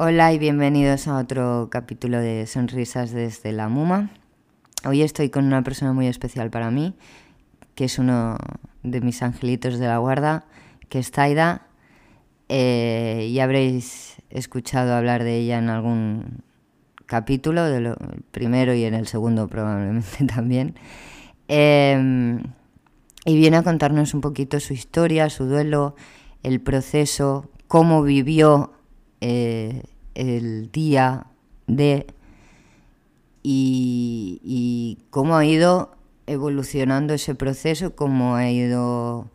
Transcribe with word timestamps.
Hola 0.00 0.32
y 0.32 0.38
bienvenidos 0.38 1.08
a 1.08 1.18
otro 1.18 1.70
capítulo 1.72 2.20
de 2.20 2.46
Sonrisas 2.46 3.10
desde 3.10 3.50
la 3.50 3.68
Muma. 3.68 4.10
Hoy 4.84 5.02
estoy 5.02 5.28
con 5.28 5.44
una 5.44 5.64
persona 5.64 5.92
muy 5.92 6.06
especial 6.06 6.50
para 6.50 6.70
mí, 6.70 6.94
que 7.74 7.86
es 7.86 7.98
uno 7.98 8.38
de 8.84 9.00
mis 9.00 9.24
angelitos 9.24 9.80
de 9.80 9.88
la 9.88 9.98
guarda, 9.98 10.44
que 10.88 11.00
es 11.00 11.10
Taida. 11.10 11.66
Eh, 12.48 13.28
ya 13.34 13.42
habréis 13.42 14.22
escuchado 14.30 14.94
hablar 14.94 15.24
de 15.24 15.38
ella 15.38 15.58
en 15.58 15.68
algún 15.68 16.44
capítulo, 17.06 17.64
del 17.64 17.96
primero 18.30 18.74
y 18.74 18.84
en 18.84 18.94
el 18.94 19.08
segundo 19.08 19.48
probablemente 19.48 20.24
también. 20.32 20.76
Em, 21.48 22.44
y 23.24 23.36
viene 23.36 23.56
a 23.56 23.64
contarnos 23.64 24.14
un 24.14 24.20
poquito 24.20 24.60
su 24.60 24.74
historia, 24.74 25.28
su 25.28 25.46
duelo, 25.46 25.96
el 26.44 26.60
proceso, 26.60 27.50
cómo 27.66 28.04
vivió 28.04 28.77
eh, 29.20 29.82
el 30.14 30.70
día 30.70 31.26
de 31.66 32.06
y, 33.42 34.98
cómo 35.10 35.36
ha 35.36 35.44
ido 35.44 35.96
evolucionando 36.26 37.14
ese 37.14 37.34
proceso, 37.34 37.96
cómo 37.96 38.34
ha 38.34 38.50
ido 38.50 39.30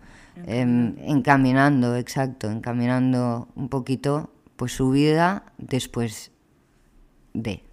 em, 0.46 0.96
encaminando, 1.00 1.96
exacto, 1.96 2.52
encaminando 2.52 3.48
un 3.56 3.70
poquito 3.70 4.30
pues 4.56 4.73
su 4.73 4.92
vida 4.92 5.46
después 5.58 6.31
de. 7.34 7.64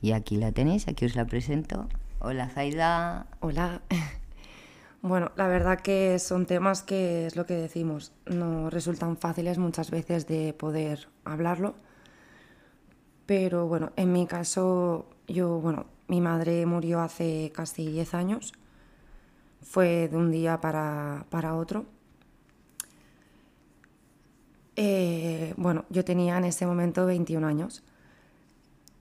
Y 0.00 0.12
aquí 0.12 0.36
la 0.36 0.52
tenéis, 0.52 0.86
aquí 0.86 1.04
os 1.06 1.16
la 1.16 1.24
presento. 1.24 1.88
Hola 2.20 2.48
Zaida. 2.48 3.26
Hola. 3.40 3.82
Bueno, 5.06 5.30
la 5.36 5.46
verdad 5.46 5.78
que 5.78 6.18
son 6.18 6.46
temas 6.46 6.82
que 6.82 7.26
es 7.26 7.36
lo 7.36 7.46
que 7.46 7.54
decimos, 7.54 8.12
no 8.26 8.70
resultan 8.70 9.16
fáciles 9.16 9.56
muchas 9.56 9.92
veces 9.92 10.26
de 10.26 10.52
poder 10.52 11.06
hablarlo. 11.24 11.76
Pero 13.24 13.68
bueno, 13.68 13.92
en 13.94 14.12
mi 14.12 14.26
caso, 14.26 15.06
yo, 15.28 15.60
bueno, 15.60 15.86
mi 16.08 16.20
madre 16.20 16.66
murió 16.66 17.00
hace 17.02 17.52
casi 17.54 17.86
10 17.88 18.14
años. 18.14 18.52
Fue 19.62 20.08
de 20.08 20.16
un 20.16 20.32
día 20.32 20.60
para, 20.60 21.54
otro. 21.54 21.86
Eh, 24.74 25.54
bueno, 25.56 25.84
yo 25.88 26.04
tenía 26.04 26.36
en 26.38 26.46
ese 26.46 26.66
momento 26.66 27.06
21 27.06 27.46
años 27.46 27.84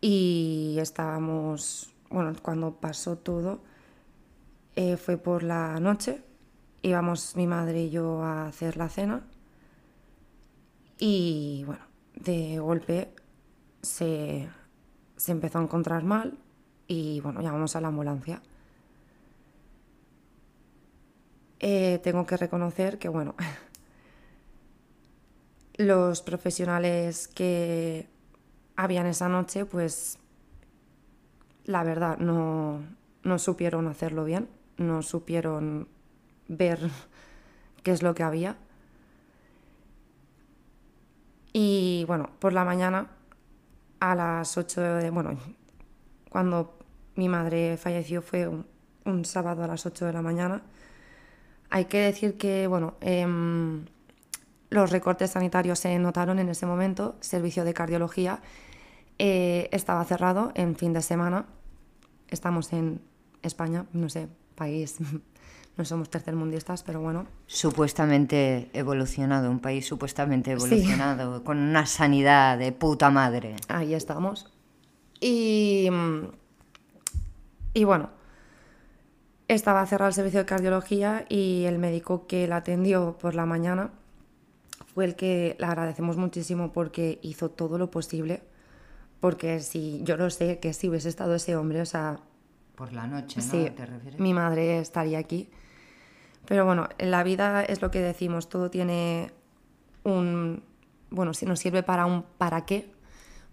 y 0.02 0.78
estábamos, 0.80 1.96
bueno, 2.12 2.32
cuando 2.44 2.76
pasó 2.76 3.18
todo, 3.18 3.62
eh, 4.76 4.98
fue 4.98 5.18
por 5.18 5.44
la 5.44 5.80
noche, 5.80 6.22
íbamos 6.82 7.36
mi 7.36 7.48
madre 7.48 7.84
y 7.84 7.90
yo 7.90 8.24
a 8.24 8.48
hacer 8.48 8.78
la 8.78 8.90
cena 8.90 9.24
y 10.98 11.64
bueno, 11.66 11.84
de 12.16 12.60
golpe 12.60 13.10
se, 13.82 14.48
empezó 15.28 15.60
a 15.60 15.64
encontrar 15.64 16.04
mal 16.04 16.38
y 16.88 17.20
bueno, 17.22 17.42
llamamos 17.42 17.76
a 17.76 17.82
la 17.82 17.88
ambulancia. 17.88 18.42
Eh, 21.60 22.00
tengo 22.04 22.26
que 22.26 22.38
reconocer 22.38 23.00
que 23.00 23.10
bueno, 23.10 23.36
los 25.78 26.22
profesionales 26.22 27.28
que 27.28 28.08
habían 28.76 29.08
esa 29.08 29.30
noche, 29.30 29.66
pues 29.66 30.20
la 31.64 31.84
verdad 31.84 32.18
no, 32.18 32.82
no 33.24 33.40
supieron 33.40 33.88
hacerlo 33.88 34.26
bien 34.26 34.48
no 34.78 35.02
supieron 35.02 35.88
ver 36.48 36.80
qué 37.84 37.92
es 37.92 38.04
lo 38.04 38.16
que 38.16 38.24
había. 38.24 38.58
Y 41.54 42.04
bueno, 42.08 42.30
por 42.40 42.52
la 42.54 42.66
mañana, 42.66 43.08
a 44.00 44.16
las 44.16 44.58
8 44.58 44.82
de... 44.82 45.10
Bueno, 45.10 45.38
cuando 46.30 46.78
mi 47.16 47.30
madre 47.30 47.78
falleció 47.78 48.22
fue 48.22 48.50
un, 49.06 49.26
sábado 49.26 49.64
a 49.64 49.68
las 49.68 49.86
8 49.86 50.06
de 50.06 50.14
la 50.14 50.22
mañana. 50.22 50.64
Hay 51.70 51.86
que 51.86 52.00
decir 52.00 52.38
que, 52.38 52.68
bueno, 52.68 52.96
em, 53.02 53.86
los 54.70 54.92
recortes 54.92 55.32
sanitarios 55.32 55.80
se 55.80 55.98
notaron 55.98 56.40
en 56.40 56.50
ese 56.50 56.66
momento. 56.66 57.16
Servicio 57.22 57.64
de 57.64 57.74
cardiología 57.74 58.42
eh, 59.18 59.70
estaba 59.72 60.04
cerrado 60.04 60.52
en 60.56 60.76
fin 60.76 60.92
de 60.92 61.02
semana. 61.02 61.46
Estamos 62.28 62.74
en 62.74 63.02
España, 63.42 63.86
no 63.94 64.10
sé, 64.10 64.28
país, 64.56 64.98
no 65.78 65.86
somos 65.86 66.10
tercermundistas, 66.10 66.84
pero 66.84 67.02
bueno. 67.02 67.28
Supuestamente 67.48 68.70
evolucionado, 68.74 69.52
un 69.52 69.60
país 69.60 69.86
supuestamente 69.86 70.52
evolucionado, 70.52 71.44
con 71.44 71.58
una 71.58 71.86
sanidad 71.86 72.58
de 72.58 72.72
puta 72.72 73.10
madre. 73.10 73.56
Ahí 73.68 73.94
estamos. 73.94 74.52
Y, 75.20 75.90
y 77.74 77.84
bueno, 77.84 78.10
estaba 79.48 79.86
cerrado 79.86 80.10
el 80.10 80.14
servicio 80.14 80.40
de 80.40 80.46
cardiología 80.46 81.26
y 81.30 81.66
el 81.66 81.78
médico 81.78 82.28
que 82.28 82.48
la 82.48 82.58
atendió 82.58 83.18
por 83.20 83.36
la 83.36 83.46
mañana 83.46 83.92
fue 84.94 85.06
el 85.06 85.16
que 85.16 85.56
le 85.60 85.66
agradecemos 85.66 86.18
muchísimo 86.18 86.72
porque 86.72 87.20
hizo 87.22 87.50
todo 87.50 87.78
lo 87.78 87.92
posible. 87.92 88.42
Porque 89.20 89.60
si 89.60 90.02
yo 90.04 90.18
lo 90.18 90.30
sé, 90.30 90.60
que 90.60 90.74
si 90.74 90.90
hubiese 90.90 91.10
estado 91.10 91.36
ese 91.36 91.56
hombre, 91.56 91.82
o 91.82 91.86
sea, 91.86 92.20
por 92.76 92.94
la 92.94 93.08
noche, 93.08 93.40
¿no? 93.40 93.44
Sí, 93.44 93.72
mi 94.18 94.34
madre 94.34 94.80
estaría 94.80 95.20
aquí. 95.20 95.50
Pero 96.46 96.66
bueno, 96.66 96.90
en 96.98 97.12
la 97.12 97.24
vida 97.24 97.64
es 97.64 97.82
lo 97.82 97.92
que 97.92 98.02
decimos, 98.02 98.50
todo 98.50 98.70
tiene 98.70 99.32
un... 100.04 100.64
Bueno, 101.10 101.34
si 101.34 101.46
nos 101.46 101.60
sirve 101.60 101.84
para 101.84 102.06
un 102.06 102.24
para 102.38 102.66
qué, 102.66 102.92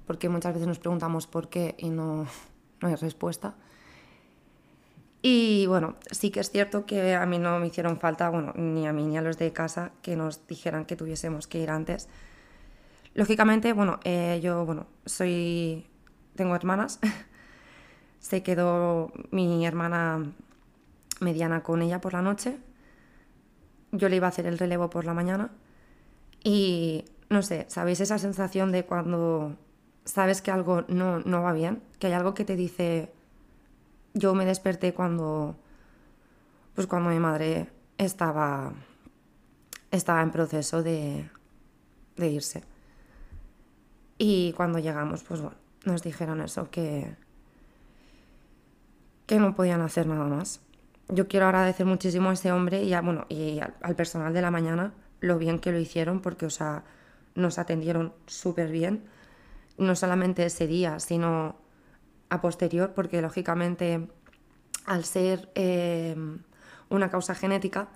porque 0.07 0.29
muchas 0.29 0.55
veces 0.55 0.69
nos 0.69 0.79
preguntamos 0.79 1.27
por 1.27 1.49
qué 1.49 1.75
y 1.79 1.91
no, 1.91 2.27
no 2.81 2.89
hay 2.89 2.95
respuesta. 2.97 3.55
Y 5.23 5.67
bueno, 5.67 5.95
sí 6.11 6.31
que 6.31 6.41
es 6.41 6.51
cierto 6.51 6.85
que 6.85 7.15
a 7.15 7.25
mí 7.27 7.39
no 7.39 7.59
me 7.61 7.69
hicieron 7.69 7.97
falta, 7.97 8.29
bueno, 8.29 8.53
ni 8.57 8.89
a 8.89 8.93
mí 8.93 9.07
ni 9.07 9.17
a 9.17 9.23
los 9.23 9.39
de 9.39 9.53
casa, 9.53 9.93
que 10.03 10.17
nos 10.17 10.47
dijeran 10.49 10.85
que 10.85 10.97
tuviésemos 10.97 11.47
que 11.47 11.61
ir 11.61 11.71
antes. 11.71 12.09
Lógicamente, 13.15 13.73
bueno, 13.73 14.01
eh, 14.05 14.41
yo, 14.43 14.65
bueno, 14.67 14.87
soy... 15.07 15.87
Tengo 16.35 16.57
hermanas, 16.57 16.99
se 18.23 18.43
quedó 18.43 19.13
mi 19.31 19.67
hermana 19.67 20.33
mediana 21.21 21.63
con 21.63 21.83
ella 21.83 22.01
por 22.01 22.15
la 22.15 22.23
noche. 22.23 22.57
Yo 23.91 24.09
le 24.09 24.17
iba 24.17 24.27
a 24.27 24.31
hacer 24.31 24.47
el 24.47 24.59
relevo 24.59 24.89
por 24.89 25.05
la 25.05 25.13
mañana. 25.13 25.51
Y 26.43 27.05
no 27.29 27.43
sé, 27.43 27.67
¿sabéis 27.69 28.01
esa 28.01 28.19
sensación 28.19 28.73
de 28.73 28.87
cuando 28.87 29.57
sabes 30.05 30.41
que 30.41 30.51
algo 30.51 30.85
no, 30.89 31.19
no 31.21 31.43
va 31.43 31.53
bien? 31.53 31.83
Que 31.99 32.07
hay 32.07 32.13
algo 32.15 32.33
que 32.33 32.45
te 32.45 32.57
dice. 32.57 33.13
Yo 34.15 34.35
me 34.35 34.47
desperté 34.47 34.95
cuando. 34.95 35.57
Pues 36.75 36.87
cuando 36.87 37.11
mi 37.11 37.19
madre 37.19 37.69
estaba. 37.99 38.73
estaba 39.91 40.23
en 40.23 40.31
proceso 40.31 40.83
de, 40.83 41.29
de 42.17 42.29
irse. 42.29 42.63
Y 44.17 44.53
cuando 44.53 44.79
llegamos, 44.79 45.25
pues 45.25 45.41
bueno, 45.41 45.57
nos 45.85 46.03
dijeron 46.05 46.41
eso, 46.41 46.71
que, 46.71 47.17
que 49.33 49.39
no 49.39 49.55
podían 49.55 49.81
hacer 49.81 50.07
nada 50.07 50.27
más. 50.27 50.61
Yo 51.09 51.27
quiero 51.27 51.47
agradecer 51.47 51.87
muchísimo 51.87 52.29
a 52.29 52.35
ese 52.35 52.53
hombre 52.53 52.83
y, 52.83 52.95
bueno, 53.01 53.25
y 53.31 53.61
al, 53.61 53.97
personal 53.97 54.35
de 54.35 54.43
la 54.43 54.51
mañana 54.51 54.93
lo 55.21 55.39
bien 55.39 55.59
que 55.59 55.73
lo 55.73 55.79
hicieron 55.79 56.21
porque, 56.21 56.45
o 56.45 56.51
sea, 56.51 56.85
nos 57.35 57.59
atendieron 57.59 58.13
súper 58.27 58.71
bien. 58.71 59.05
No 59.79 59.97
solamente 59.97 60.45
ese 60.45 60.67
día, 60.67 61.01
sino 61.01 61.57
a 62.29 62.43
posterior, 62.43 62.93
porque 62.95 63.23
lógicamente 63.23 64.07
al 64.85 65.05
ser 65.07 65.51
eh, 65.55 66.15
una 66.91 67.11
causa 67.11 67.35
genética, 67.35 67.89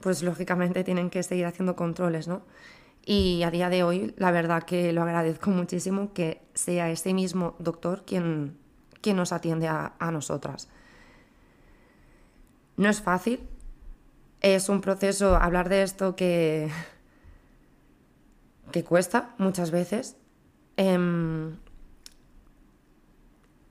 pues 0.00 0.22
lógicamente 0.22 0.84
tienen 0.84 1.10
que 1.10 1.24
seguir 1.24 1.46
haciendo 1.46 1.74
controles, 1.74 2.28
¿no? 2.28 2.42
Y 3.04 3.42
a 3.42 3.50
día 3.50 3.70
de 3.70 3.82
hoy, 3.82 4.14
la 4.18 4.30
verdad 4.30 4.62
que 4.62 4.92
lo 4.92 5.02
agradezco 5.02 5.50
muchísimo 5.50 6.12
que 6.12 6.42
sea 6.54 6.92
ese 6.92 7.12
mismo 7.12 7.56
doctor 7.58 8.04
quien 8.06 8.56
que 9.06 9.14
nos 9.14 9.30
atiende 9.30 9.68
a, 9.68 10.10
nosotras. 10.10 10.68
No 12.76 12.88
es 12.88 13.00
fácil, 13.00 13.40
es 14.40 14.68
un 14.68 14.80
proceso 14.80 15.36
hablar 15.36 15.68
de 15.68 15.82
esto 15.82 16.14
que, 16.14 16.70
que 18.72 18.84
cuesta 18.84 19.34
muchas 19.38 19.70
veces. 19.70 20.16
Em, 20.76 21.56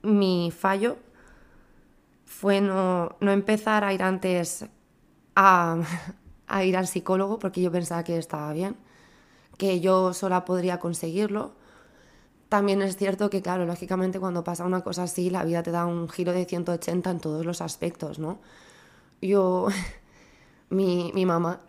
mi 0.02 0.52
fallo 0.52 0.98
fue 2.26 2.62
no, 2.62 3.16
empezar 3.22 3.84
a 3.84 3.94
ir 3.94 4.04
antes 4.04 4.66
a, 5.36 5.78
a, 6.48 6.64
ir 6.64 6.78
al 6.78 6.88
psicólogo 6.88 7.40
porque 7.40 7.62
yo 7.62 7.72
pensaba 7.72 8.04
que 8.04 8.18
estaba 8.18 8.52
bien, 8.54 8.76
que 9.58 9.80
yo 9.80 10.14
sola 10.14 10.46
podría 10.46 10.80
conseguirlo 10.80 11.54
también 12.50 12.82
es 12.82 12.96
cierto 12.96 13.30
que, 13.30 13.42
claro, 13.42 13.66
lógicamente 13.66 14.20
cuando 14.20 14.44
pasa 14.44 14.66
una 14.66 14.82
cosa 14.82 15.04
así, 15.04 15.30
la 15.30 15.44
vida 15.44 15.64
te 15.64 15.72
da 15.72 15.86
un 15.86 16.08
giro 16.08 16.32
de 16.32 16.46
180 16.46 17.10
en 17.10 17.20
todos 17.20 17.46
los 17.46 17.62
aspectos, 17.62 18.20
¿no? 18.20 18.40
Yo, 19.22 19.68
mi, 20.70 21.12
mi 21.14 21.26
mamá, 21.26 21.62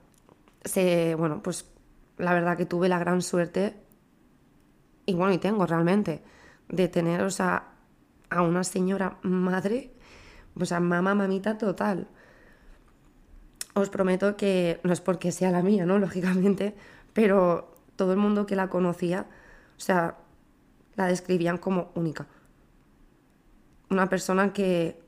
se, 0.64 1.14
bueno, 1.14 1.42
pues 1.42 1.66
la 2.18 2.32
verdad 2.32 2.56
que 2.56 2.66
tuve 2.66 2.88
la 2.88 2.98
gran 2.98 3.22
suerte 3.22 3.76
y 5.06 5.14
bueno, 5.14 5.32
y 5.32 5.38
tengo 5.38 5.64
realmente, 5.66 6.22
de 6.68 6.88
tener, 6.88 7.22
o 7.22 7.30
sea, 7.30 7.68
a 8.28 8.42
una 8.42 8.64
señora 8.64 9.18
madre, 9.22 9.92
o 10.60 10.64
sea, 10.64 10.80
mamá, 10.80 11.14
mamita 11.14 11.56
total. 11.58 12.08
Os 13.74 13.88
prometo 13.88 14.36
que 14.36 14.80
no 14.82 14.92
es 14.92 15.00
porque 15.00 15.30
sea 15.30 15.52
la 15.52 15.62
mía, 15.62 15.86
¿no? 15.86 15.98
Lógicamente, 16.06 16.74
pero 17.12 17.76
todo 17.94 18.12
el 18.12 18.18
mundo 18.18 18.46
que 18.46 18.56
la 18.56 18.68
conocía, 18.68 19.26
o 19.76 19.80
sea, 19.80 20.16
la 20.96 21.06
describían 21.06 21.58
como 21.58 21.92
única. 21.94 22.26
Una 23.88 24.08
persona 24.08 24.52
que 24.52 25.00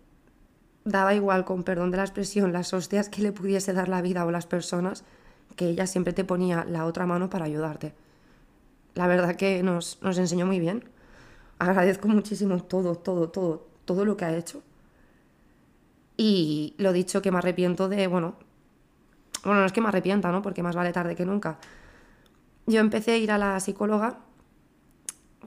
daba 0.85 1.15
igual, 1.15 1.45
con 1.45 1.65
perdón 1.65 1.91
de 1.91 1.99
la 1.99 2.05
expresión, 2.05 2.53
las 2.53 2.73
hostias 2.73 3.09
que 3.09 3.23
le 3.23 3.33
pudiese 3.33 3.73
dar 3.73 3.89
la 3.89 4.03
vida 4.03 4.25
o 4.25 4.31
las 4.31 4.47
personas, 4.47 5.05
que 5.57 5.69
ella 5.69 5.87
siempre 5.87 6.13
te 6.13 6.25
ponía 6.25 6.65
la 6.65 6.85
otra 6.85 7.07
mano 7.07 7.31
para 7.31 7.45
ayudarte. 7.45 7.95
La 8.95 9.07
verdad 9.07 9.37
que 9.37 9.63
nos, 9.63 9.99
nos 10.03 10.19
enseñó 10.19 10.47
muy 10.47 10.61
bien. 10.61 10.85
Agradezco 11.59 12.09
muchísimo 12.09 12.63
todo, 12.63 12.95
todo, 12.95 13.29
todo, 13.29 13.67
todo 13.85 14.05
lo 14.05 14.17
que 14.17 14.25
ha 14.25 14.37
hecho. 14.37 14.63
Y 16.17 16.75
lo 16.79 16.93
dicho 16.93 17.23
que 17.23 17.31
me 17.31 17.39
arrepiento 17.39 17.89
de, 17.89 18.07
bueno, 18.07 18.35
bueno, 19.45 19.61
no 19.61 19.67
es 19.67 19.73
que 19.73 19.81
me 19.81 19.89
arrepienta, 19.89 20.33
¿no? 20.33 20.43
Porque 20.43 20.63
más 20.63 20.75
vale 20.75 20.93
tarde 20.93 21.15
que 21.15 21.25
nunca. 21.25 21.59
Yo 22.67 22.81
empecé 22.81 23.13
a 23.13 23.17
ir 23.17 23.31
a 23.31 23.39
la 23.39 23.59
psicóloga, 23.61 24.19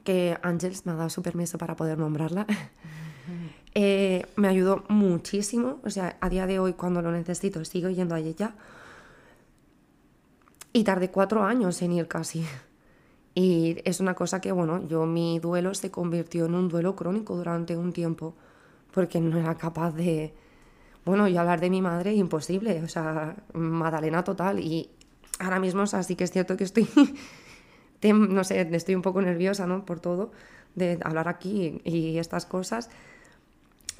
que 0.02 0.38
Ángels 0.42 0.86
me 0.86 0.92
ha 0.92 0.96
dado 0.96 1.10
su 1.10 1.22
permiso 1.22 1.58
para 1.58 1.76
poder 1.76 1.98
nombrarla. 1.98 2.46
Eh, 3.74 4.26
me 4.36 4.48
ayudó 4.48 4.84
muchísimo, 4.88 5.80
o 5.82 5.88
sea, 5.88 6.18
a 6.20 6.28
día 6.28 6.46
de 6.46 6.58
hoy 6.58 6.74
cuando 6.74 7.00
lo 7.00 7.10
necesito 7.10 7.64
sigo 7.64 7.88
yendo 7.88 8.14
a 8.14 8.20
ella. 8.20 8.54
Y 10.74 10.84
tardé 10.84 11.10
cuatro 11.10 11.42
años 11.42 11.80
en 11.82 11.92
ir 11.92 12.08
casi. 12.08 12.44
Y 13.34 13.78
es 13.84 14.00
una 14.00 14.14
cosa 14.14 14.40
que, 14.40 14.52
bueno, 14.52 14.86
yo 14.86 15.06
mi 15.06 15.38
duelo 15.38 15.74
se 15.74 15.90
convirtió 15.90 16.46
en 16.46 16.54
un 16.54 16.68
duelo 16.68 16.94
crónico 16.96 17.36
durante 17.36 17.76
un 17.76 17.92
tiempo, 17.92 18.34
porque 18.92 19.20
no 19.20 19.38
era 19.38 19.54
capaz 19.56 19.92
de, 19.92 20.34
bueno, 21.04 21.28
y 21.28 21.36
hablar 21.36 21.60
de 21.60 21.70
mi 21.70 21.80
madre, 21.80 22.12
imposible, 22.14 22.82
o 22.82 22.88
sea, 22.88 23.36
Madalena 23.54 24.22
total. 24.24 24.60
Y 24.60 24.90
ahora 25.38 25.60
mismo, 25.60 25.82
o 25.82 25.86
sea, 25.86 26.02
sí 26.02 26.14
que 26.14 26.24
es 26.24 26.30
cierto 26.30 26.56
que 26.56 26.64
estoy, 26.64 26.88
no 28.12 28.44
sé, 28.44 28.60
estoy 28.72 28.94
un 28.94 29.02
poco 29.02 29.22
nerviosa, 29.22 29.66
¿no? 29.66 29.84
Por 29.86 30.00
todo, 30.00 30.32
de 30.74 30.98
hablar 31.02 31.28
aquí 31.28 31.80
y 31.84 32.18
estas 32.18 32.44
cosas 32.46 32.90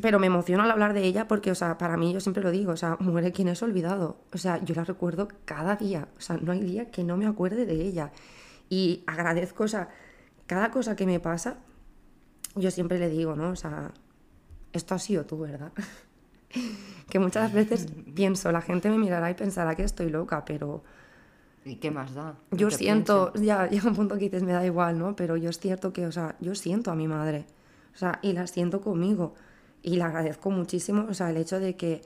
pero 0.00 0.18
me 0.18 0.26
emociona 0.26 0.64
al 0.64 0.70
hablar 0.70 0.94
de 0.94 1.04
ella 1.04 1.28
porque, 1.28 1.50
o 1.50 1.54
sea, 1.54 1.76
para 1.78 1.96
mí 1.96 2.12
yo 2.12 2.20
siempre 2.20 2.42
lo 2.42 2.50
digo, 2.50 2.72
o 2.72 2.76
sea, 2.76 2.96
muere 3.00 3.32
quien 3.32 3.48
es 3.48 3.62
olvidado. 3.62 4.16
O 4.32 4.38
sea, 4.38 4.62
yo 4.64 4.74
la 4.74 4.84
recuerdo 4.84 5.28
cada 5.44 5.76
día. 5.76 6.08
O 6.16 6.20
sea, 6.20 6.38
no 6.38 6.52
hay 6.52 6.60
día 6.60 6.90
que 6.90 7.04
no 7.04 7.16
me 7.16 7.26
acuerde 7.26 7.66
de 7.66 7.74
ella. 7.74 8.10
Y 8.70 9.04
agradezco, 9.06 9.64
o 9.64 9.68
sea, 9.68 9.90
cada 10.46 10.70
cosa 10.70 10.96
que 10.96 11.06
me 11.06 11.20
pasa, 11.20 11.58
yo 12.54 12.70
siempre 12.70 12.98
le 12.98 13.08
digo, 13.08 13.36
¿no? 13.36 13.50
O 13.50 13.56
sea, 13.56 13.92
esto 14.72 14.94
ha 14.94 14.98
sido 14.98 15.26
tú, 15.26 15.40
¿verdad? 15.40 15.72
que 17.10 17.18
muchas 17.18 17.52
veces 17.52 17.86
pienso, 18.14 18.50
la 18.50 18.62
gente 18.62 18.88
me 18.88 18.98
mirará 18.98 19.30
y 19.30 19.34
pensará 19.34 19.74
que 19.74 19.84
estoy 19.84 20.10
loca, 20.10 20.44
pero... 20.44 20.82
¿Y 21.64 21.76
qué 21.76 21.92
más 21.92 22.12
da? 22.14 22.34
Yo 22.50 22.72
siento, 22.72 23.32
ya 23.34 23.68
llega 23.68 23.88
un 23.88 23.94
punto 23.94 24.16
que 24.16 24.24
dices, 24.24 24.42
me 24.42 24.52
da 24.52 24.66
igual, 24.66 24.98
¿no? 24.98 25.14
Pero 25.14 25.36
yo 25.36 25.50
es 25.50 25.60
cierto 25.60 25.92
que, 25.92 26.06
o 26.06 26.12
sea, 26.12 26.34
yo 26.40 26.56
siento 26.56 26.90
a 26.90 26.96
mi 26.96 27.06
madre. 27.06 27.46
O 27.94 27.98
sea, 27.98 28.18
y 28.20 28.32
la 28.32 28.48
siento 28.48 28.80
conmigo 28.80 29.34
y 29.82 29.96
le 29.96 30.02
agradezco 30.02 30.50
muchísimo, 30.50 31.06
o 31.08 31.14
sea, 31.14 31.30
el 31.30 31.36
hecho 31.36 31.58
de 31.60 31.76
que 31.76 32.02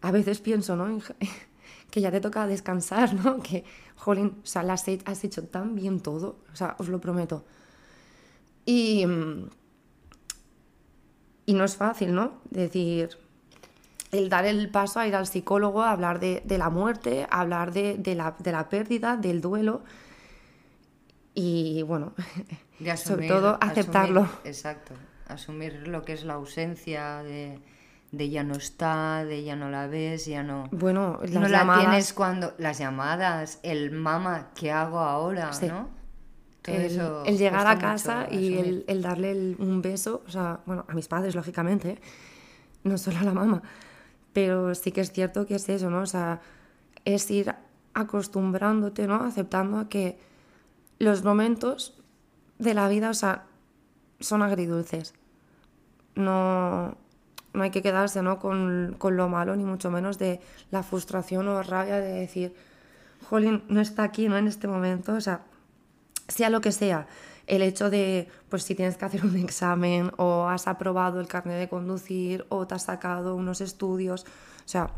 a 0.00 0.10
veces 0.10 0.40
pienso, 0.40 0.76
¿no? 0.76 0.98
que 1.90 2.00
ya 2.00 2.10
te 2.10 2.20
toca 2.20 2.46
descansar, 2.46 3.14
¿no? 3.14 3.38
Que, 3.42 3.64
jolín, 3.96 4.40
o 4.42 4.46
sea, 4.46 4.62
has 4.62 5.24
hecho 5.24 5.44
tan 5.44 5.74
bien 5.74 6.00
todo, 6.00 6.38
o 6.52 6.56
sea, 6.56 6.76
os 6.78 6.88
lo 6.88 7.00
prometo. 7.00 7.44
Y, 8.64 9.06
mm, 9.06 9.50
y 11.46 11.54
no 11.54 11.64
es 11.64 11.76
fácil, 11.76 12.14
¿no? 12.14 12.40
Decir, 12.50 13.18
el 14.12 14.28
dar 14.28 14.44
el 14.44 14.70
paso 14.70 15.00
a 15.00 15.06
ir 15.06 15.16
al 15.16 15.26
psicólogo, 15.26 15.82
a 15.82 15.90
hablar 15.90 16.20
de, 16.20 16.42
la 16.46 16.70
muerte, 16.70 17.26
a 17.30 17.40
hablar 17.40 17.72
de, 17.72 17.96
la, 18.14 18.36
de, 18.38 18.52
la, 18.52 18.68
pérdida, 18.68 19.16
del 19.16 19.40
duelo 19.40 19.82
y, 21.34 21.82
bueno, 21.82 22.12
sobre 22.96 23.26
todo 23.28 23.58
aceptarlo. 23.60 24.28
exacto, 24.44 24.94
asumir 25.32 25.88
lo 25.88 26.02
que 26.02 26.12
es 26.12 26.24
la 26.24 26.34
ausencia 26.34 27.22
de, 27.22 27.60
de 28.12 28.30
ya 28.30 28.44
no 28.44 28.54
está, 28.54 29.24
de 29.24 29.42
ya 29.42 29.56
no 29.56 29.70
la 29.70 29.86
ves, 29.86 30.26
ya 30.26 30.42
no. 30.42 30.68
Bueno, 30.70 31.18
las 31.22 31.32
no 31.32 31.48
la 31.48 31.78
tienes 31.78 32.12
cuando. 32.12 32.54
Las 32.58 32.78
llamadas, 32.78 33.58
el 33.62 33.90
mama, 33.90 34.50
¿qué 34.54 34.70
hago 34.70 35.00
ahora? 35.00 35.50
¿no? 35.66 36.02
el, 36.64 37.38
llegar 37.38 37.66
a 37.66 37.78
casa 37.78 38.28
y 38.30 38.84
el, 38.86 39.02
darle 39.02 39.56
un 39.58 39.82
beso, 39.82 40.22
o 40.26 40.30
sea, 40.30 40.60
bueno, 40.66 40.84
a 40.88 40.94
mis 40.94 41.08
padres, 41.08 41.34
lógicamente, 41.34 41.98
no 42.84 42.98
solo 42.98 43.18
a 43.18 43.24
la 43.24 43.32
mamá, 43.32 43.62
pero 44.32 44.74
sí 44.74 44.92
que 44.92 45.00
es 45.00 45.12
cierto 45.12 45.46
que 45.46 45.56
es 45.56 45.68
eso, 45.68 45.90
¿no? 45.90 46.02
O 46.02 46.06
sea, 46.06 46.40
es 47.04 47.30
ir 47.30 47.54
acostumbrándote, 47.94 49.06
¿no? 49.06 49.24
Aceptando 49.24 49.78
a 49.78 49.88
que 49.88 50.18
los 50.98 51.24
momentos 51.24 51.98
de 52.58 52.74
la 52.74 52.88
vida, 52.88 53.10
o 53.10 53.14
sea, 53.14 53.44
son 54.20 54.42
agridulces 54.42 55.14
no, 56.14 56.96
no 57.54 57.62
hay 57.62 57.70
que 57.70 57.82
quedarse 57.82 58.22
¿no? 58.22 58.38
Con, 58.38 58.96
lo 59.00 59.28
malo, 59.28 59.56
ni 59.56 59.64
mucho 59.64 59.90
menos 59.90 60.18
de 60.18 60.40
la 60.70 60.82
frustración 60.82 61.48
o 61.48 61.62
rabia 61.62 61.98
de 61.98 62.12
decir, 62.12 62.54
Jolín, 63.28 63.62
no 63.68 63.80
está 63.80 64.04
aquí, 64.04 64.28
¿no? 64.28 64.36
En 64.36 64.48
este 64.48 64.68
momento, 64.68 65.14
o 65.14 65.20
sea, 65.20 65.42
sea 66.28 66.50
lo 66.50 66.60
que 66.60 66.72
sea, 66.72 67.06
el 67.46 67.62
hecho 67.62 67.90
de, 67.90 68.28
pues 68.48 68.62
si 68.62 68.74
tienes 68.74 68.96
que 68.96 69.04
hacer 69.04 69.24
un 69.24 69.36
examen 69.44 70.12
o 70.16 70.48
has 70.48 70.68
aprobado 70.68 71.20
el 71.20 71.28
carnet 71.28 71.58
de 71.58 71.68
conducir 71.68 72.46
o 72.48 72.66
te 72.66 72.74
has 72.74 72.84
sacado 72.84 73.36
unos 73.36 73.60
estudios, 73.60 74.24
o 74.24 74.68
sea, 74.68 74.90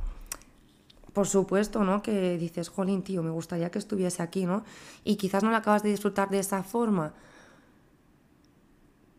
por 1.12 1.28
supuesto, 1.28 1.84
¿no? 1.84 2.02
Que 2.02 2.36
dices, 2.38 2.68
jolín, 2.68 3.02
tío, 3.02 3.22
me 3.22 3.30
gustaría 3.30 3.70
que 3.70 3.78
estuviese 3.78 4.22
aquí, 4.22 4.46
¿no? 4.46 4.64
Y 5.04 5.16
quizás 5.16 5.44
no 5.44 5.50
la 5.50 5.58
acabas 5.58 5.84
de 5.84 5.90
disfrutar 5.90 6.28
de 6.28 6.40
esa 6.40 6.64
forma, 6.64 7.14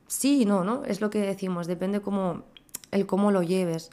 sí 0.08 0.42
y 0.42 0.46
no, 0.46 0.64
¿no? 0.64 0.84
Es 0.86 1.02
lo 1.02 1.10
que 1.10 1.20
decimos, 1.20 1.68
depende 1.68 2.02
cómo, 2.02 2.44
el 2.92 3.06
cómo 3.06 3.32
lo 3.32 3.44
lleves. 3.44 3.90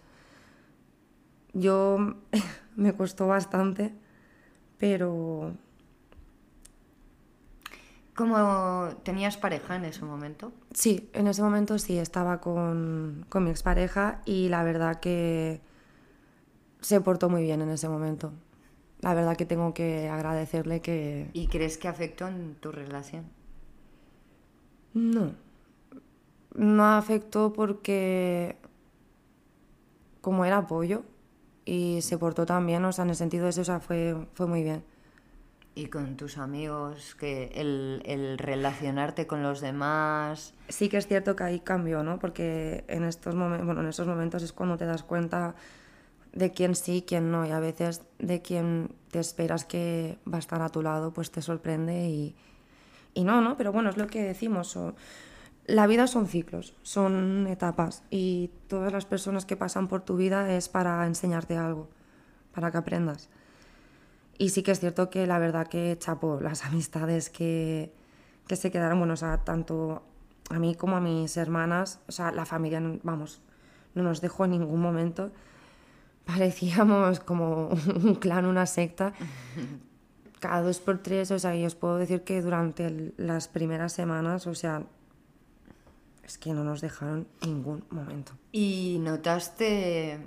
Yo 1.53 2.17
me 2.77 2.95
costó 2.95 3.27
bastante, 3.27 3.95
pero... 4.79 5.53
¿Cómo 8.15 8.91
tenías 9.05 9.39
pareja 9.39 9.77
en 9.77 9.87
ese 9.87 10.05
momento? 10.05 10.53
Sí, 10.75 11.09
en 11.15 11.27
ese 11.29 11.43
momento 11.43 11.79
sí, 11.79 11.99
estaba 11.99 12.43
con, 12.43 13.25
con 13.31 13.45
mi 13.45 13.51
expareja 13.51 14.21
y 14.27 14.51
la 14.51 14.63
verdad 14.65 15.01
que 15.01 15.63
se 16.83 17.01
portó 17.01 17.31
muy 17.31 17.43
bien 17.43 17.63
en 17.63 17.71
ese 17.71 17.89
momento. 17.89 18.33
La 19.01 19.15
verdad 19.15 19.37
que 19.37 19.47
tengo 19.47 19.73
que 19.73 20.11
agradecerle 20.11 20.83
que... 20.83 21.31
¿Y 21.33 21.47
crees 21.49 21.79
que 21.79 21.89
afectó 21.89 22.29
en 22.29 22.55
tu 22.57 22.71
relación? 22.71 23.25
No, 24.93 25.33
no 26.55 26.85
afectó 26.97 27.53
porque 27.53 28.57
como 30.21 30.45
era 30.45 30.59
apoyo 30.59 31.03
y 31.65 32.01
se 32.03 32.19
portó 32.19 32.47
tan 32.47 32.67
bien, 32.67 32.85
o 32.85 32.93
sea, 32.93 33.05
en 33.05 33.11
el 33.11 33.17
sentido 33.17 33.45
de 33.45 33.51
eso, 33.51 33.61
o 33.61 33.65
sea, 33.65 33.81
fue, 33.81 34.17
fue 34.35 34.47
muy 34.47 34.63
bien. 34.63 34.85
¿Y 35.75 35.87
con 35.87 36.17
tus 36.17 36.37
amigos, 36.37 37.15
que 37.15 37.51
el, 37.55 38.03
el, 38.05 38.37
relacionarte 38.37 39.27
con 39.27 39.43
los 39.43 39.61
demás? 39.61 40.53
Sí 40.69 40.91
que 40.91 40.99
es 40.99 41.07
cierto 41.07 41.35
que 41.35 41.45
ahí 41.45 41.61
cambió, 41.61 42.03
¿no? 42.03 42.19
Porque 42.19 42.85
en 42.89 43.05
estos, 43.05 43.35
momentos, 43.35 43.65
bueno, 43.65 43.81
en 43.81 43.89
esos 43.89 44.07
momentos 44.07 44.43
es 44.43 44.53
cuando 44.53 44.77
te 44.77 44.85
das 44.85 45.03
cuenta 45.03 45.55
de 46.35 46.53
quién 46.53 46.75
sí, 46.75 47.05
quién 47.07 47.31
no, 47.31 47.47
y 47.47 47.53
a 47.53 47.61
veces 47.61 48.03
de 48.19 48.43
quién 48.43 48.95
te 49.11 49.19
esperas 49.19 49.65
que 49.65 50.19
va 50.31 50.37
a 50.37 50.41
estar 50.41 50.61
a 50.61 50.69
tu 50.69 50.83
lado, 50.83 51.13
pues 51.15 51.31
te 51.31 51.41
sorprende 51.41 52.07
y, 52.07 52.37
y 53.15 53.25
no, 53.25 53.41
¿no? 53.41 53.57
Pero 53.57 53.73
bueno, 53.73 53.89
es 53.89 53.97
lo 53.97 54.07
que 54.07 54.23
decimos. 54.23 54.77
O, 54.77 54.95
la 55.67 55.87
vida 55.87 56.07
son 56.07 56.27
ciclos, 56.27 56.75
son 56.83 57.47
etapas 57.47 58.03
y 58.11 58.51
todas 58.67 58.93
las 58.93 59.07
personas 59.07 59.47
que 59.47 59.57
pasan 59.57 59.89
por 59.89 60.03
tu 60.03 60.17
vida 60.17 60.53
es 60.53 60.69
para 60.69 61.07
enseñarte 61.07 61.57
algo, 61.57 61.89
para 62.53 62.71
que 62.71 62.79
aprendas. 62.79 63.31
Y 64.39 64.49
sí 64.49 64.63
que 64.63 64.73
es 64.73 64.81
cierto 64.81 65.09
que 65.09 65.27
la 65.27 65.39
verdad 65.39 65.69
que 65.69 65.97
chapo 65.99 66.41
las 66.41 66.65
amistades 66.67 67.31
que, 67.31 67.95
que 68.49 68.57
se 68.57 68.71
quedaron, 68.71 68.99
bueno, 68.99 69.15
o 69.15 69.17
sea, 69.17 69.39
tanto 69.39 70.03
a 70.51 70.59
mí 70.59 70.75
como 70.75 70.97
a 70.97 71.01
mis 71.01 71.37
hermanas, 71.37 72.01
o 72.09 72.13
sea, 72.13 72.33
la 72.33 72.45
familia, 72.45 72.83
vamos, 73.03 73.41
no 73.95 74.03
nos 74.03 74.21
dejó 74.21 74.45
en 74.47 74.53
ningún 74.53 74.81
momento. 74.81 75.31
Parecíamos 76.27 77.21
como 77.21 77.69
un 78.03 78.17
clan, 78.17 78.47
una 78.47 78.67
secta. 78.67 79.13
Cada 80.41 80.63
dos 80.63 80.81
por 80.81 80.99
tres, 80.99 81.31
o 81.31 81.39
sea, 81.39 81.55
y 81.55 81.65
os 81.65 81.77
puedo 81.77 81.99
decir 81.99 82.23
que 82.25 82.43
durante 82.43 83.13
las 83.17 83.47
primeras 83.47 83.93
semanas, 83.93 84.49
o 84.49 84.57
sea, 84.57 84.83
es 86.25 86.39
que 86.39 86.53
no 86.53 86.65
nos 86.65 86.81
dejaron 86.81 87.27
ningún 87.45 87.85
momento. 87.91 88.33
¿Y 88.53 88.99
notaste 89.01 90.19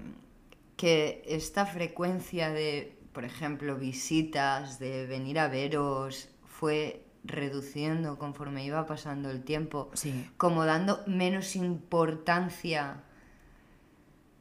que 0.78 1.24
esta 1.26 1.66
frecuencia 1.66 2.50
de, 2.50 2.98
por 3.14 3.24
ejemplo, 3.26 3.78
visitas, 3.78 4.78
de 4.80 5.06
venir 5.08 5.40
a 5.40 5.48
veros, 5.48 6.30
fue 6.46 7.02
reduciendo 7.24 8.20
conforme 8.20 8.64
iba 8.66 8.86
pasando 8.86 9.32
el 9.32 9.44
tiempo, 9.44 9.90
Sí. 9.94 10.30
como 10.38 10.66
dando 10.66 11.02
menos 11.08 11.56
importancia 11.56 13.02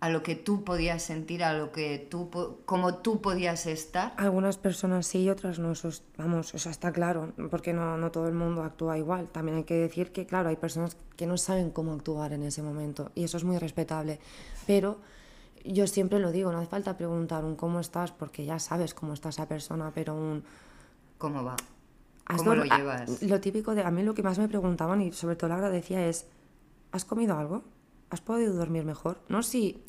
a 0.05 0.11
lo 0.11 0.23
que 0.23 0.37
tú 0.37 0.65
podías 0.65 1.03
sentir, 1.03 1.43
a 1.43 1.55
lo 1.55 1.73
que 1.73 1.97
tú, 1.99 2.29
como 2.67 2.97
tú 2.97 3.23
podías 3.23 3.65
estar. 3.65 4.13
Algunas 4.19 4.59
personas 4.59 5.07
sí 5.07 5.23
y 5.23 5.31
otras 5.31 5.59
no, 5.59 5.73
eso 5.73 5.89
es- 5.89 6.03
vamos, 6.19 6.53
o 6.53 6.59
sea, 6.59 6.73
está 6.73 6.93
claro, 6.93 7.33
porque 7.51 7.73
no, 7.73 7.97
no 7.97 8.11
todo 8.11 8.29
el 8.29 8.35
mundo 8.35 8.63
actúa 8.63 8.99
igual. 8.99 9.29
También 9.29 9.57
hay 9.57 9.65
que 9.65 9.77
decir 9.77 10.13
que, 10.13 10.27
claro, 10.27 10.51
hay 10.51 10.57
personas 10.57 10.99
que 11.17 11.27
no 11.27 11.39
saben 11.39 11.71
cómo 11.71 11.95
actuar 11.95 12.35
en 12.35 12.43
ese 12.43 12.63
momento 12.63 13.13
y 13.15 13.25
eso 13.25 13.39
es 13.39 13.45
muy 13.45 13.57
respetable. 13.57 14.21
Pero 14.67 14.99
yo 15.65 15.87
siempre 15.87 16.19
lo 16.19 16.33
digo, 16.33 16.53
no 16.53 16.59
hace 16.59 16.69
falta 16.69 16.99
preguntar 16.99 17.43
un 17.43 17.57
cómo 17.57 17.81
estás 17.81 18.13
porque 18.13 18.45
ya 18.45 18.59
sabes 18.59 18.93
cómo 18.93 19.15
está 19.15 19.31
esa 19.31 19.49
persona, 19.49 19.91
pero 19.95 20.15
un... 20.15 20.45
¿Cómo 21.17 21.43
va? 21.43 21.57
¿has 22.27 22.37
¿Cómo 22.37 22.55
lo 22.57 22.65
ah, 22.69 22.77
llevas? 22.77 23.23
Lo 23.23 23.41
típico 23.41 23.75
de, 23.75 23.85
a 23.85 23.91
mí 23.91 24.03
lo 24.03 24.13
que 24.13 24.23
más 24.23 24.39
me 24.39 24.49
preguntaban 24.49 25.01
y 25.01 25.13
sobre 25.13 25.37
todo 25.37 25.49
lo 25.49 25.55
agradecía 25.55 26.07
es, 26.07 26.27
¿has 26.93 27.07
comido 27.07 27.39
algo? 27.39 27.63
¿Has 28.15 28.21
podido 28.23 28.55
dormir 28.55 28.85
mejor? 28.85 29.21
No 29.29 29.43
si... 29.43 29.83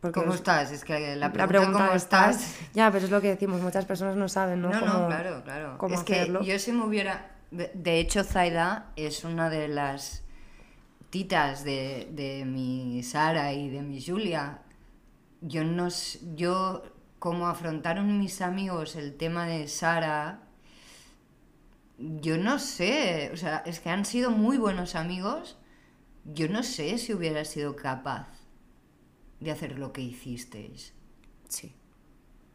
porque 0.00 0.20
¿Cómo 0.20 0.32
es- 0.32 0.40
estás? 0.40 0.72
Es 0.72 0.84
que 0.84 1.14
la 1.16 1.30
la 1.32 1.32
pregunta, 1.32 1.48
pregunta 1.48 1.78
¿cómo 1.78 1.92
estás? 1.94 2.36
estás? 2.42 2.74
Ya, 2.74 2.90
pero 2.90 3.04
es 3.04 3.10
lo 3.10 3.20
que 3.20 3.28
decimos, 3.28 3.60
muchas 3.60 3.84
personas 3.84 4.16
no 4.16 4.28
saben, 4.28 4.60
¿no? 4.62 4.70
No, 4.70 4.80
no, 4.80 5.06
claro, 5.06 5.42
claro. 5.44 5.78
cómo 5.78 5.94
es 5.94 6.00
hacerlo. 6.00 6.40
que 6.40 6.46
yo 6.46 6.58
si 6.58 6.72
me 6.72 6.84
hubiera... 6.84 7.28
De, 7.50 8.00
hecho, 8.00 8.24
Zaida 8.24 8.92
es 8.96 9.24
una 9.24 9.50
de 9.50 9.68
las 9.68 10.22
titas 11.10 11.64
de, 11.64 12.08
de 12.12 12.46
mi 12.46 13.02
Sara 13.02 13.52
y 13.52 13.68
de 13.68 13.82
mi 13.82 14.02
Julia. 14.02 14.62
Yo 15.42 15.62
no 15.64 15.88
Yo, 16.34 16.82
como 17.18 17.46
afrontaron 17.48 18.18
mis 18.18 18.40
amigos 18.40 18.96
el 18.96 19.16
tema 19.18 19.46
de 19.46 19.68
Sara, 19.68 20.40
yo 21.98 22.38
no 22.38 22.58
sé. 22.58 23.30
O 23.34 23.36
sea, 23.36 23.62
es 23.66 23.80
que 23.80 23.90
han 23.90 24.04
sido 24.06 24.30
muy 24.30 24.56
buenos 24.56 24.94
amigos. 24.94 25.58
Yo 26.24 26.48
no 26.48 26.62
sé 26.62 26.98
si 26.98 27.12
hubiera 27.12 27.44
sido 27.44 27.74
capaz 27.76 28.28
de 29.40 29.50
hacer 29.50 29.78
lo 29.78 29.92
que 29.92 30.02
hicisteis. 30.02 30.92
Sí. 31.48 31.74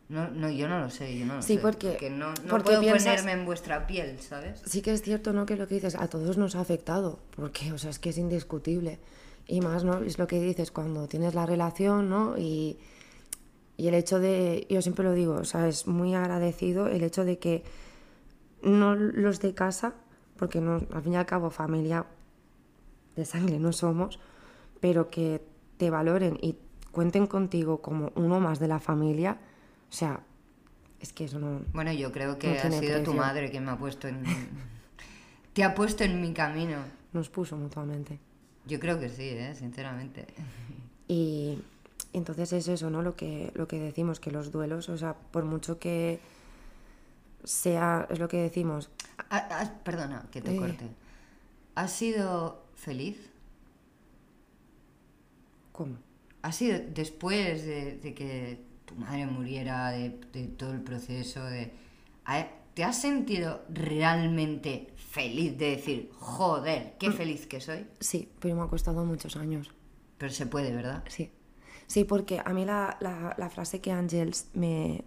No, 0.09 0.29
no, 0.29 0.49
yo 0.49 0.69
no 0.69 0.79
lo 0.79 0.89
sé, 0.89 1.17
yo 1.19 1.25
no 1.25 1.35
lo 1.35 1.41
Sí, 1.41 1.55
sé. 1.55 1.59
porque- 1.59 2.09
no, 2.09 2.29
no 2.29 2.33
porque 2.49 2.63
puedo 2.63 2.81
piensas- 2.81 3.03
ponerme 3.19 3.33
en 3.33 3.45
vuestra 3.45 3.85
piel, 3.87 4.19
¿sabes? 4.21 4.61
Sí 4.65 4.81
que 4.81 4.93
es 4.93 5.01
cierto, 5.01 5.33
¿no? 5.33 5.45
Que 5.45 5.57
lo 5.57 5.67
que 5.67 5.75
dices 5.75 5.95
a 5.95 6.07
todos 6.07 6.37
nos 6.37 6.55
ha 6.55 6.61
afectado, 6.61 7.19
porque, 7.35 7.73
o 7.73 7.77
sea, 7.77 7.89
es 7.89 7.99
que 7.99 8.09
es 8.11 8.17
indiscutible. 8.17 8.99
Y 9.47 9.59
más, 9.59 9.83
¿no? 9.83 9.99
Es 10.01 10.17
lo 10.17 10.27
que 10.27 10.39
dices 10.39 10.71
cuando 10.71 11.07
tienes 11.09 11.33
la 11.35 11.45
relación, 11.45 12.09
¿no? 12.09 12.37
Y, 12.37 12.77
y 13.75 13.87
el 13.89 13.93
hecho 13.95 14.19
de, 14.19 14.65
yo 14.69 14.81
siempre 14.81 15.03
lo 15.03 15.11
digo, 15.13 15.33
o 15.35 15.43
sea, 15.45 15.67
es 15.67 15.87
muy 15.87 16.15
agradecido 16.15 16.87
el 16.87 17.03
hecho 17.03 17.25
de 17.25 17.37
que 17.37 17.63
no 18.61 18.95
los 18.95 19.39
de 19.41 19.53
casa, 19.53 19.93
porque 20.37 20.61
no, 20.61 20.81
al 20.93 21.01
fin 21.03 21.13
y 21.13 21.15
al 21.17 21.25
cabo 21.25 21.49
familia 21.49 22.05
de 23.17 23.25
sangre 23.25 23.59
no 23.59 23.73
somos, 23.73 24.19
pero 24.79 25.09
que 25.09 25.41
te 25.77 25.89
valoren 25.89 26.37
y 26.41 26.55
cuenten 26.91 27.27
contigo 27.27 27.81
como 27.81 28.11
uno 28.15 28.39
más 28.39 28.59
de 28.59 28.67
la 28.69 28.79
familia, 28.79 29.37
o 29.89 29.93
sea, 29.93 30.21
es 31.01 31.11
que 31.13 31.25
eso 31.25 31.37
no... 31.39 31.61
Bueno, 31.73 31.91
yo 31.91 32.11
creo 32.11 32.39
que 32.39 32.47
No 32.47 32.75
ha 32.75 32.79
sido 32.79 33.03
tu 33.03 33.13
madre 33.13 33.51
que 33.51 33.59
me 33.59 33.71
ha 33.71 33.77
puesto 33.77 34.07
en... 34.07 34.23
Te 35.53 35.63
ha 35.63 35.73
puesto 35.75 36.03
en 36.03 36.21
mi 36.21 36.33
camino. 36.33 36.77
nos 37.13 37.29
puso 37.29 37.57
mutuamente. 37.57 38.19
Yo 38.67 38.79
creo 38.79 38.99
que 38.99 39.09
sí, 39.09 39.23
¿eh? 39.29 39.53
sinceramente. 39.55 40.25
Y 41.09 41.57
entonces 42.11 42.51
es 42.51 42.67
eso, 42.67 42.89
¿no? 42.89 43.01
Lo 43.01 43.15
que, 43.15 43.51
lo 43.55 43.65
que 43.65 43.79
decimos, 43.79 44.19
que 44.19 44.29
los 44.29 44.51
duelos, 44.51 44.89
o 44.89 44.97
sea, 44.97 45.13
por 45.31 45.45
mucho 45.45 45.79
que 45.79 46.19
sea, 47.45 48.05
es 48.09 48.19
lo 48.19 48.27
que 48.27 48.37
decimos, 48.41 48.89
Ah, 49.29 49.47
ah, 49.49 49.71
perdona, 49.85 50.25
que 50.31 50.41
te 50.41 50.53
Eh. 50.53 50.59
corte. 50.59 50.87
¿Has 51.75 51.91
sido 51.93 52.61
feliz? 52.77 53.17
¿cómo? 55.71 55.97
¿Has 56.41 56.55
sido 56.55 56.79
después 56.93 57.65
de, 57.65 57.97
de 57.97 58.13
que 58.13 58.59
tu 58.85 58.95
madre 58.95 59.25
muriera, 59.27 59.89
de, 59.91 60.19
de 60.33 60.47
todo 60.47 60.71
el 60.73 60.81
proceso, 60.81 61.43
de... 61.45 61.71
¿ha- 62.25 62.47
¿Te 62.73 62.83
has 62.83 63.01
sentido 63.01 63.63
realmente 63.69 64.93
feliz 64.97 65.57
de 65.57 65.71
decir, 65.71 66.11
joder, 66.19 66.93
Mm. 66.93 66.97
qué 66.99 67.11
feliz 67.11 67.47
que 67.47 67.59
soy? 67.59 67.87
Sí, 67.99 68.29
pero 68.39 68.55
me 68.55 68.61
ha 68.61 68.67
costado 68.67 69.03
muchos 69.03 69.35
años. 69.35 69.71
Pero 70.19 70.31
se 70.31 70.45
puede, 70.45 70.71
¿verdad? 70.75 71.03
Sí. 71.07 71.31
Sí, 71.87 72.03
porque 72.03 72.39
a 72.43 72.53
mí 72.53 72.65
la, 72.65 72.97
la, 72.99 73.33
la 73.37 73.49
frase 73.49 73.81
que 73.81 73.91
Ángels 73.91 74.47
me, 74.53 75.03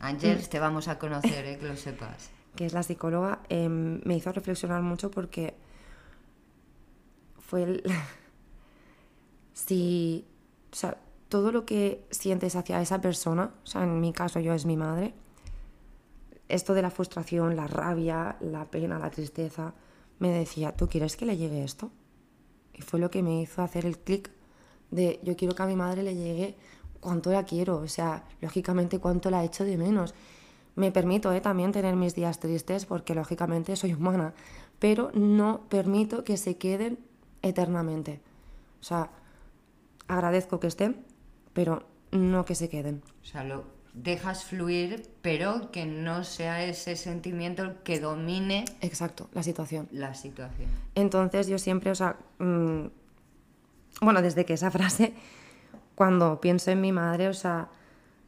Ángels, 0.00 0.48
te 0.48 0.58
vamos 0.58 0.88
a 0.88 0.98
conocer, 0.98 1.44
¿eh? 1.46 1.58
que 1.58 1.66
lo 1.66 1.76
sepas. 1.76 2.30
que 2.56 2.64
es 2.66 2.72
la 2.72 2.82
psicóloga, 2.82 3.40
em, 3.50 4.00
me 4.04 4.16
hizo 4.16 4.32
reflexionar 4.32 4.80
mucho 4.82 5.10
porque 5.10 5.54
fue 7.46 7.62
el... 7.62 7.82
si, 9.52 10.24
o 10.72 10.76
sea, 10.76 10.98
todo 11.28 11.52
lo 11.52 11.64
que 11.64 12.06
sientes 12.10 12.56
hacia 12.56 12.80
esa 12.80 13.00
persona, 13.00 13.52
o 13.62 13.66
sea, 13.66 13.82
en 13.82 14.00
mi 14.00 14.12
caso 14.12 14.40
yo 14.40 14.54
es 14.54 14.66
mi 14.66 14.76
madre, 14.76 15.14
esto 16.48 16.74
de 16.74 16.82
la 16.82 16.90
frustración, 16.90 17.56
la 17.56 17.66
rabia, 17.66 18.36
la 18.40 18.66
pena, 18.66 18.98
la 18.98 19.10
tristeza, 19.10 19.74
me 20.18 20.30
decía, 20.30 20.72
¿tú 20.72 20.88
quieres 20.88 21.16
que 21.16 21.26
le 21.26 21.36
llegue 21.36 21.64
esto? 21.64 21.90
Y 22.72 22.82
fue 22.82 23.00
lo 23.00 23.10
que 23.10 23.22
me 23.22 23.40
hizo 23.40 23.62
hacer 23.62 23.86
el 23.86 23.98
clic 23.98 24.30
de 24.90 25.20
yo 25.22 25.36
quiero 25.36 25.54
que 25.54 25.62
a 25.62 25.66
mi 25.66 25.76
madre 25.76 26.02
le 26.02 26.14
llegue 26.14 26.56
cuánto 27.00 27.32
la 27.32 27.44
quiero, 27.44 27.78
o 27.78 27.88
sea, 27.88 28.24
lógicamente 28.40 28.98
cuánto 28.98 29.30
la 29.30 29.44
echo 29.44 29.64
de 29.64 29.76
menos. 29.76 30.14
Me 30.76 30.90
permito 30.90 31.32
eh, 31.32 31.40
también 31.40 31.72
tener 31.72 31.94
mis 31.96 32.14
días 32.14 32.40
tristes 32.40 32.86
porque 32.86 33.14
lógicamente 33.14 33.76
soy 33.76 33.94
humana, 33.94 34.34
pero 34.78 35.10
no 35.14 35.62
permito 35.68 36.24
que 36.24 36.36
se 36.36 36.56
queden 36.56 36.98
eternamente. 37.44 38.20
O 38.80 38.84
sea, 38.84 39.10
agradezco 40.08 40.58
que 40.58 40.66
estén, 40.66 41.04
pero 41.52 41.86
no 42.10 42.44
que 42.44 42.54
se 42.54 42.68
queden. 42.68 43.02
O 43.22 43.26
sea, 43.26 43.44
lo 43.44 43.64
dejas 43.92 44.44
fluir, 44.44 45.08
pero 45.22 45.70
que 45.70 45.86
no 45.86 46.24
sea 46.24 46.64
ese 46.64 46.96
sentimiento 46.96 47.62
el 47.62 47.74
que 47.76 48.00
domine 48.00 48.64
Exacto, 48.80 49.28
la 49.32 49.42
situación. 49.44 49.88
la 49.92 50.14
situación. 50.14 50.68
Entonces 50.96 51.46
yo 51.46 51.58
siempre, 51.58 51.92
o 51.92 51.94
sea, 51.94 52.16
mm, 52.38 52.86
bueno, 54.00 54.20
desde 54.20 54.44
que 54.44 54.54
esa 54.54 54.70
frase, 54.72 55.14
cuando 55.94 56.40
pienso 56.40 56.70
en 56.72 56.80
mi 56.80 56.90
madre, 56.90 57.28
o 57.28 57.34
sea, 57.34 57.68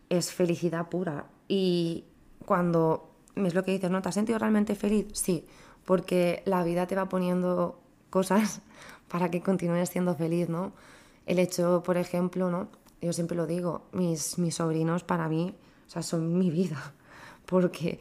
es 0.08 0.32
felicidad 0.32 0.88
pura. 0.88 1.26
Y 1.49 2.04
cuando, 2.44 3.11
es 3.35 3.54
lo 3.54 3.64
que 3.64 3.73
dices, 3.73 3.90
¿no? 3.90 4.02
¿Te 4.02 4.08
has 4.08 4.14
sentido 4.14 4.38
realmente 4.38 4.76
feliz? 4.76 5.06
Sí, 5.14 5.46
porque 5.85 6.42
la 6.44 6.62
vida 6.62 6.87
te 6.87 6.94
va 6.94 7.08
poniendo 7.08 7.80
cosas 8.11 8.62
para 9.09 9.31
que 9.31 9.41
continúes 9.43 9.89
siendo 9.91 10.15
feliz, 10.15 10.49
¿no? 10.49 10.73
El 11.27 11.39
hecho, 11.39 11.83
por 11.85 11.97
ejemplo, 11.97 12.51
¿no? 12.51 12.69
Yo 13.01 13.13
siempre 13.13 13.37
lo 13.37 13.47
digo, 13.47 13.87
mis, 13.93 14.39
mis 14.39 14.55
sobrinos 14.57 15.05
para 15.05 15.29
mí, 15.29 15.55
o 15.87 15.91
sea, 15.91 16.03
son 16.03 16.39
mi 16.39 16.51
vida, 16.51 16.93
porque 17.47 18.01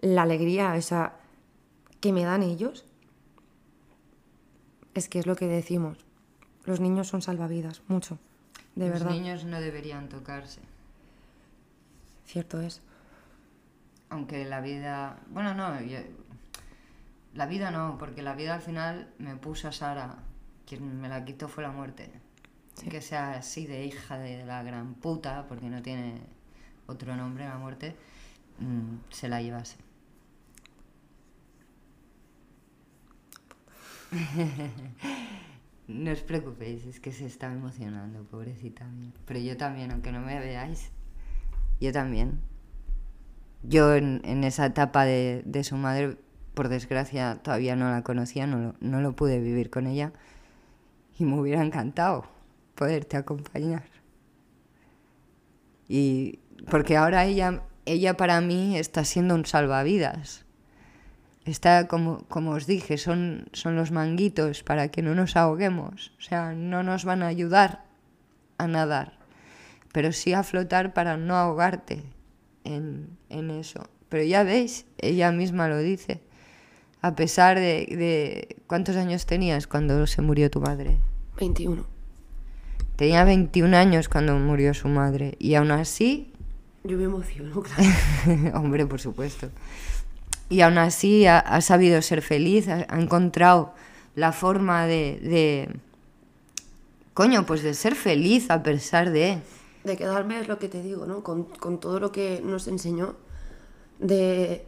la 0.00 0.22
alegría, 0.22 0.74
o 0.76 0.82
sea, 0.82 1.16
que 2.00 2.12
me 2.12 2.24
dan 2.24 2.42
ellos, 2.42 2.84
es 4.94 5.08
que 5.08 5.18
es 5.18 5.26
lo 5.26 5.36
que 5.36 5.46
decimos. 5.46 5.98
Los 6.64 6.80
niños 6.80 7.08
son 7.08 7.22
salvavidas, 7.22 7.82
mucho, 7.88 8.18
de 8.74 8.88
Los 8.88 9.00
verdad. 9.00 9.10
niños 9.12 9.44
no 9.44 9.60
deberían 9.60 10.08
tocarse. 10.08 10.60
Cierto 12.26 12.60
es. 12.60 12.80
Aunque 14.08 14.44
la 14.44 14.60
vida... 14.60 15.18
Bueno, 15.30 15.54
no, 15.54 15.80
yo- 15.82 15.98
la 17.34 17.46
vida 17.46 17.70
no, 17.70 17.96
porque 17.98 18.22
la 18.22 18.34
vida 18.34 18.54
al 18.54 18.60
final 18.60 19.08
me 19.18 19.36
puso 19.36 19.68
a 19.68 19.72
Sara. 19.72 20.16
Quien 20.70 21.00
me 21.00 21.08
la 21.08 21.24
quitó 21.24 21.48
fue 21.48 21.64
la 21.64 21.72
muerte. 21.72 22.08
Que 22.88 23.00
sea 23.00 23.32
así 23.32 23.66
de 23.66 23.84
hija 23.86 24.18
de 24.18 24.44
la 24.44 24.62
gran 24.62 24.94
puta, 24.94 25.48
porque 25.48 25.68
no 25.68 25.82
tiene 25.82 26.20
otro 26.86 27.16
nombre 27.16 27.44
la 27.44 27.58
muerte, 27.58 27.96
mm, 28.60 28.98
se 29.10 29.28
la 29.28 29.42
llevase. 29.42 29.78
No 35.88 36.12
os 36.12 36.20
preocupéis, 36.20 36.84
es 36.86 37.00
que 37.00 37.10
se 37.10 37.26
está 37.26 37.52
emocionando, 37.52 38.22
pobrecita 38.22 38.86
mía. 38.86 39.10
Pero 39.26 39.40
yo 39.40 39.56
también, 39.56 39.90
aunque 39.90 40.12
no 40.12 40.20
me 40.20 40.38
veáis, 40.38 40.92
yo 41.80 41.90
también. 41.92 42.38
Yo 43.64 43.96
en, 43.96 44.20
en 44.22 44.44
esa 44.44 44.66
etapa 44.66 45.04
de, 45.04 45.42
de 45.44 45.64
su 45.64 45.74
madre, 45.74 46.16
por 46.54 46.68
desgracia, 46.68 47.40
todavía 47.42 47.74
no 47.74 47.90
la 47.90 48.04
conocía, 48.04 48.46
no 48.46 48.58
lo, 48.58 48.74
no 48.78 49.00
lo 49.00 49.16
pude 49.16 49.40
vivir 49.40 49.68
con 49.68 49.88
ella. 49.88 50.12
Y 51.20 51.24
me 51.26 51.38
hubiera 51.38 51.62
encantado 51.62 52.24
poderte 52.74 53.18
acompañar. 53.18 53.84
Y 55.86 56.38
porque 56.70 56.96
ahora 56.96 57.26
ella, 57.26 57.62
ella 57.84 58.16
para 58.16 58.40
mí 58.40 58.78
está 58.78 59.04
siendo 59.04 59.34
un 59.34 59.44
salvavidas. 59.44 60.46
Está, 61.44 61.88
como, 61.88 62.24
como 62.28 62.52
os 62.52 62.66
dije, 62.66 62.96
son, 62.96 63.48
son 63.52 63.76
los 63.76 63.90
manguitos 63.90 64.62
para 64.62 64.88
que 64.88 65.02
no 65.02 65.14
nos 65.14 65.36
ahoguemos. 65.36 66.14
O 66.18 66.22
sea, 66.22 66.54
no 66.54 66.82
nos 66.82 67.04
van 67.04 67.22
a 67.22 67.26
ayudar 67.26 67.84
a 68.56 68.66
nadar, 68.66 69.18
pero 69.92 70.12
sí 70.12 70.32
a 70.32 70.42
flotar 70.42 70.94
para 70.94 71.18
no 71.18 71.36
ahogarte 71.36 72.02
en, 72.64 73.18
en 73.28 73.50
eso. 73.50 73.90
Pero 74.08 74.24
ya 74.24 74.42
veis, 74.42 74.86
ella 74.96 75.32
misma 75.32 75.68
lo 75.68 75.80
dice. 75.80 76.22
A 77.02 77.14
pesar 77.14 77.58
de, 77.58 77.84
de... 77.90 78.56
¿Cuántos 78.66 78.96
años 78.96 79.26
tenías 79.26 79.66
cuando 79.66 80.06
se 80.06 80.22
murió 80.22 80.50
tu 80.50 80.62
madre? 80.62 80.98
21. 81.40 81.84
Tenía 82.96 83.24
21 83.24 83.76
años 83.76 84.08
cuando 84.08 84.34
murió 84.36 84.74
su 84.74 84.88
madre. 84.88 85.34
Y 85.38 85.54
aún 85.54 85.70
así... 85.70 86.32
Yo 86.84 86.96
me 86.96 87.04
emociono, 87.04 87.62
claro. 87.62 88.58
Hombre, 88.58 88.86
por 88.86 89.00
supuesto. 89.00 89.48
Y 90.48 90.60
aún 90.60 90.78
así 90.78 91.26
ha, 91.26 91.38
ha 91.38 91.60
sabido 91.60 92.00
ser 92.02 92.22
feliz, 92.22 92.68
ha, 92.68 92.86
ha 92.88 93.00
encontrado 93.00 93.72
la 94.14 94.32
forma 94.32 94.86
de, 94.86 95.18
de... 95.22 95.76
Coño, 97.14 97.46
pues 97.46 97.62
de 97.62 97.74
ser 97.74 97.94
feliz 97.94 98.50
a 98.50 98.62
pesar 98.62 99.10
de... 99.10 99.38
De 99.84 99.96
quedarme 99.96 100.38
es 100.38 100.48
lo 100.48 100.58
que 100.58 100.68
te 100.68 100.82
digo, 100.82 101.06
¿no? 101.06 101.22
Con, 101.22 101.44
con 101.44 101.80
todo 101.80 102.00
lo 102.00 102.12
que 102.12 102.42
nos 102.44 102.68
enseñó. 102.68 103.16
De. 103.98 104.66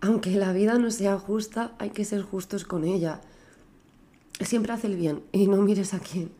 Aunque 0.00 0.30
la 0.30 0.52
vida 0.52 0.78
no 0.78 0.90
sea 0.90 1.18
justa, 1.18 1.72
hay 1.78 1.90
que 1.90 2.04
ser 2.04 2.22
justos 2.22 2.64
con 2.64 2.84
ella. 2.84 3.20
Siempre 4.40 4.72
hace 4.72 4.86
el 4.86 4.96
bien 4.96 5.22
y 5.32 5.46
no 5.46 5.56
mires 5.58 5.94
a 5.94 6.00
quién. 6.00 6.30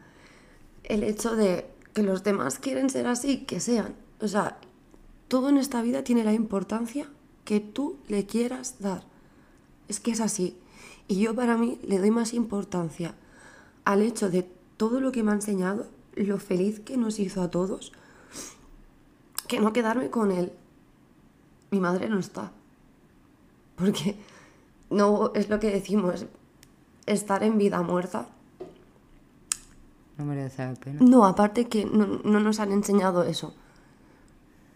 El 0.85 1.03
hecho 1.03 1.35
de 1.35 1.67
que 1.95 2.03
los 2.03 2.23
demás 2.23 2.59
quieren 2.59 2.91
ser 2.91 3.07
así, 3.07 3.45
que 3.45 3.61
sean. 3.61 3.95
O 4.21 4.29
sea, 4.29 4.59
todo 5.27 5.49
en 5.49 5.59
esta 5.59 5.83
vida 5.83 6.05
tiene 6.05 6.25
la 6.25 6.33
importancia 6.33 7.09
que 7.45 7.61
tú 7.61 7.97
le 8.09 8.27
quieras 8.27 8.77
dar. 8.79 9.03
Es 9.89 10.01
que 10.01 10.13
es 10.13 10.21
así. 10.21 10.57
Y 11.09 11.21
yo 11.21 11.35
para 11.35 11.57
mí 11.57 11.79
le 11.83 11.99
doy 11.99 12.11
más 12.11 12.35
importancia 12.35 13.15
al 13.85 14.03
hecho 14.03 14.31
de 14.31 14.49
todo 14.77 15.01
lo 15.01 15.13
que 15.13 15.23
me 15.23 15.33
ha 15.33 15.35
enseñado, 15.35 15.87
lo 16.15 16.39
feliz 16.39 16.81
que 16.81 16.97
nos 16.97 17.19
hizo 17.19 17.43
a 17.43 17.51
todos, 17.51 17.93
que 19.47 19.61
no 19.61 19.73
quedarme 19.73 20.11
con 20.11 20.31
él. 20.31 20.53
Mi 21.71 21.81
madre 21.81 22.09
no 22.09 22.19
está. 22.19 22.53
Porque 23.77 24.17
no 24.91 25.33
es 25.35 25.49
lo 25.49 25.59
que 25.59 25.71
decimos, 25.71 26.27
estar 27.13 27.43
en 27.43 27.59
vida 27.59 27.83
muerta. 27.83 28.27
No 30.17 30.25
merece 30.25 30.65
la 30.65 30.75
pena. 30.75 30.99
No, 31.01 31.27
aparte 31.27 31.69
que 31.69 31.85
no, 31.85 32.21
no 32.25 32.41
nos 32.41 32.61
han 32.61 32.73
enseñado 32.73 33.23
eso. 33.25 33.55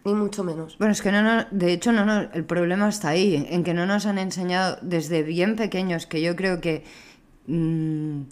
Ni 0.05 0.13
mucho 0.13 0.43
menos. 0.43 0.77
Bueno, 0.77 0.91
es 0.91 1.01
que 1.01 1.11
no, 1.11 1.21
no 1.21 1.45
de 1.51 1.71
hecho, 1.71 1.91
no, 1.91 2.05
no, 2.05 2.19
el 2.19 2.43
problema 2.43 2.89
está 2.89 3.09
ahí, 3.09 3.47
en 3.49 3.63
que 3.63 3.73
no 3.73 3.85
nos 3.85 4.05
han 4.05 4.17
enseñado 4.17 4.77
desde 4.81 5.23
bien 5.23 5.55
pequeños, 5.55 6.07
que 6.07 6.21
yo 6.21 6.35
creo 6.35 6.59
que 6.59 6.83
mm, 7.47 8.23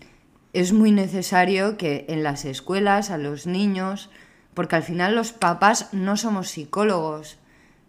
es 0.53 0.73
muy 0.73 0.91
necesario 0.91 1.77
que 1.77 2.05
en 2.09 2.23
las 2.23 2.43
escuelas 2.43 3.09
a 3.09 3.17
los 3.17 3.47
niños, 3.47 4.09
porque 4.53 4.75
al 4.75 4.83
final 4.83 5.15
los 5.15 5.31
papás 5.31 5.93
no 5.93 6.17
somos 6.17 6.49
psicólogos, 6.49 7.39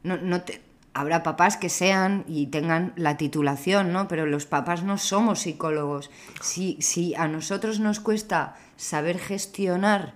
no, 0.05 0.17
no 0.17 0.43
te, 0.43 0.63
habrá 0.95 1.23
papás 1.23 1.57
que 1.57 1.69
sean 1.69 2.25
y 2.29 2.47
tengan 2.47 2.93
la 2.97 3.17
titulación, 3.17 3.93
¿no? 3.93 4.09
Pero 4.09 4.27
los 4.27 4.47
papás 4.47 4.83
no 4.83 4.99
somos 4.99 5.41
psicólogos. 5.41 6.11
Si, 6.41 6.77
si 6.81 7.15
a 7.15 7.29
nosotros 7.29 7.81
nos 7.81 8.01
cuesta 8.01 8.57
saber 8.77 9.19
gestionar 9.19 10.15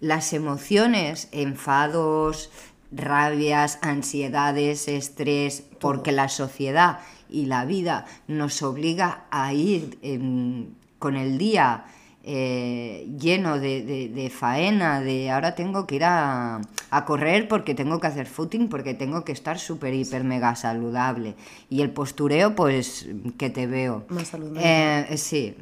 las 0.00 0.32
emociones, 0.32 1.28
enfados, 1.32 2.50
rabias, 2.92 3.78
ansiedades, 3.82 4.88
estrés, 4.88 5.62
porque 5.80 6.12
la 6.12 6.28
sociedad 6.28 7.00
y 7.28 7.46
la 7.46 7.64
vida 7.64 8.06
nos 8.28 8.62
obliga 8.62 9.24
a 9.30 9.52
ir 9.52 9.98
eh, 10.02 10.66
con 10.98 11.16
el 11.16 11.38
día 11.38 11.84
eh, 12.28 13.06
lleno 13.20 13.60
de, 13.60 13.84
de, 13.84 14.08
de, 14.08 14.30
faena, 14.30 15.00
de 15.00 15.30
ahora 15.30 15.54
tengo 15.54 15.86
que 15.86 15.94
ir 15.94 16.04
a, 16.04 16.60
a, 16.90 17.04
correr 17.04 17.46
porque 17.46 17.72
tengo 17.72 18.00
que 18.00 18.08
hacer 18.08 18.26
footing, 18.26 18.68
porque 18.68 18.94
tengo 18.94 19.24
que 19.24 19.30
estar 19.30 19.60
súper, 19.60 19.94
hiper, 19.94 20.24
mega 20.24 20.56
saludable. 20.56 21.36
Y 21.70 21.82
el 21.82 21.90
postureo, 21.90 22.56
pues, 22.56 23.06
que 23.38 23.48
te 23.48 23.68
veo. 23.68 24.06
Más 24.08 24.26
saludable. 24.26 24.60
Eh, 24.64 25.16
sí. 25.16 25.56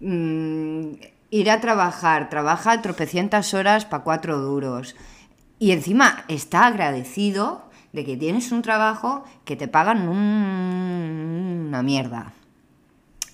Mm, 0.00 0.94
ir 1.30 1.48
a 1.48 1.60
trabajar, 1.60 2.28
trabaja 2.28 2.82
tropecientas 2.82 3.54
horas 3.54 3.84
para 3.84 4.02
cuatro 4.02 4.40
duros. 4.40 4.96
Y 5.60 5.70
encima 5.70 6.24
está 6.26 6.66
agradecido 6.66 7.70
de 7.92 8.04
que 8.04 8.16
tienes 8.16 8.50
un 8.50 8.62
trabajo 8.62 9.22
que 9.44 9.54
te 9.54 9.68
pagan 9.68 10.08
un, 10.08 11.66
una 11.68 11.84
mierda. 11.84 12.32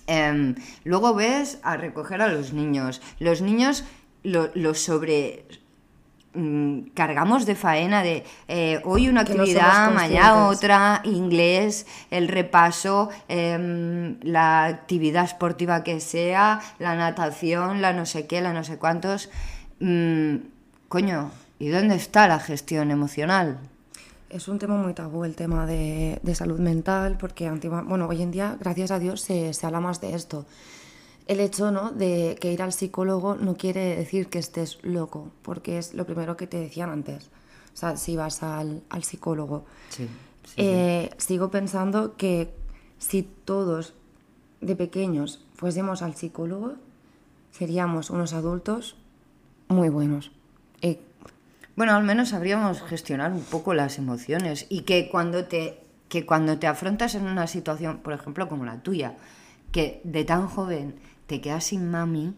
Eh, 0.07 0.55
luego 0.83 1.13
ves 1.13 1.59
a 1.63 1.77
recoger 1.77 2.21
a 2.21 2.27
los 2.27 2.53
niños. 2.53 3.01
Los 3.19 3.41
niños 3.41 3.83
los 4.23 4.55
lo 4.55 4.73
sobre 4.73 5.45
mm, 6.33 6.89
cargamos 6.93 7.45
de 7.45 7.55
faena 7.55 8.03
de 8.03 8.23
eh, 8.47 8.81
hoy 8.83 9.07
una 9.07 9.21
actividad, 9.21 9.89
no 9.89 9.95
mañana 9.95 10.47
otra, 10.47 11.01
inglés, 11.03 11.85
el 12.11 12.27
repaso, 12.27 13.09
eh, 13.29 14.15
la 14.21 14.65
actividad 14.65 15.25
esportiva 15.25 15.83
que 15.83 15.99
sea, 15.99 16.59
la 16.79 16.95
natación, 16.95 17.81
la 17.81 17.93
no 17.93 18.05
sé 18.05 18.27
qué, 18.27 18.41
la 18.41 18.53
no 18.53 18.63
sé 18.63 18.77
cuántos. 18.77 19.29
Mm, 19.79 20.37
coño, 20.89 21.31
¿y 21.59 21.69
dónde 21.69 21.95
está 21.95 22.27
la 22.27 22.39
gestión 22.39 22.91
emocional? 22.91 23.59
Es 24.29 24.47
un 24.47 24.59
tema 24.59 24.75
muy 24.75 24.93
tabú 24.93 25.23
el 25.23 25.35
tema 25.35 25.65
de, 25.65 26.19
de 26.21 26.35
salud 26.35 26.59
mental, 26.59 27.17
porque 27.17 27.47
antigua, 27.47 27.83
bueno, 27.87 28.07
hoy 28.07 28.21
en 28.21 28.31
día, 28.31 28.57
gracias 28.59 28.91
a 28.91 28.99
Dios, 28.99 29.21
se, 29.21 29.53
se, 29.53 29.65
habla 29.65 29.79
más 29.79 30.01
de 30.01 30.13
esto. 30.13 30.45
El 31.27 31.39
hecho 31.39 31.71
¿no? 31.71 31.91
de 31.91 32.37
que 32.39 32.51
ir 32.51 32.61
al 32.61 32.73
psicólogo 32.73 33.35
no 33.35 33.55
quiere 33.55 33.95
decir 33.95 34.27
que 34.27 34.39
estés 34.39 34.79
loco, 34.83 35.31
porque 35.41 35.77
es 35.77 35.93
lo 35.93 36.05
primero 36.05 36.37
que 36.37 36.47
te 36.47 36.59
decían 36.59 36.89
antes. 36.89 37.29
O 37.73 37.77
sea, 37.77 37.97
si 37.97 38.15
vas 38.15 38.43
al, 38.43 38.81
al 38.89 39.03
psicólogo. 39.03 39.65
Sí, 39.89 40.07
sí, 40.45 40.53
eh, 40.57 41.09
sí. 41.17 41.27
Sigo 41.27 41.51
pensando 41.51 42.15
que 42.15 42.53
si 42.97 43.23
todos 43.23 43.93
de 44.61 44.75
pequeños 44.75 45.45
fuésemos 45.53 46.01
al 46.01 46.15
psicólogo, 46.15 46.73
seríamos 47.51 48.09
unos 48.09 48.33
adultos 48.33 48.95
muy 49.67 49.89
buenos. 49.89 50.31
Eh, 50.81 50.99
bueno, 51.77 51.95
al 51.95 52.03
menos 52.03 52.29
sabríamos 52.29 52.81
gestionar 52.81 53.31
un 53.31 53.43
poco 53.43 53.75
las 53.75 53.99
emociones 53.99 54.65
y 54.67 54.81
que 54.81 55.09
cuando 55.09 55.45
te 55.45 55.79
que 56.09 56.25
cuando 56.25 56.57
te 56.57 56.67
afrontas 56.67 57.15
en 57.15 57.25
una 57.25 57.47
situación, 57.47 57.99
por 57.99 58.13
ejemplo, 58.13 58.49
como 58.49 58.65
la 58.65 58.79
tuya, 58.79 59.15
que 59.71 60.01
de 60.03 60.23
tan 60.23 60.47
joven 60.47 60.95
te 61.27 61.39
quedas 61.39 61.65
sin 61.65 61.91
mami, 61.91 62.33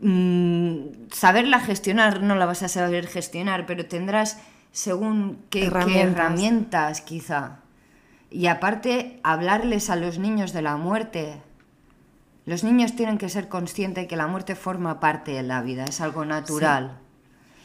mmm, 0.00 1.08
saberla 1.12 1.60
gestionar 1.60 2.22
no 2.22 2.36
la 2.36 2.46
vas 2.46 2.62
a 2.62 2.68
saber 2.68 3.06
gestionar, 3.06 3.66
pero 3.66 3.84
tendrás 3.86 4.38
según 4.72 5.44
qué 5.50 5.66
herramientas, 5.66 5.92
qué 5.92 6.00
herramientas 6.02 7.00
quizá. 7.02 7.58
Y 8.30 8.46
aparte, 8.46 9.20
hablarles 9.24 9.90
a 9.90 9.96
los 9.96 10.18
niños 10.18 10.52
de 10.52 10.62
la 10.62 10.76
muerte. 10.76 11.42
Los 12.46 12.64
niños 12.64 12.94
tienen 12.94 13.18
que 13.18 13.28
ser 13.28 13.48
conscientes 13.48 14.06
que 14.06 14.16
la 14.16 14.28
muerte 14.28 14.54
forma 14.54 15.00
parte 15.00 15.32
de 15.32 15.42
la 15.42 15.62
vida, 15.62 15.84
es 15.84 16.00
algo 16.00 16.24
natural. 16.24 16.96
Sí. 17.00 17.09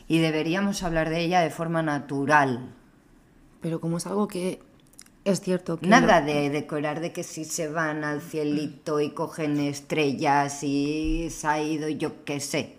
Y 0.07 0.19
deberíamos 0.19 0.83
hablar 0.83 1.09
de 1.09 1.21
ella 1.21 1.41
de 1.41 1.49
forma 1.49 1.81
natural. 1.81 2.73
Pero 3.61 3.79
como 3.81 3.97
es 3.97 4.05
algo 4.05 4.27
que 4.27 4.61
es 5.25 5.41
cierto 5.41 5.79
que... 5.79 5.87
Nada 5.87 6.21
no... 6.21 6.27
de 6.27 6.49
decorar 6.51 6.99
de 6.99 7.11
que 7.11 7.23
si 7.23 7.45
se 7.45 7.67
van 7.67 8.03
al 8.03 8.21
cielito 8.21 9.01
y 9.01 9.09
cogen 9.09 9.59
estrellas 9.59 10.63
y 10.63 11.29
se 11.31 11.47
ha 11.47 11.61
ido 11.61 11.89
yo 11.89 12.23
qué 12.23 12.39
sé. 12.39 12.75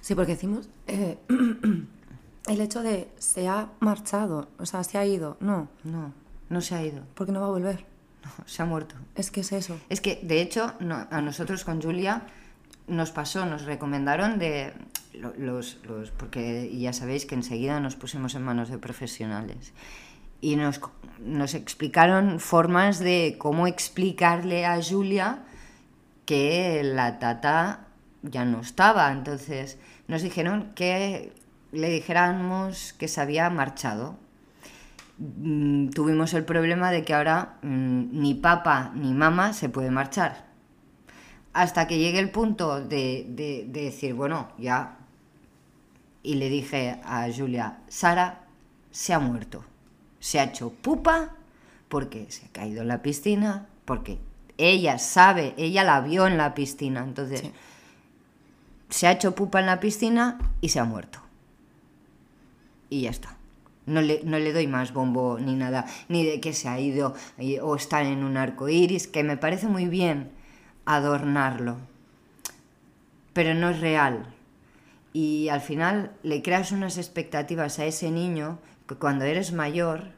Sí, 0.00 0.14
porque 0.14 0.32
decimos... 0.32 0.68
Eh, 0.88 1.18
el 2.48 2.60
hecho 2.60 2.82
de 2.82 3.08
se 3.18 3.46
ha 3.46 3.70
marchado, 3.78 4.48
o 4.58 4.66
sea, 4.66 4.82
se 4.82 4.98
ha 4.98 5.06
ido. 5.06 5.36
No. 5.40 5.68
No, 5.84 6.12
no 6.48 6.60
se 6.60 6.74
ha 6.74 6.82
ido. 6.82 7.04
Porque 7.14 7.30
no 7.30 7.40
va 7.40 7.46
a 7.46 7.50
volver. 7.50 7.84
No, 8.24 8.30
se 8.46 8.62
ha 8.62 8.64
muerto. 8.64 8.96
Es 9.14 9.30
que 9.30 9.40
es 9.40 9.52
eso. 9.52 9.78
Es 9.88 10.00
que, 10.00 10.20
de 10.22 10.40
hecho, 10.40 10.74
no, 10.80 11.06
a 11.10 11.20
nosotros 11.20 11.64
con 11.64 11.80
Julia 11.80 12.22
nos 12.88 13.12
pasó, 13.12 13.46
nos 13.46 13.62
recomendaron 13.62 14.38
de 14.38 14.72
los, 15.20 15.78
los, 15.84 16.10
porque 16.12 16.70
ya 16.78 16.92
sabéis 16.92 17.26
que 17.26 17.34
enseguida 17.34 17.80
nos 17.80 17.96
pusimos 17.96 18.34
en 18.34 18.42
manos 18.42 18.68
de 18.68 18.78
profesionales 18.78 19.72
y 20.40 20.56
nos, 20.56 20.80
nos 21.18 21.54
explicaron 21.54 22.40
formas 22.40 22.98
de 22.98 23.36
cómo 23.38 23.66
explicarle 23.66 24.66
a 24.66 24.80
Julia 24.82 25.40
que 26.24 26.82
la 26.84 27.18
tata 27.18 27.86
ya 28.22 28.44
no 28.44 28.60
estaba. 28.60 29.10
Entonces 29.12 29.78
nos 30.06 30.22
dijeron 30.22 30.72
que 30.74 31.32
le 31.72 31.90
dijéramos 31.90 32.92
que 32.94 33.08
se 33.08 33.20
había 33.20 33.50
marchado. 33.50 34.16
Mm, 35.18 35.88
tuvimos 35.88 36.32
el 36.34 36.44
problema 36.44 36.90
de 36.92 37.04
que 37.04 37.14
ahora 37.14 37.58
mm, 37.62 38.20
ni 38.20 38.34
papá 38.34 38.92
ni 38.94 39.12
mamá 39.12 39.52
se 39.52 39.68
puede 39.68 39.90
marchar. 39.90 40.46
Hasta 41.52 41.88
que 41.88 41.98
llegue 41.98 42.20
el 42.20 42.30
punto 42.30 42.80
de, 42.80 43.26
de, 43.28 43.64
de 43.68 43.82
decir, 43.84 44.14
bueno, 44.14 44.48
ya. 44.58 44.97
Y 46.28 46.34
le 46.34 46.50
dije 46.50 47.00
a 47.04 47.26
Julia, 47.34 47.78
Sara 47.88 48.44
se 48.90 49.14
ha 49.14 49.18
muerto 49.18 49.64
se 50.20 50.40
ha 50.40 50.44
hecho 50.44 50.70
pupa 50.70 51.34
porque 51.88 52.26
se 52.30 52.46
ha 52.46 52.48
caído 52.50 52.82
en 52.82 52.88
la 52.88 53.02
piscina, 53.02 53.66
porque 53.84 54.18
ella 54.58 54.98
sabe, 54.98 55.54
ella 55.56 55.84
la 55.84 56.00
vio 56.00 56.26
en 56.26 56.36
la 56.36 56.54
piscina, 56.54 57.02
entonces 57.02 57.40
sí. 57.40 57.52
se 58.90 59.06
ha 59.06 59.12
hecho 59.12 59.34
pupa 59.34 59.60
en 59.60 59.66
la 59.66 59.80
piscina 59.80 60.38
y 60.60 60.68
se 60.68 60.80
ha 60.80 60.84
muerto. 60.84 61.20
Y 62.90 63.02
ya 63.02 63.10
está. 63.10 63.36
No 63.86 64.02
le, 64.02 64.20
no 64.24 64.38
le 64.38 64.52
doy 64.52 64.66
más 64.66 64.92
bombo 64.92 65.38
ni 65.40 65.54
nada, 65.54 65.86
ni 66.08 66.26
de 66.26 66.40
que 66.40 66.52
se 66.52 66.68
ha 66.68 66.78
ido 66.78 67.14
o 67.62 67.76
está 67.76 68.02
en 68.02 68.22
un 68.22 68.36
arco 68.36 68.68
iris, 68.68 69.06
que 69.06 69.24
me 69.24 69.38
parece 69.38 69.66
muy 69.66 69.86
bien 69.86 70.30
adornarlo, 70.84 71.78
pero 73.32 73.54
no 73.54 73.70
es 73.70 73.80
real. 73.80 74.34
Y 75.18 75.48
al 75.48 75.60
final 75.60 76.12
le 76.22 76.42
creas 76.42 76.70
unas 76.70 76.96
expectativas 76.96 77.80
a 77.80 77.86
ese 77.86 78.12
niño 78.12 78.60
que 78.86 78.94
cuando 78.94 79.24
eres 79.24 79.52
mayor 79.52 80.12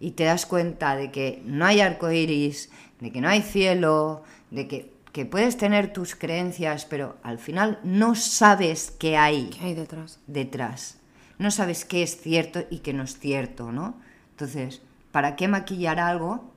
y 0.00 0.12
te 0.12 0.24
das 0.24 0.46
cuenta 0.46 0.96
de 0.96 1.10
que 1.10 1.42
no 1.44 1.66
hay 1.66 1.80
arco 1.80 2.10
iris, 2.10 2.70
de 3.00 3.12
que 3.12 3.20
no 3.20 3.28
hay 3.28 3.42
cielo, 3.42 4.22
de 4.50 4.66
que, 4.66 4.94
que 5.12 5.26
puedes 5.26 5.58
tener 5.58 5.92
tus 5.92 6.14
creencias, 6.14 6.86
pero 6.86 7.18
al 7.22 7.38
final 7.38 7.80
no 7.84 8.14
sabes 8.14 8.90
qué 8.98 9.18
hay. 9.18 9.50
¿Qué 9.50 9.66
hay 9.66 9.74
detrás? 9.74 10.20
Detrás 10.26 10.96
no 11.40 11.50
sabes 11.50 11.86
qué 11.86 12.02
es 12.02 12.20
cierto 12.20 12.60
y 12.70 12.78
qué 12.80 12.92
no 12.92 13.02
es 13.02 13.18
cierto, 13.18 13.72
¿no? 13.72 13.94
Entonces, 14.32 14.82
¿para 15.10 15.36
qué 15.36 15.48
maquillar 15.48 15.98
algo 15.98 16.50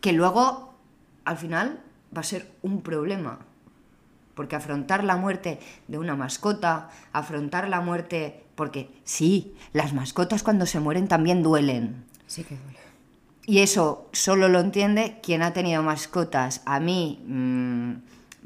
que 0.00 0.12
luego, 0.12 0.74
al 1.24 1.36
final, 1.36 1.80
va 2.16 2.20
a 2.20 2.24
ser 2.24 2.50
un 2.62 2.82
problema? 2.82 3.40
Porque 4.36 4.54
afrontar 4.54 5.02
la 5.02 5.16
muerte 5.16 5.58
de 5.88 5.98
una 5.98 6.14
mascota, 6.14 6.90
afrontar 7.12 7.68
la 7.68 7.80
muerte... 7.80 8.44
Porque 8.54 8.88
sí, 9.02 9.56
las 9.72 9.92
mascotas 9.92 10.44
cuando 10.44 10.64
se 10.64 10.78
mueren 10.78 11.08
también 11.08 11.42
duelen. 11.42 12.04
Sí 12.28 12.44
que 12.44 12.54
duele. 12.54 12.78
Y 13.46 13.58
eso 13.58 14.08
solo 14.12 14.48
lo 14.48 14.60
entiende 14.60 15.18
quien 15.24 15.42
ha 15.42 15.52
tenido 15.52 15.82
mascotas. 15.82 16.62
A 16.66 16.78
mí... 16.78 17.20
Mmm, 17.26 17.94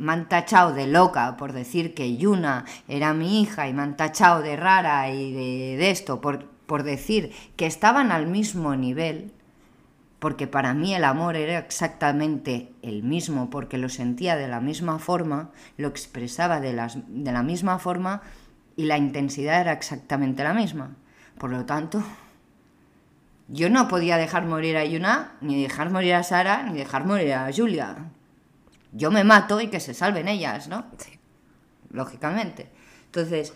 me 0.01 0.13
han 0.13 0.29
tachado 0.31 0.73
de 0.73 0.87
loca 0.87 1.37
por 1.37 1.53
decir 1.53 1.93
que 1.93 2.17
Yuna 2.17 2.65
era 2.89 3.13
mi 3.13 3.43
hija 3.43 3.69
y 3.69 3.75
me 3.75 3.83
han 3.83 3.99
tachado 3.99 4.41
de 4.41 4.57
rara 4.57 5.11
y 5.11 5.31
de, 5.77 5.91
esto 5.91 6.23
por, 6.23 6.47
por 6.65 6.85
decir 6.85 7.33
que 7.57 7.67
estaban 7.67 8.11
al 8.11 8.27
mismo 8.27 8.75
nivel, 8.77 9.31
porque 10.21 10.47
para 10.47 10.73
mí 10.75 10.95
el 10.95 11.03
amor 11.03 11.35
era 11.35 11.59
exactamente 11.59 12.73
el 12.83 13.03
mismo, 13.03 13.51
porque 13.51 13.79
lo 13.79 13.89
sentía 13.89 14.37
de 14.37 14.47
la 14.47 14.61
misma 14.61 15.01
forma, 15.01 15.51
lo 15.77 15.89
expresaba 15.89 16.61
de, 16.61 16.73
las, 16.73 16.99
de 17.09 17.33
la 17.33 17.43
misma 17.43 17.81
forma 17.81 18.23
y 18.77 18.85
la 18.85 18.97
intensidad 18.97 19.61
era 19.61 19.73
exactamente 19.73 20.45
la 20.45 20.55
misma. 20.55 20.95
Por 21.39 21.51
lo 21.51 21.65
tanto, 21.65 22.05
yo 23.49 23.69
no 23.69 23.89
podía 23.89 24.17
dejar 24.17 24.47
morir 24.47 24.77
a 24.77 24.85
Yuna, 24.85 25.33
ni 25.41 25.61
dejar 25.61 25.91
morir 25.91 26.15
a 26.15 26.23
Sara, 26.23 26.63
ni 26.63 26.79
dejar 26.79 27.05
morir 27.05 27.33
a 27.33 27.51
Julia 27.53 27.97
yo 28.93 29.11
me 29.11 29.25
mato 29.25 29.61
y 29.61 29.69
que 29.69 29.81
se 29.81 29.95
salven 29.95 30.29
ellas, 30.29 30.69
¿no? 30.69 30.87
Sí. 30.99 31.19
Lógicamente. 31.91 32.71
Entonces, 33.07 33.53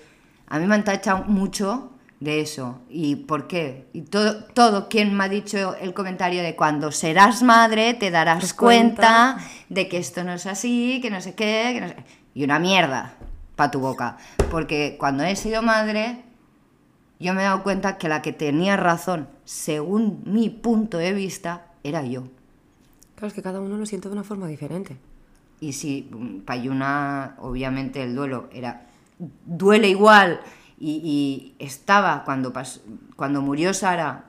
a 0.46 0.58
mí 0.58 0.66
me 0.66 0.74
han 0.74 0.84
tachado 0.84 1.24
mucho 1.24 1.92
de 2.20 2.40
eso. 2.40 2.80
¿Y 2.88 3.16
por 3.16 3.46
qué? 3.46 3.86
Y 3.92 4.02
todo, 4.02 4.44
todo 4.44 4.88
quien 4.88 5.14
me 5.14 5.24
ha 5.24 5.28
dicho 5.28 5.76
el 5.76 5.94
comentario 5.94 6.42
de 6.42 6.56
cuando 6.56 6.92
serás 6.92 7.42
madre 7.42 7.94
te 7.94 8.10
darás 8.10 8.54
cuenta? 8.54 9.38
de 9.68 9.88
que 9.88 9.98
esto 9.98 10.24
no 10.24 10.32
es 10.32 10.46
así, 10.46 11.00
que 11.02 11.10
no 11.10 11.20
sé 11.20 11.34
qué, 11.34 11.70
que 11.74 11.80
no 11.80 11.88
sé... 11.88 11.96
Y 12.34 12.44
una 12.44 12.58
mierda 12.58 13.14
para 13.56 13.70
tu 13.70 13.80
boca. 13.80 14.18
Porque 14.50 14.96
cuando 14.98 15.24
he 15.24 15.36
sido 15.36 15.62
madre, 15.62 16.22
yo 17.18 17.34
me 17.34 17.42
he 17.42 17.44
dado 17.44 17.62
cuenta 17.62 17.98
que 17.98 18.08
la 18.08 18.22
que 18.22 18.32
tenía 18.32 18.76
razón, 18.76 19.28
según 19.44 20.22
mi 20.26 20.50
punto 20.50 20.98
de 20.98 21.12
vista, 21.12 21.66
era 21.82 22.02
yo. 22.02 22.24
Claro, 23.14 23.28
es 23.28 23.34
que 23.34 23.42
cada 23.42 23.60
uno 23.60 23.76
lo 23.76 23.86
siente 23.86 24.08
de 24.08 24.14
una 24.14 24.24
forma 24.24 24.46
diferente. 24.46 24.96
Y 25.60 25.72
si 25.72 26.08
mm, 26.10 26.40
Payuna, 26.40 27.36
obviamente 27.40 28.02
el 28.02 28.14
duelo 28.14 28.48
era 28.52 28.86
duele 29.18 29.88
igual 29.88 30.40
y, 30.86 31.54
estaba 31.58 32.24
cuando, 32.24 32.52
cuando 33.16 33.40
murió 33.40 33.72
Sara, 33.72 34.24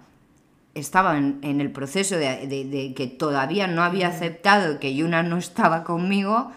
estaba 0.74 1.18
en, 1.18 1.42
el 1.44 1.72
proceso 1.72 2.16
de, 2.16 2.94
que 2.96 3.08
todavía 3.08 3.68
no 3.68 3.84
había 3.84 4.08
aceptado 4.08 4.80
que 4.80 4.96
Yuna 4.96 5.22
no 5.24 5.38
estaba 5.38 5.84
conmigo, 5.84 6.52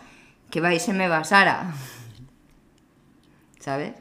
que 0.50 0.61
va 0.61 0.72
y 0.72 0.78
se 0.78 0.92
me 0.92 1.08
va 1.08 1.24
Sara. 1.24 1.72
¿Sabes? 3.58 3.94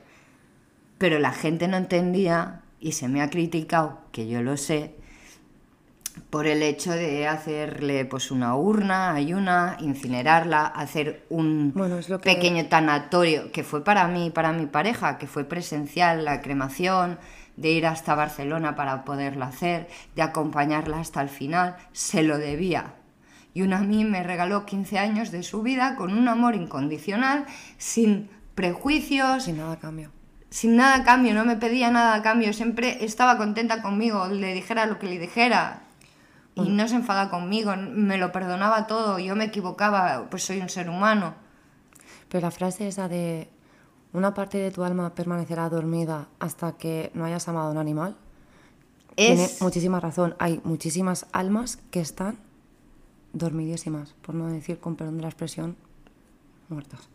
Pero 1.00 1.18
la 1.20 1.32
gente 1.32 1.68
no 1.68 1.78
entendía 1.78 2.62
y 2.80 2.92
se 2.92 3.08
me 3.08 3.22
ha 3.22 3.30
criticado, 3.30 4.00
que 4.12 4.28
yo 4.28 4.44
lo 4.44 4.56
sé, 4.58 4.96
por 6.30 6.46
el 6.46 6.62
hecho 6.62 6.92
de 6.92 7.28
hacerle 7.28 8.06
pues 8.06 8.32
una 8.32 8.56
urna, 8.56 9.14
hay 9.14 9.34
una, 9.34 9.78
incinerarla, 9.80 10.66
hacer 10.66 11.26
un 11.30 11.74
pequeño 12.22 12.66
tanatorio 12.66 13.52
que 13.52 13.64
fue 13.64 13.84
para 13.84 14.08
mí, 14.08 14.30
para 14.30 14.52
mi 14.52 14.66
pareja, 14.66 15.18
que 15.18 15.28
fue 15.28 15.46
presencial 15.46 16.26
la 16.26 16.42
cremación, 16.42 17.18
de 17.56 17.72
ir 17.72 17.88
hasta 17.88 18.14
Barcelona 18.14 18.76
para 18.76 19.04
poderla 19.04 19.48
hacer, 19.48 19.88
de 20.16 20.22
acompañarla 20.22 21.00
hasta 21.00 21.22
el 21.22 21.30
final, 21.30 21.78
se 21.92 22.24
lo 22.24 22.38
debía. 22.38 22.94
Y 23.54 23.64
una 23.64 23.80
a 23.80 23.82
mí 23.82 24.06
me 24.06 24.22
regaló 24.22 24.66
15 24.66 25.00
años 25.00 25.32
de 25.32 25.42
su 25.42 25.64
vida 25.64 25.96
con 25.96 26.14
un 26.14 26.28
amor 26.28 26.56
incondicional, 26.56 27.46
sin 27.78 28.30
prejuicios. 28.54 29.46
Sin 29.46 29.58
nada 29.58 29.74
a 29.74 29.80
cambio. 29.80 30.12
Sin 30.50 30.76
nada 30.76 30.98
a 30.98 31.04
cambio, 31.04 31.34
no 31.34 31.44
me 31.46 31.56
pedía 31.56 31.90
nada 31.90 32.14
a 32.14 32.22
cambio, 32.22 32.54
siempre 32.54 33.04
estaba 33.04 33.38
contenta 33.38 33.82
conmigo, 33.82 34.28
le 34.28 34.54
dijera 34.54 34.86
lo 34.86 35.00
que 35.00 35.08
le 35.08 35.20
dijera, 35.20 35.87
y 36.58 36.70
no 36.70 36.88
se 36.88 36.96
enfada 36.96 37.30
conmigo, 37.30 37.74
me 37.76 38.18
lo 38.18 38.32
perdonaba 38.32 38.88
todo, 38.88 39.20
yo 39.20 39.36
me 39.36 39.46
equivocaba, 39.46 40.28
pues 40.30 40.44
soy 40.44 40.60
un 40.60 40.70
ser 40.70 40.90
humano. 40.90 41.36
Pero 42.30 42.42
la 42.42 42.52
frase 42.52 42.88
esa 42.88 43.08
de 43.08 43.50
una 44.14 44.34
parte 44.34 44.58
de 44.58 44.72
tu 44.72 44.84
alma 44.84 45.14
permanecerá 45.14 45.70
dormida 45.70 46.28
hasta 46.40 46.74
que 46.74 47.12
no 47.14 47.26
hayas 47.26 47.48
amado 47.48 47.70
a 47.70 47.72
un 47.72 47.78
animal, 47.78 48.16
tiene 49.16 49.50
muchísima 49.62 50.00
razón. 50.00 50.36
Hay 50.38 50.62
muchísimas 50.64 51.26
almas 51.32 51.78
que 51.90 52.00
están 52.00 52.38
dormidísimas, 53.34 54.14
por 54.22 54.36
no 54.36 54.48
decir, 54.48 54.80
con 54.80 54.96
perdón 54.96 55.18
de 55.18 55.24
la 55.24 55.30
expresión, 55.30 55.76
muertas. 56.70 57.10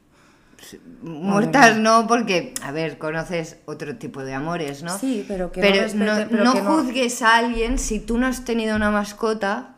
Muertas 1.02 1.78
no, 1.78 2.06
porque, 2.06 2.54
a 2.62 2.72
ver, 2.72 2.98
conoces 2.98 3.58
otro 3.66 3.96
tipo 3.96 4.24
de 4.24 4.34
amores, 4.34 4.82
¿no? 4.82 4.96
Sí, 4.98 5.24
pero 5.26 5.50
que 5.50 5.90
no, 5.94 6.26
no, 6.26 6.52
juzgues 6.52 7.22
a 7.22 7.36
alguien 7.36 7.78
si 7.78 8.00
tú 8.00 8.18
no 8.18 8.26
has 8.26 8.44
tenido 8.44 8.76
una 8.76 8.90
mascota 8.90 9.74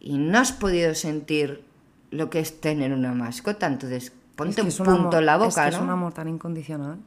y 0.00 0.18
no 0.18 0.38
has 0.38 0.52
podido 0.52 0.94
sentir 0.94 1.64
lo 2.10 2.30
que 2.30 2.40
es 2.40 2.60
tener 2.60 2.92
una 2.92 3.12
mascota. 3.12 3.66
Entonces, 3.66 4.12
ponte 4.36 4.62
un 4.62 4.70
punto 4.70 5.18
en 5.18 5.26
la 5.26 5.36
boca, 5.36 5.48
es 5.48 5.72
que 5.72 5.76
Es 5.76 5.82
un 5.82 5.90
amor 5.90 6.12
tan 6.12 6.28
incondicional. 6.28 6.98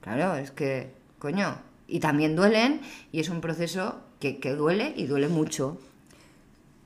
Claro, 0.00 0.36
es 0.36 0.50
que, 0.50 0.92
coño. 1.18 1.56
Y 1.86 2.00
también 2.00 2.34
duelen, 2.34 2.80
y 3.12 3.20
es 3.20 3.28
un 3.28 3.40
proceso 3.40 4.00
que, 4.20 4.54
duele 4.54 4.92
y 4.96 5.06
duele 5.06 5.28
mucho. 5.28 5.78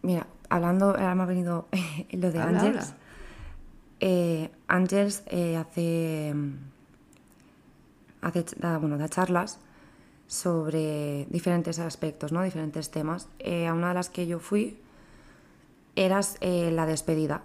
Mira, 0.03 0.27
hablando, 0.49 0.91
ahora 0.91 1.15
me 1.15 1.23
ha 1.23 1.27
venido 1.27 1.69
lo 2.13 2.31
de 2.31 2.39
Ángeles. 2.41 2.95
Eh, 4.01 4.51
eh, 4.51 5.57
hace, 5.57 6.35
hace 8.21 8.45
da, 8.59 8.79
bueno, 8.79 8.99
da 8.99 9.09
charlas 9.09 9.59
sobre 10.29 11.27
diferentes 11.31 11.79
aspectos, 11.79 12.33
¿no? 12.33 12.43
diferentes 12.43 12.91
temas. 12.91 13.29
Eh, 13.39 13.67
a 13.67 13.75
una 13.75 13.89
de 13.89 13.95
las 13.95 14.11
que 14.11 14.27
yo 14.27 14.39
fui 14.39 14.79
era 15.97 16.21
eh, 16.41 16.71
la 16.71 16.87
despedida. 16.87 17.43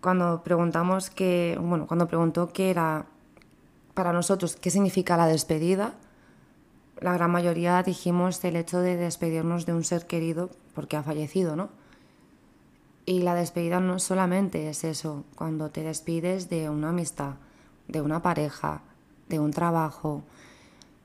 Cuando 0.00 0.42
preguntamos 0.44 1.10
que, 1.10 1.58
bueno, 1.60 1.86
cuando 1.86 2.06
preguntó 2.06 2.52
qué 2.52 2.70
era 2.70 3.06
para 3.94 4.12
nosotros, 4.12 4.56
qué 4.56 4.70
significa 4.70 5.16
la 5.16 5.26
despedida, 5.26 5.94
la 7.00 7.12
gran 7.12 7.30
mayoría 7.30 7.82
dijimos 7.82 8.44
el 8.44 8.56
hecho 8.56 8.80
de 8.80 8.96
despedirnos 8.96 9.66
de 9.66 9.72
un 9.72 9.84
ser 9.84 10.06
querido 10.06 10.50
porque 10.74 10.96
ha 10.96 11.02
fallecido, 11.02 11.56
¿no? 11.56 11.70
Y 13.06 13.20
la 13.20 13.36
despedida 13.36 13.78
no 13.78 14.00
solamente 14.00 14.68
es 14.68 14.82
eso, 14.82 15.24
cuando 15.36 15.70
te 15.70 15.84
despides 15.84 16.50
de 16.50 16.68
una 16.68 16.88
amistad, 16.88 17.34
de 17.86 18.00
una 18.00 18.20
pareja, 18.20 18.82
de 19.28 19.38
un 19.38 19.52
trabajo. 19.52 20.24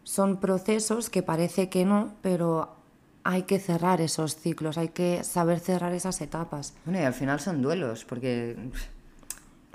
Son 0.03 0.37
procesos 0.37 1.11
que 1.11 1.21
parece 1.21 1.69
que 1.69 1.85
no, 1.85 2.13
pero 2.23 2.75
hay 3.23 3.43
que 3.43 3.59
cerrar 3.59 4.01
esos 4.01 4.35
ciclos, 4.35 4.79
hay 4.79 4.89
que 4.89 5.23
saber 5.23 5.59
cerrar 5.59 5.93
esas 5.93 6.19
etapas. 6.21 6.73
Bueno, 6.85 6.99
y 7.01 7.03
al 7.03 7.13
final 7.13 7.39
son 7.39 7.61
duelos, 7.61 8.03
porque 8.03 8.57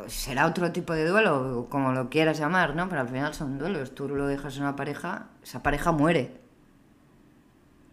será 0.08 0.46
otro 0.46 0.72
tipo 0.72 0.94
de 0.94 1.06
duelo, 1.06 1.68
como 1.70 1.92
lo 1.92 2.10
quieras 2.10 2.40
llamar, 2.40 2.74
¿no? 2.74 2.88
Pero 2.88 3.02
al 3.02 3.08
final 3.08 3.34
son 3.34 3.56
duelos. 3.56 3.94
Tú 3.94 4.08
lo 4.08 4.26
dejas 4.26 4.56
en 4.56 4.62
una 4.62 4.74
pareja, 4.74 5.28
esa 5.44 5.62
pareja 5.62 5.92
muere. 5.92 6.40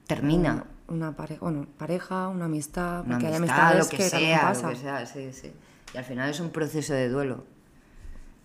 Termina 0.07 0.65
una 0.87 1.15
pareja, 1.15 1.41
bueno, 1.41 1.65
pareja, 1.77 2.27
una 2.27 2.45
amistad, 2.45 3.03
porque 3.05 3.27
hay 3.27 3.35
amistades 3.35 3.85
lo 3.85 3.97
que, 3.97 4.03
sea, 4.03 4.53
Lo 4.53 4.69
que 4.69 4.75
sea, 4.75 5.05
sí, 5.05 5.31
sí. 5.31 5.51
Y 5.93 5.97
al 5.97 6.03
final 6.03 6.29
es 6.29 6.39
un 6.39 6.49
proceso 6.49 6.93
de 6.93 7.09
duelo. 7.09 7.43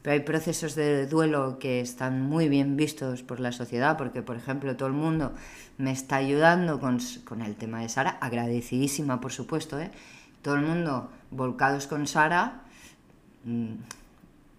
Pero 0.03 0.15
hay 0.15 0.21
procesos 0.21 0.75
de 0.75 1.07
duelo 1.07 1.59
que 1.59 1.81
están 1.81 2.23
muy 2.23 2.49
bien 2.49 2.77
vistos 2.77 3.23
por 3.23 3.41
la 3.41 3.53
sociedad, 3.53 3.97
porque, 3.97 4.23
por 4.23 4.37
ejemplo, 4.37 4.77
todo 4.77 4.89
el 4.89 4.95
mundo 4.95 5.33
me 5.77 5.91
está 5.91 6.17
ayudando 6.17 6.79
con, 6.81 6.99
con 7.25 7.43
el 7.43 7.57
tema 7.57 7.81
de 7.81 7.89
Sara, 7.89 8.19
agradecidísima, 8.21 9.21
por 9.21 9.33
supuesto, 9.33 9.79
¿eh? 9.79 9.91
Todo 10.43 10.55
el 10.55 10.63
mundo 10.63 11.11
volcados 11.31 11.89
con 11.89 12.07
Sara, 12.07 12.63
mm, 13.45 13.73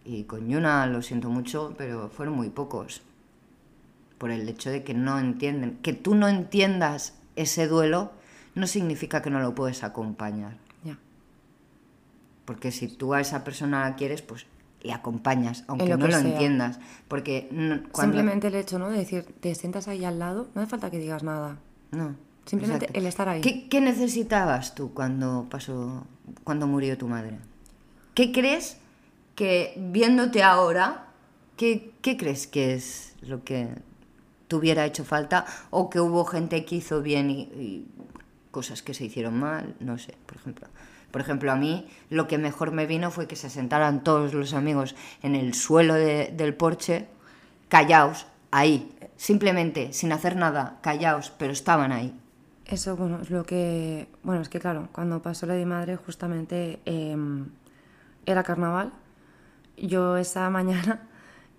y 0.06 0.24
con 0.24 0.50
Yuna 0.50 0.86
lo 0.88 1.02
siento 1.02 1.30
mucho, 1.30 1.74
pero 1.78 2.10
fueron 2.10 2.36
muy 2.36 2.50
pocos. 2.50 3.02
por 4.18 4.32
el 4.32 4.50
hecho 4.50 4.70
de 4.70 4.84
que 4.84 4.94
no 4.94 5.18
entienden. 5.18 5.80
Que 5.82 5.94
tú 5.94 6.14
no 6.14 6.28
entiendas 6.28 7.14
ese 7.42 7.68
duelo 7.68 8.12
no 8.56 8.68
significa 8.68 9.22
que 9.22 9.30
no 9.30 9.40
lo 9.40 9.56
puedes 9.56 9.84
acompañar. 9.84 10.58
Ya. 10.84 10.98
Porque 12.46 12.72
si 12.72 12.88
tú 12.88 13.14
a 13.14 13.22
esa 13.22 13.44
persona 13.44 13.82
la 13.90 13.96
quieres, 13.96 14.22
pues 14.22 14.46
le 14.82 14.94
acompañas, 14.94 15.64
aunque 15.68 15.88
lo 15.88 15.98
no 15.98 16.08
lo 16.08 16.12
sea. 16.14 16.22
entiendas. 16.22 16.80
Porque 17.08 17.48
no- 17.52 17.82
cuando... 17.92 18.16
Simplemente 18.18 18.48
el 18.48 18.56
hecho, 18.56 18.80
¿no? 18.80 18.90
De 18.90 18.98
decir, 18.98 19.24
te 19.40 19.54
sientas 19.56 19.88
ahí 19.88 20.06
al 20.06 20.20
lado, 20.20 20.48
no 20.56 20.62
hace 20.62 20.70
falta 20.70 20.90
que 20.90 21.00
digas 21.00 21.24
nada. 21.24 21.58
No. 21.92 22.16
Simplemente 22.46 22.86
exacto. 22.86 23.00
el 23.00 23.06
estar 23.06 23.30
ahí. 23.30 23.42
¿Qué, 23.42 23.68
qué 23.70 23.82
necesitabas 23.82 24.74
tú 24.74 24.94
cuando 24.94 25.46
pasó, 25.50 26.08
cuando 26.44 26.66
murió 26.66 26.98
tu 26.98 27.08
madre? 27.08 27.38
¿Qué 28.16 28.32
crees 28.32 28.78
que 29.36 29.76
viéndote 29.78 30.42
ahora, 30.42 31.08
qué, 31.58 31.94
qué 32.02 32.18
crees 32.18 32.48
que 32.48 32.74
es 32.74 33.16
lo 33.22 33.44
que 33.44 33.70
te 34.50 34.56
hubiera 34.58 34.86
hecho 34.86 35.06
falta 35.06 35.46
o 35.70 35.90
que 35.90 36.02
hubo 36.02 36.26
gente 36.26 36.66
que 36.66 36.76
hizo 36.76 37.02
bien 37.02 37.30
y, 37.30 37.86
cosas 38.52 38.82
que 38.82 38.94
se 38.96 39.06
hicieron 39.06 39.40
mal? 39.40 39.76
No 39.80 39.98
sé, 40.00 40.16
por 40.26 40.36
ejemplo. 40.38 40.68
Por 41.12 41.22
ejemplo, 41.22 41.52
a 41.52 41.56
mí 41.56 41.88
lo 42.10 42.28
que 42.28 42.38
mejor 42.38 42.72
me 42.72 42.88
vino 42.88 43.12
fue 43.12 43.28
que 43.28 43.36
se 43.36 43.50
sentaran 43.50 44.04
todos 44.04 44.34
los 44.34 44.54
amigos 44.54 44.96
en 45.22 45.36
el 45.36 45.54
suelo 45.54 45.94
de- 45.94 46.34
del 46.36 46.54
porche, 46.56 47.08
callaos, 47.70 48.26
ahí, 48.52 48.92
simplemente, 49.16 49.94
sin 49.94 50.12
hacer 50.12 50.36
nada, 50.36 50.80
callaos, 50.82 51.32
pero 51.38 51.54
estaban 51.54 51.92
ahí. 51.92 52.14
Eso, 52.66 52.96
bueno, 52.96 53.20
es 53.22 53.30
lo 53.32 53.44
que... 53.46 54.08
Bueno, 54.24 54.42
es 54.42 54.50
que 54.50 54.60
claro, 54.60 54.90
cuando 54.92 55.22
pasó 55.22 55.46
lo 55.46 55.54
de 55.54 55.60
mi 55.60 55.66
madre, 55.66 55.96
justamente 55.96 56.80
em, 56.86 57.48
era 58.26 58.44
carnaval. 58.44 58.92
Yo 59.78 60.18
esa 60.18 60.50
mañana 60.52 61.08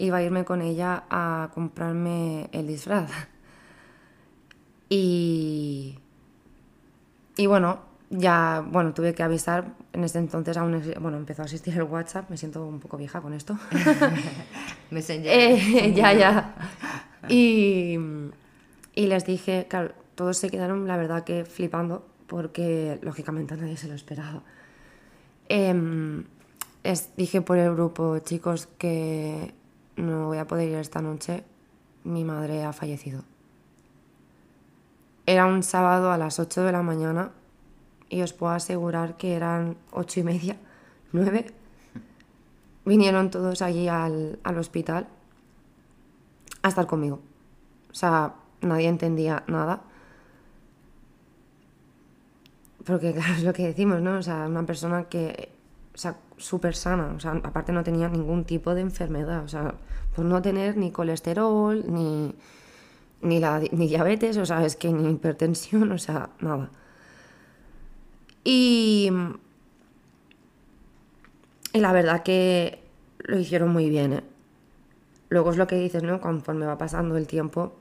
iba 0.00 0.18
a 0.18 0.22
irme 0.22 0.44
con 0.44 0.62
ella 0.62 1.04
a 1.10 1.50
comprarme 1.54 2.48
el 2.52 2.66
disfraz. 2.66 3.10
Y... 4.92 6.00
Y 7.36 7.46
bueno, 7.46 7.78
ya, 8.10 8.66
bueno, 8.68 8.92
tuve 8.92 9.14
que 9.14 9.22
avisar. 9.22 9.72
En 9.92 10.02
ese 10.02 10.18
entonces 10.18 10.56
aún, 10.56 10.82
bueno, 11.00 11.16
empezó 11.16 11.42
a 11.42 11.44
existir 11.44 11.72
el 11.74 11.84
WhatsApp. 11.84 12.28
Me 12.28 12.36
siento 12.36 12.66
un 12.66 12.80
poco 12.80 12.96
vieja 12.96 13.20
con 13.20 13.32
esto. 13.32 13.56
Messenger. 14.90 15.30
Eh, 15.32 15.94
ya, 15.94 16.12
ya. 16.12 16.54
Y, 17.28 17.96
y 18.96 19.06
les 19.06 19.24
dije, 19.24 19.68
claro, 19.70 19.92
todos 20.16 20.38
se 20.38 20.50
quedaron, 20.50 20.88
la 20.88 20.96
verdad, 20.96 21.22
que 21.22 21.44
flipando, 21.44 22.04
porque 22.26 22.98
lógicamente 23.00 23.56
nadie 23.56 23.76
se 23.76 23.86
lo 23.86 23.94
esperaba. 23.94 24.42
Em, 25.48 26.24
les 26.82 27.14
dije 27.16 27.42
por 27.42 27.58
el 27.58 27.72
grupo, 27.74 28.18
chicos, 28.18 28.66
que 28.76 29.54
no 30.00 30.26
voy 30.26 30.38
a 30.38 30.46
poder 30.46 30.68
ir 30.68 30.76
esta 30.76 31.00
noche, 31.00 31.44
mi 32.04 32.24
madre 32.24 32.64
ha 32.64 32.72
fallecido. 32.72 33.24
Era 35.26 35.46
un 35.46 35.62
sábado 35.62 36.10
a 36.10 36.18
las 36.18 36.38
8 36.38 36.64
de 36.64 36.72
la 36.72 36.82
mañana 36.82 37.32
y 38.08 38.22
os 38.22 38.32
puedo 38.32 38.52
asegurar 38.52 39.16
que 39.16 39.34
eran 39.34 39.76
ocho 39.92 40.20
y 40.20 40.24
media, 40.24 40.56
nueve. 41.12 41.46
Vinieron 42.84 43.30
todos 43.30 43.62
allí 43.62 43.88
al, 43.88 44.38
al 44.42 44.58
hospital 44.58 45.06
a 46.62 46.68
estar 46.68 46.86
conmigo. 46.86 47.20
O 47.90 47.94
sea, 47.94 48.34
nadie 48.60 48.88
entendía 48.88 49.44
nada. 49.46 49.82
Porque 52.84 53.12
claro, 53.14 53.34
es 53.34 53.44
lo 53.44 53.52
que 53.52 53.66
decimos, 53.66 54.00
¿no? 54.00 54.18
O 54.18 54.22
sea, 54.22 54.46
una 54.46 54.64
persona 54.64 55.04
que, 55.04 55.50
o 55.94 55.98
sea, 55.98 56.16
súper 56.36 56.74
sana, 56.74 57.12
o 57.16 57.20
sea, 57.20 57.32
aparte 57.32 57.72
no 57.72 57.84
tenía 57.84 58.08
ningún 58.08 58.44
tipo 58.44 58.74
de 58.74 58.80
enfermedad, 58.80 59.44
o 59.44 59.48
sea, 59.48 59.74
por 60.14 60.25
no 60.25 60.42
tener 60.42 60.77
ni 60.77 60.90
colesterol, 60.90 61.85
ni, 61.87 62.35
ni, 63.23 63.38
la, 63.38 63.61
ni 63.61 63.88
diabetes, 63.88 64.37
o 64.37 64.46
sea, 64.46 64.64
es 64.64 64.77
que 64.77 64.92
ni 64.92 65.11
hipertensión, 65.12 65.92
o 65.92 65.99
sea, 65.99 66.31
nada. 66.40 66.70
Y, 68.44 69.11
y 71.73 71.81
la 71.81 71.92
verdad 71.92 72.23
que 72.23 72.83
lo 73.18 73.38
hicieron 73.38 73.70
muy 73.70 73.88
bien, 73.90 74.12
¿eh? 74.14 74.25
Luego 75.29 75.53
es 75.53 75.57
lo 75.57 75.66
que 75.66 75.77
dices, 75.77 76.03
¿no? 76.03 76.20
Conforme 76.20 76.66
va 76.66 76.77
pasando 76.77 77.16
el 77.16 77.27
tiempo. 77.27 77.73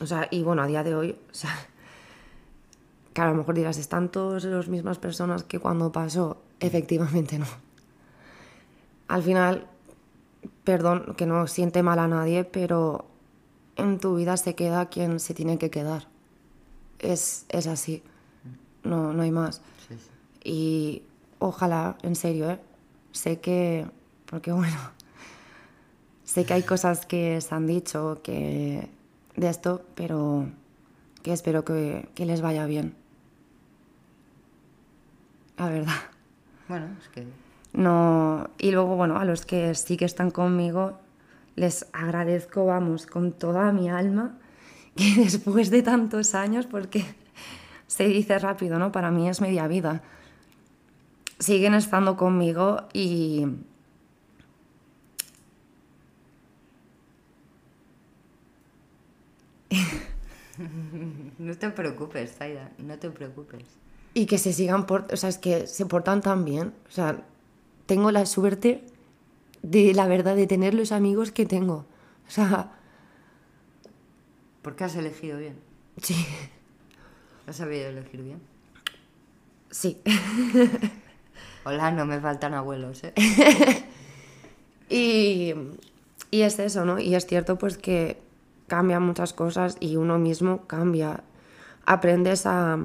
O 0.00 0.06
sea, 0.06 0.28
y 0.30 0.42
bueno, 0.42 0.62
a 0.62 0.66
día 0.66 0.82
de 0.82 0.94
hoy, 0.94 1.12
o 1.30 1.34
sea, 1.34 1.50
que 3.14 3.20
a 3.20 3.28
lo 3.28 3.34
mejor 3.34 3.54
dirás, 3.54 3.78
¿están 3.78 4.10
todas 4.10 4.44
las 4.44 4.68
mismas 4.68 4.98
personas 4.98 5.44
que 5.44 5.58
cuando 5.58 5.90
pasó? 5.90 6.42
Efectivamente 6.60 7.38
no. 7.38 7.46
Al 9.08 9.22
final, 9.22 9.66
perdón, 10.64 11.14
que 11.16 11.26
no 11.26 11.46
siente 11.46 11.82
mal 11.82 11.98
a 11.98 12.08
nadie, 12.08 12.44
pero 12.44 13.06
en 13.76 13.98
tu 13.98 14.16
vida 14.16 14.36
se 14.36 14.54
queda 14.54 14.88
quien 14.88 15.20
se 15.20 15.34
tiene 15.34 15.58
que 15.58 15.70
quedar. 15.70 16.08
Es, 16.98 17.46
es 17.48 17.66
así. 17.66 18.02
No, 18.82 19.12
no 19.12 19.22
hay 19.22 19.30
más. 19.30 19.60
Sí, 19.88 19.94
sí. 19.96 20.10
Y 20.44 21.02
ojalá, 21.38 21.96
en 22.02 22.16
serio, 22.16 22.50
¿eh? 22.50 22.60
Sé 23.12 23.40
que, 23.40 23.86
porque 24.26 24.52
bueno, 24.52 24.76
sé 26.24 26.44
que 26.44 26.54
hay 26.54 26.62
cosas 26.62 27.06
que 27.06 27.40
se 27.40 27.54
han 27.54 27.66
dicho 27.66 28.20
que 28.22 28.88
de 29.36 29.48
esto, 29.48 29.82
pero 29.94 30.48
que 31.22 31.32
espero 31.32 31.64
que, 31.64 32.08
que 32.14 32.26
les 32.26 32.40
vaya 32.40 32.66
bien. 32.66 32.94
La 35.56 35.68
verdad. 35.68 35.94
Bueno, 36.68 36.88
es 37.00 37.08
que 37.08 37.43
No, 37.74 38.48
y 38.56 38.70
luego, 38.70 38.94
bueno, 38.94 39.18
a 39.18 39.24
los 39.24 39.44
que 39.44 39.74
sí 39.74 39.96
que 39.96 40.04
están 40.04 40.30
conmigo, 40.30 41.00
les 41.56 41.88
agradezco, 41.92 42.66
vamos, 42.66 43.06
con 43.06 43.32
toda 43.32 43.72
mi 43.72 43.90
alma, 43.90 44.38
que 44.96 45.16
después 45.16 45.70
de 45.70 45.82
tantos 45.82 46.36
años, 46.36 46.66
porque 46.66 47.04
se 47.88 48.06
dice 48.06 48.38
rápido, 48.38 48.78
¿no? 48.78 48.92
Para 48.92 49.10
mí 49.10 49.28
es 49.28 49.40
media 49.40 49.66
vida. 49.66 50.02
Siguen 51.40 51.74
estando 51.74 52.16
conmigo 52.16 52.86
y... 52.92 53.44
no 61.38 61.56
te 61.56 61.70
preocupes, 61.70 62.36
Zaida, 62.36 62.70
no 62.78 62.96
te 63.00 63.10
preocupes. 63.10 63.64
Y 64.14 64.26
que 64.26 64.38
se 64.38 64.52
sigan 64.52 64.86
por... 64.86 65.08
O 65.12 65.16
sea, 65.16 65.28
es 65.28 65.38
que 65.38 65.66
se 65.66 65.86
portan 65.86 66.20
tan 66.20 66.44
bien. 66.44 66.72
O 66.88 66.92
sea, 66.92 67.24
tengo 67.86 68.10
la 68.12 68.26
suerte 68.26 68.84
de, 69.62 69.94
la 69.94 70.06
verdad, 70.06 70.36
de 70.36 70.46
tener 70.46 70.74
los 70.74 70.92
amigos 70.92 71.30
que 71.32 71.46
tengo. 71.46 71.86
O 72.26 72.30
sea, 72.30 72.70
¿Por 74.62 74.76
qué 74.76 74.84
has 74.84 74.96
elegido 74.96 75.38
bien? 75.38 75.56
sí, 76.00 76.26
¿Has 77.46 77.56
sabido 77.56 77.88
elegir 77.88 78.22
bien? 78.22 78.40
sí. 79.70 80.00
Hola, 81.64 81.90
no 81.90 82.04
me 82.06 82.20
faltan 82.20 82.54
abuelos, 82.54 83.02
¿eh? 83.04 83.12
Y, 84.90 85.54
y 86.30 86.42
es 86.42 86.58
eso, 86.58 86.84
¿no? 86.84 86.98
Y 86.98 87.14
es 87.14 87.26
cierto 87.26 87.56
pues 87.56 87.78
que 87.78 88.20
cambian 88.66 89.02
muchas 89.02 89.32
cosas 89.32 89.76
y 89.80 89.96
uno 89.96 90.18
mismo 90.18 90.66
cambia. 90.66 91.24
Aprendes 91.86 92.44
a, 92.46 92.78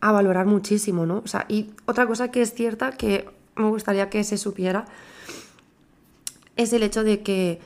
a 0.00 0.12
valorar 0.12 0.46
muchísimo, 0.46 1.04
¿no? 1.06 1.18
O 1.18 1.26
sea, 1.28 1.44
y 1.48 1.70
otra 1.86 2.06
cosa 2.06 2.30
que 2.30 2.40
es 2.42 2.54
cierta 2.54 2.92
que 2.92 3.28
me 3.56 3.68
gustaría 3.68 4.10
que 4.10 4.24
se 4.24 4.38
supiera 4.38 4.86
es 6.56 6.72
el 6.72 6.82
hecho 6.82 7.04
de 7.04 7.22
que 7.22 7.60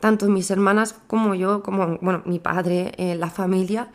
tanto 0.00 0.28
mis 0.28 0.50
hermanas 0.50 0.94
como 1.06 1.34
yo, 1.34 1.62
como 1.62 1.98
bueno, 2.00 2.22
mi 2.24 2.38
padre, 2.38 2.92
eh, 2.96 3.14
la 3.14 3.30
familia, 3.30 3.90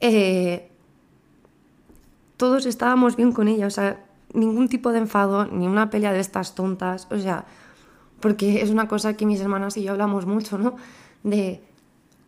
eh, 0.00 0.70
todos 2.36 2.66
estábamos 2.66 3.16
bien 3.16 3.32
con 3.32 3.48
ella, 3.48 3.66
o 3.66 3.70
sea, 3.70 4.04
ningún 4.34 4.68
tipo 4.68 4.92
de 4.92 4.98
enfado, 4.98 5.46
ni 5.46 5.66
una 5.66 5.90
pelea 5.90 6.12
de 6.12 6.20
estas 6.20 6.54
tontas, 6.54 7.06
o 7.10 7.18
sea, 7.18 7.46
porque 8.20 8.62
es 8.62 8.70
una 8.70 8.88
cosa 8.88 9.16
que 9.16 9.26
mis 9.26 9.40
hermanas 9.40 9.76
y 9.76 9.82
yo 9.82 9.92
hablamos 9.92 10.26
mucho, 10.26 10.58
¿no? 10.58 10.76
De, 11.22 11.62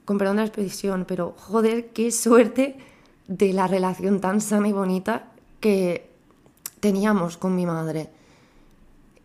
con 0.04 0.18
perdón 0.18 0.36
de 0.36 0.42
la 0.42 0.46
expresión, 0.46 1.04
pero 1.06 1.34
joder, 1.36 1.90
qué 1.90 2.10
suerte 2.10 2.76
de 3.28 3.52
la 3.52 3.66
relación 3.66 4.20
tan 4.20 4.40
sana 4.40 4.68
y 4.68 4.72
bonita 4.72 5.28
que 5.60 6.11
teníamos 6.82 7.36
con 7.36 7.54
mi 7.54 7.64
madre. 7.64 8.10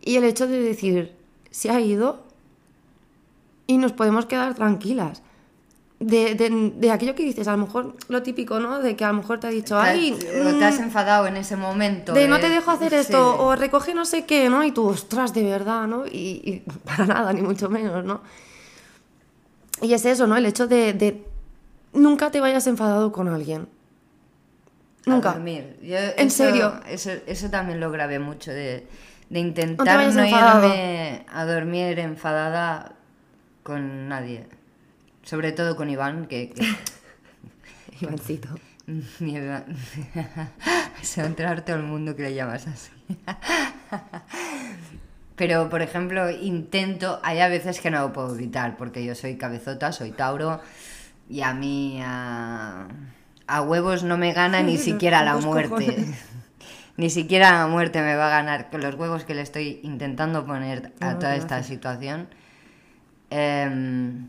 Y 0.00 0.14
el 0.14 0.22
hecho 0.22 0.46
de 0.46 0.62
decir, 0.62 1.16
se 1.50 1.70
ha 1.70 1.80
ido 1.80 2.22
y 3.66 3.78
nos 3.78 3.92
podemos 3.92 4.26
quedar 4.26 4.54
tranquilas. 4.54 5.22
De, 5.98 6.36
de- 6.36 6.72
de 6.76 6.90
aquello 6.92 7.16
que 7.16 7.24
dices, 7.24 7.48
a 7.48 7.56
lo 7.56 7.58
mejor 7.66 7.96
lo 8.06 8.22
típico, 8.22 8.60
¿no? 8.60 8.78
De 8.78 8.94
que 8.94 9.04
a 9.04 9.08
lo 9.08 9.14
mejor 9.14 9.40
te 9.40 9.48
ha 9.48 9.50
dicho, 9.50 9.76
ay, 9.76 10.12
o 10.12 10.56
te 10.56 10.64
has 10.64 10.78
enfadado 10.78 11.26
en 11.26 11.36
ese 11.36 11.56
momento. 11.56 12.12
de 12.12 12.28
no 12.28 12.36
eh, 12.36 12.40
te 12.40 12.48
dejo 12.48 12.70
hacer 12.70 12.90
sí. 12.90 12.96
esto, 12.98 13.44
o 13.44 13.56
recoge 13.56 13.92
no 13.94 14.04
sé 14.04 14.24
qué, 14.24 14.48
¿no? 14.48 14.62
Y 14.62 14.70
tú, 14.70 14.86
ostras, 14.86 15.34
de 15.34 15.42
verdad, 15.42 15.88
¿no? 15.88 16.06
Y, 16.06 16.40
y 16.44 16.62
para 16.84 17.04
nada, 17.06 17.32
ni 17.32 17.42
mucho 17.42 17.68
menos, 17.68 18.04
¿no? 18.04 18.20
Y 19.82 19.92
es 19.92 20.04
eso, 20.04 20.28
¿no? 20.28 20.36
El 20.36 20.46
hecho 20.46 20.68
de, 20.68 20.92
de 20.92 21.24
nunca 21.92 22.30
te 22.30 22.40
vayas 22.40 22.68
enfadado 22.68 23.10
con 23.10 23.26
alguien. 23.26 23.66
A 25.10 25.14
Nunca. 25.14 25.32
dormir. 25.32 25.78
Yo 25.82 25.96
¿En 25.96 26.28
eso- 26.28 26.44
serio? 26.44 26.80
Eso, 26.88 27.10
eso 27.26 27.50
también 27.50 27.80
lo 27.80 27.90
grabé 27.90 28.18
mucho, 28.18 28.52
de, 28.52 28.86
intentar 29.30 30.12
no 30.14 30.24
irme 30.24 31.24
a 31.28 31.44
dormir 31.44 31.98
enfadada 31.98 32.92
con 33.62 34.08
nadie. 34.08 34.46
Sobre 35.22 35.52
todo 35.52 35.76
con 35.76 35.90
Iván, 35.90 36.26
que... 36.26 36.50
que... 36.50 36.64
Ivancito. 38.00 38.48
Se 41.02 41.20
va 41.20 41.26
a 41.26 41.26
enterar 41.26 41.62
todo 41.64 41.76
el 41.76 41.82
mundo 41.82 42.16
que 42.16 42.22
le 42.22 42.34
llamas 42.34 42.66
así. 42.66 42.90
Pero, 45.36 45.68
por 45.68 45.82
ejemplo, 45.82 46.30
intento, 46.30 47.20
hay 47.22 47.40
a 47.40 47.48
veces 47.48 47.80
que 47.80 47.90
no 47.90 48.00
lo 48.00 48.12
puedo 48.12 48.34
evitar, 48.34 48.76
porque 48.76 49.04
yo 49.04 49.14
soy 49.14 49.36
cabezota, 49.36 49.92
soy 49.92 50.10
Tauro, 50.10 50.60
y 51.28 51.42
a 51.42 51.54
mí 51.54 52.00
a, 52.02 52.88
a 53.48 53.62
huevos 53.62 54.04
no 54.04 54.16
me 54.16 54.32
gana 54.32 54.62
ni 54.70 54.78
siquiera 54.78 55.24
la 55.24 55.36
muerte. 55.36 56.06
Ni 56.98 57.10
siquiera 57.10 57.52
la 57.52 57.68
muerte 57.68 58.02
me 58.02 58.16
va 58.16 58.26
a 58.26 58.30
ganar 58.30 58.70
con 58.70 58.80
los 58.80 58.96
huevos 58.96 59.22
que 59.22 59.32
le 59.32 59.42
estoy 59.42 59.78
intentando 59.84 60.44
poner 60.44 60.92
a 60.98 61.12
No, 61.12 61.18
toda 61.20 61.36
esta 61.36 61.62
situación. 61.62 62.26
Em, 63.30 64.26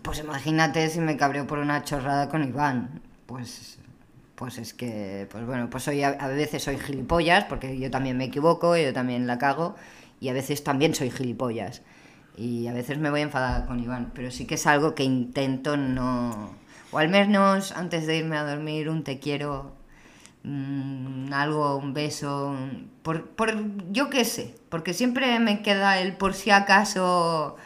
pues 0.00 0.20
imagínate 0.20 0.88
si 0.88 1.00
me 1.00 1.16
cabreo 1.16 1.48
por 1.48 1.58
una 1.58 1.82
chorrada 1.82 2.28
con 2.28 2.44
Iván. 2.44 3.00
Pues, 3.26 3.80
pues 4.36 4.58
es 4.58 4.72
que, 4.72 5.26
pues 5.32 5.44
bueno, 5.44 5.68
pues 5.68 5.82
soy, 5.82 6.04
a, 6.04 6.10
a 6.10 6.28
veces 6.28 6.62
soy 6.62 6.78
gilipollas, 6.78 7.46
porque 7.46 7.76
yo 7.76 7.90
también 7.90 8.16
me 8.16 8.26
equivoco, 8.26 8.76
yo 8.76 8.92
también 8.92 9.26
la 9.26 9.38
cago, 9.38 9.74
y 10.20 10.28
a 10.28 10.32
veces 10.32 10.62
también 10.62 10.94
soy 10.94 11.10
gilipollas. 11.10 11.82
Y 12.36 12.68
a 12.68 12.72
veces 12.72 12.98
me 12.98 13.10
voy 13.10 13.22
enfadada 13.22 13.66
con 13.66 13.80
Iván, 13.80 14.12
pero 14.14 14.30
sí 14.30 14.46
que 14.46 14.54
es 14.54 14.66
algo 14.68 14.94
que 14.94 15.02
intento 15.02 15.76
no... 15.76 16.54
O 16.92 16.98
al 16.98 17.08
menos 17.08 17.72
antes 17.72 18.06
de 18.06 18.16
irme 18.18 18.36
a 18.36 18.44
dormir, 18.44 18.88
un 18.88 19.04
te 19.04 19.18
quiero, 19.18 19.72
mm, 20.42 21.32
algo, 21.32 21.76
un 21.76 21.94
beso, 21.94 22.54
por, 23.02 23.26
por 23.30 23.54
yo 23.92 24.10
qué 24.10 24.24
sé, 24.24 24.54
porque 24.68 24.92
siempre 24.94 25.38
me 25.38 25.62
queda 25.62 26.00
el 26.00 26.16
por 26.16 26.34
si 26.34 26.50
acaso 26.50 27.56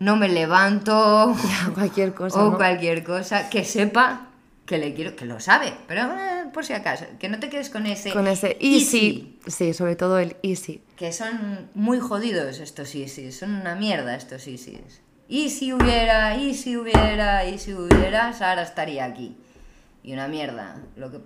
no 0.00 0.16
me 0.16 0.28
levanto 0.28 1.34
Cualquier 1.74 2.12
cosa. 2.14 2.42
o 2.42 2.50
¿no? 2.50 2.56
cualquier 2.56 3.04
cosa 3.04 3.48
que 3.50 3.64
sepa 3.64 4.28
que 4.66 4.78
le 4.78 4.94
quiero, 4.94 5.14
que 5.14 5.26
lo 5.26 5.38
sabe, 5.38 5.72
pero 5.86 6.02
eh, 6.04 6.44
por 6.52 6.64
si 6.64 6.72
acaso, 6.72 7.04
que 7.18 7.28
no 7.28 7.38
te 7.38 7.48
quedes 7.48 7.68
con 7.70 7.86
ese 7.86 8.12
Con 8.12 8.26
ese 8.26 8.56
easy. 8.60 9.38
Sí, 9.46 9.74
sobre 9.74 9.96
todo 9.96 10.18
el 10.18 10.36
easy. 10.42 10.80
que 10.96 11.12
son 11.12 11.68
muy 11.74 11.98
jodidos 12.00 12.58
estos 12.58 12.94
ISIS, 12.94 13.38
son 13.38 13.54
una 13.54 13.74
mierda 13.74 14.14
estos 14.16 14.46
ISIS. 14.48 15.01
Y 15.32 15.48
si 15.48 15.72
hubiera, 15.72 16.36
y 16.36 16.52
si 16.52 16.76
hubiera, 16.76 17.48
y 17.48 17.58
si 17.58 17.72
hubiera, 17.72 18.34
Sara 18.34 18.60
estaría 18.60 19.06
aquí. 19.06 19.34
Y 20.02 20.12
una 20.12 20.28
mierda. 20.28 20.76
Lo 20.94 21.10
que 21.10 21.20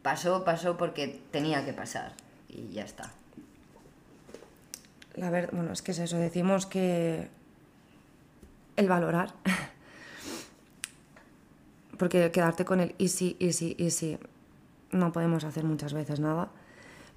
pasó, 0.00 0.42
pasó 0.42 0.78
porque 0.78 1.20
tenía 1.32 1.62
que 1.62 1.74
pasar. 1.74 2.14
Y 2.48 2.70
ya 2.70 2.84
está. 2.84 3.12
La 5.16 5.28
verdad, 5.28 5.50
bueno, 5.52 5.74
es 5.74 5.82
que 5.82 5.90
es 5.90 5.98
eso, 5.98 6.16
decimos 6.16 6.64
que 6.64 7.28
el 8.76 8.88
valorar, 8.88 9.34
porque 11.98 12.30
quedarte 12.30 12.64
con 12.64 12.80
el 12.80 12.94
easy, 12.98 13.36
easy, 13.38 13.76
easy, 13.78 14.18
no 14.92 15.12
podemos 15.12 15.44
hacer 15.44 15.64
muchas 15.64 15.92
veces 15.92 16.20
nada, 16.20 16.48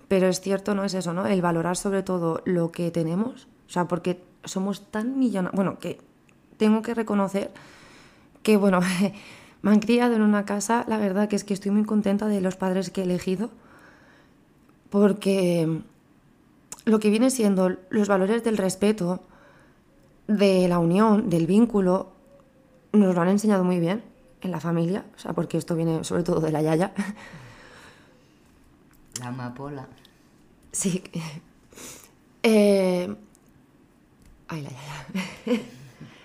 pero 0.10 0.27
es 0.27 0.41
cierto, 0.41 0.75
¿no? 0.75 0.84
Es 0.84 0.95
eso, 0.95 1.13
¿no? 1.13 1.25
El 1.27 1.41
valorar 1.41 1.77
sobre 1.77 2.03
todo 2.03 2.41
lo 2.43 2.73
que 2.73 2.91
tenemos, 2.91 3.47
o 3.67 3.71
sea, 3.71 3.88
porque 3.88 4.21
somos 4.43 4.91
tan 4.91 5.17
millonarios, 5.17 5.55
bueno, 5.55 5.79
que 5.79 6.09
tengo 6.60 6.82
que 6.82 6.93
reconocer 6.93 7.52
que, 8.43 8.58
bueno, 8.58 8.82
me 9.63 9.72
han 9.72 9.80
criado 9.80 10.13
en 10.13 10.22
una 10.22 10.45
casa, 10.45 10.86
la 10.88 10.98
verdad 10.98 11.28
que 11.28 11.36
es 11.36 11.43
que 11.43 11.56
estoy 11.56 11.72
muy 11.72 11.86
contenta 11.86 12.28
de 12.28 12.41
los 12.41 12.56
padres 12.56 12.91
que 12.91 13.02
he 13.02 13.06
elegido, 13.06 13.50
porque 14.91 15.82
lo 16.86 17.00
que 17.00 17.10
viene 17.10 17.32
siendo 17.32 17.78
los 17.89 18.08
valores 18.08 18.43
del 18.43 18.58
respeto, 18.58 19.22
de 20.28 20.67
la 20.67 20.80
unión, 20.80 21.30
del 21.30 21.48
vínculo, 21.48 22.12
nos 22.91 23.15
lo 23.15 23.22
han 23.22 23.30
enseñado 23.30 23.63
muy 23.63 23.80
bien 23.80 24.04
en 24.41 24.52
la 24.52 24.60
familia, 24.60 25.06
o 25.15 25.19
sea, 25.19 25.34
porque 25.34 25.58
esto 25.58 25.76
viene 25.76 26.04
sobre 26.04 26.24
todo 26.24 26.39
de 26.39 26.52
la 26.52 26.62
yaya. 26.62 26.93
La 29.19 29.28
amapola. 29.28 29.88
Sí. 30.72 31.02
Eh... 32.41 33.13
Ay, 34.48 34.62
la 34.62 34.69
yaya. 34.69 35.65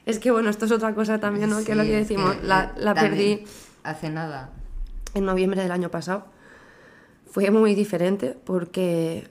es 0.06 0.18
que 0.18 0.30
bueno, 0.30 0.50
esto 0.50 0.64
es 0.66 0.72
otra 0.72 0.94
cosa 0.94 1.18
también, 1.18 1.50
¿no? 1.50 1.64
que 1.64 1.72
es 1.72 1.76
lo 1.76 1.84
Sí, 1.84 1.90
que 1.90 1.96
decimos, 1.96 2.34
que, 2.36 2.46
la, 2.46 2.64
eh, 2.64 2.80
la 2.80 2.94
perdí 2.94 3.44
Hace 3.82 4.10
nada. 4.10 4.50
en 5.14 5.24
noviembre 5.24 5.62
del 5.62 5.72
año 5.72 5.90
pasado. 5.90 6.26
Fue 7.30 7.50
muy 7.50 7.74
diferente 7.74 8.36
porque, 8.44 9.28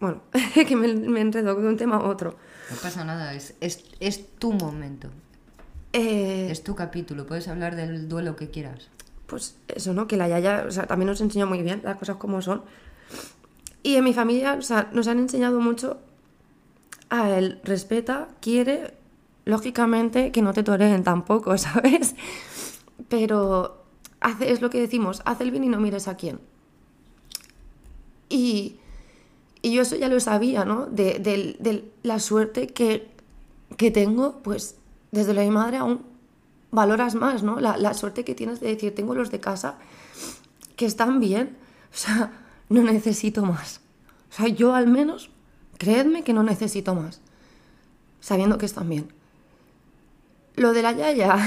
bueno, 0.00 0.22
que 0.66 0.76
me, 0.76 0.92
me 0.94 1.20
enredo 1.20 1.54
de 1.54 1.68
un 1.68 1.76
tema 1.76 1.96
a 1.96 2.02
otro. 2.04 2.36
No 2.70 2.76
pasa 2.76 3.04
nada, 3.04 3.34
es, 3.34 3.54
es, 3.60 3.84
es 4.00 4.26
tu 4.38 4.52
momento. 4.52 5.08
Eh, 5.92 6.48
Es 6.50 6.62
tu 6.62 6.74
capítulo. 6.76 7.26
Puedes 7.26 7.48
hablar 7.48 7.74
del 7.76 8.08
duelo 8.08 8.36
que 8.36 8.48
quieras. 8.50 8.88
pues 9.26 9.56
eso, 9.68 9.92
¿no? 9.92 10.06
Que 10.06 10.16
la 10.16 10.28
Yaya, 10.28 10.64
o 10.66 10.70
sea, 10.70 10.86
también 10.86 11.08
nos 11.08 11.20
enseñó 11.20 11.46
muy 11.46 11.62
bien 11.62 11.80
las 11.84 11.96
cosas 11.96 12.16
como 12.16 12.40
son. 12.42 12.62
Y 13.82 13.96
en 13.96 14.04
mi 14.04 14.14
familia, 14.14 14.54
o 14.54 14.62
sea, 14.62 14.88
nos 14.92 15.08
han 15.08 15.18
enseñado 15.18 15.60
mucho 15.60 15.98
a 17.10 17.30
él 17.30 17.60
respeta, 17.64 18.28
quiere, 18.40 18.94
lógicamente 19.44 20.32
que 20.32 20.42
no 20.42 20.52
te 20.52 20.62
toreen 20.62 21.02
tampoco, 21.02 21.56
¿sabes? 21.58 22.14
Pero 23.08 23.84
hace, 24.20 24.52
es 24.52 24.60
lo 24.60 24.70
que 24.70 24.80
decimos, 24.80 25.22
haz 25.24 25.40
el 25.40 25.50
bien 25.50 25.64
y 25.64 25.68
no 25.68 25.80
mires 25.80 26.08
a 26.08 26.16
quién. 26.16 26.40
Y, 28.28 28.76
y 29.62 29.72
yo 29.72 29.82
eso 29.82 29.96
ya 29.96 30.08
lo 30.08 30.20
sabía, 30.20 30.64
¿no? 30.64 30.86
De, 30.86 31.90
la 32.02 32.20
suerte 32.20 32.68
que, 32.68 33.10
que 33.76 33.90
tengo, 33.90 34.40
pues 34.42 34.76
desde 35.10 35.34
la 35.34 35.42
de 35.42 35.50
madre 35.50 35.78
aún 35.78 36.02
valoras 36.70 37.14
más, 37.16 37.42
¿no? 37.42 37.58
La, 37.58 37.76
la 37.76 37.94
suerte 37.94 38.24
que 38.24 38.34
tienes 38.34 38.60
de 38.60 38.68
decir, 38.68 38.94
tengo 38.94 39.14
los 39.14 39.30
de 39.30 39.40
casa 39.40 39.76
que 40.76 40.86
están 40.86 41.18
bien, 41.18 41.56
o 41.92 41.96
sea, 41.96 42.32
no 42.68 42.82
necesito 42.82 43.44
más. 43.44 43.80
O 44.30 44.32
sea, 44.32 44.46
yo 44.46 44.74
al 44.74 44.86
menos, 44.86 45.30
creedme 45.76 46.22
que 46.22 46.32
no 46.32 46.44
necesito 46.44 46.94
más, 46.94 47.20
sabiendo 48.20 48.58
que 48.58 48.66
están 48.66 48.88
bien. 48.88 49.19
Lo 50.60 50.74
de 50.74 50.82
la 50.82 50.92
yaya, 50.92 51.38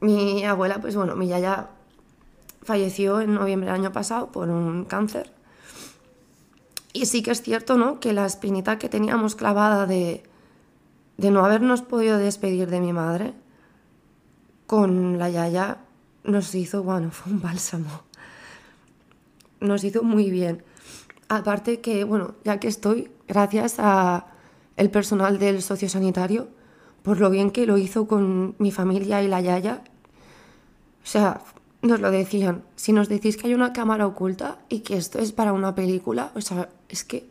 mi 0.00 0.44
abuela, 0.44 0.80
pues 0.80 0.94
bueno, 0.94 1.16
mi 1.16 1.26
yaya 1.26 1.70
falleció 2.62 3.20
en 3.20 3.34
noviembre 3.34 3.66
del 3.66 3.80
año 3.80 3.90
pasado 3.90 4.30
por 4.30 4.48
un 4.48 4.84
cáncer. 4.84 5.32
Y 6.92 7.06
sí 7.06 7.24
que 7.24 7.32
es 7.32 7.42
cierto, 7.42 7.76
¿no? 7.76 7.98
Que 7.98 8.12
la 8.12 8.26
espinita 8.26 8.78
que 8.78 8.88
teníamos 8.88 9.34
clavada 9.34 9.86
de, 9.86 10.22
de 11.16 11.32
no 11.32 11.44
habernos 11.44 11.82
podido 11.82 12.16
despedir 12.16 12.70
de 12.70 12.78
mi 12.78 12.92
madre, 12.92 13.34
con 14.68 15.18
la 15.18 15.28
Yaya 15.28 15.78
nos 16.22 16.54
hizo, 16.54 16.84
bueno, 16.84 17.10
fue 17.10 17.32
un 17.32 17.42
bálsamo. 17.42 18.02
Nos 19.58 19.82
hizo 19.82 20.04
muy 20.04 20.30
bien. 20.30 20.62
Aparte 21.28 21.80
que, 21.80 22.04
bueno, 22.04 22.36
ya 22.44 22.60
que 22.60 22.68
estoy, 22.68 23.10
gracias 23.26 23.80
a 23.80 24.26
el 24.76 24.92
personal 24.92 25.40
del 25.40 25.60
sociosanitario, 25.60 26.50
por 27.04 27.20
lo 27.20 27.28
bien 27.28 27.50
que 27.50 27.66
lo 27.66 27.76
hizo 27.76 28.08
con 28.08 28.56
mi 28.58 28.72
familia 28.72 29.22
y 29.22 29.28
la 29.28 29.42
Yaya. 29.42 29.84
O 31.04 31.06
sea, 31.06 31.42
nos 31.82 32.00
lo 32.00 32.10
decían. 32.10 32.64
Si 32.76 32.94
nos 32.94 33.10
decís 33.10 33.36
que 33.36 33.46
hay 33.46 33.54
una 33.54 33.74
cámara 33.74 34.06
oculta 34.06 34.58
y 34.70 34.80
que 34.80 34.96
esto 34.96 35.18
es 35.18 35.30
para 35.32 35.52
una 35.52 35.74
película, 35.74 36.32
o 36.34 36.40
sea, 36.40 36.70
es 36.88 37.04
que 37.04 37.28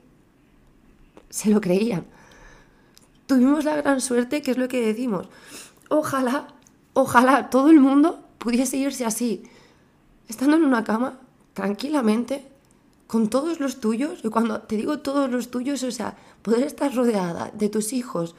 se 1.31 1.49
lo 1.49 1.59
creían. 1.59 2.05
Tuvimos 3.25 3.65
la 3.65 3.75
gran 3.77 3.99
suerte, 3.99 4.43
que 4.43 4.51
es 4.51 4.57
lo 4.57 4.67
que 4.67 4.79
decimos. 4.79 5.27
Ojalá, 5.89 6.49
ojalá 6.93 7.49
todo 7.49 7.71
el 7.71 7.79
mundo 7.79 8.23
pudiese 8.37 8.77
irse 8.77 9.05
así, 9.05 9.41
estando 10.27 10.55
en 10.55 10.65
una 10.65 10.83
cama, 10.83 11.17
tranquilamente, 11.55 12.47
con 13.07 13.27
todos 13.27 13.59
los 13.59 13.79
tuyos. 13.79 14.19
Y 14.23 14.29
cuando 14.29 14.61
te 14.61 14.75
digo 14.75 14.99
todos 14.99 15.31
los 15.31 15.49
tuyos, 15.49 15.81
o 15.81 15.89
sea, 15.89 16.15
poder 16.43 16.61
estar 16.61 16.93
rodeada 16.93 17.49
de 17.55 17.69
tus 17.69 17.91
hijos, 17.91 18.35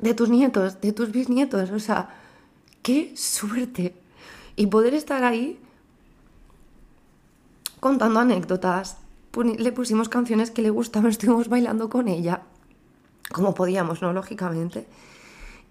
de 0.00 0.14
tus 0.14 0.28
nietos, 0.28 0.80
de 0.80 0.92
tus 0.92 1.10
bisnietos, 1.12 1.70
o 1.70 1.78
sea, 1.78 2.10
qué 2.82 3.12
suerte. 3.16 3.94
Y 4.56 4.66
poder 4.66 4.94
estar 4.94 5.24
ahí 5.24 5.58
contando 7.80 8.20
anécdotas. 8.20 8.98
Le 9.34 9.72
pusimos 9.72 10.08
canciones 10.08 10.50
que 10.50 10.62
le 10.62 10.70
gustaban, 10.70 11.10
estuvimos 11.10 11.48
bailando 11.48 11.88
con 11.88 12.08
ella, 12.08 12.42
como 13.32 13.54
podíamos, 13.54 14.00
¿no? 14.00 14.12
Lógicamente. 14.12 14.86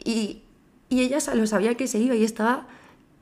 Y, 0.03 0.41
y 0.89 1.01
ella 1.01 1.19
lo 1.33 1.47
sabía 1.47 1.75
que 1.75 1.87
se 1.87 1.99
iba 1.99 2.15
y 2.15 2.23
estaba 2.23 2.67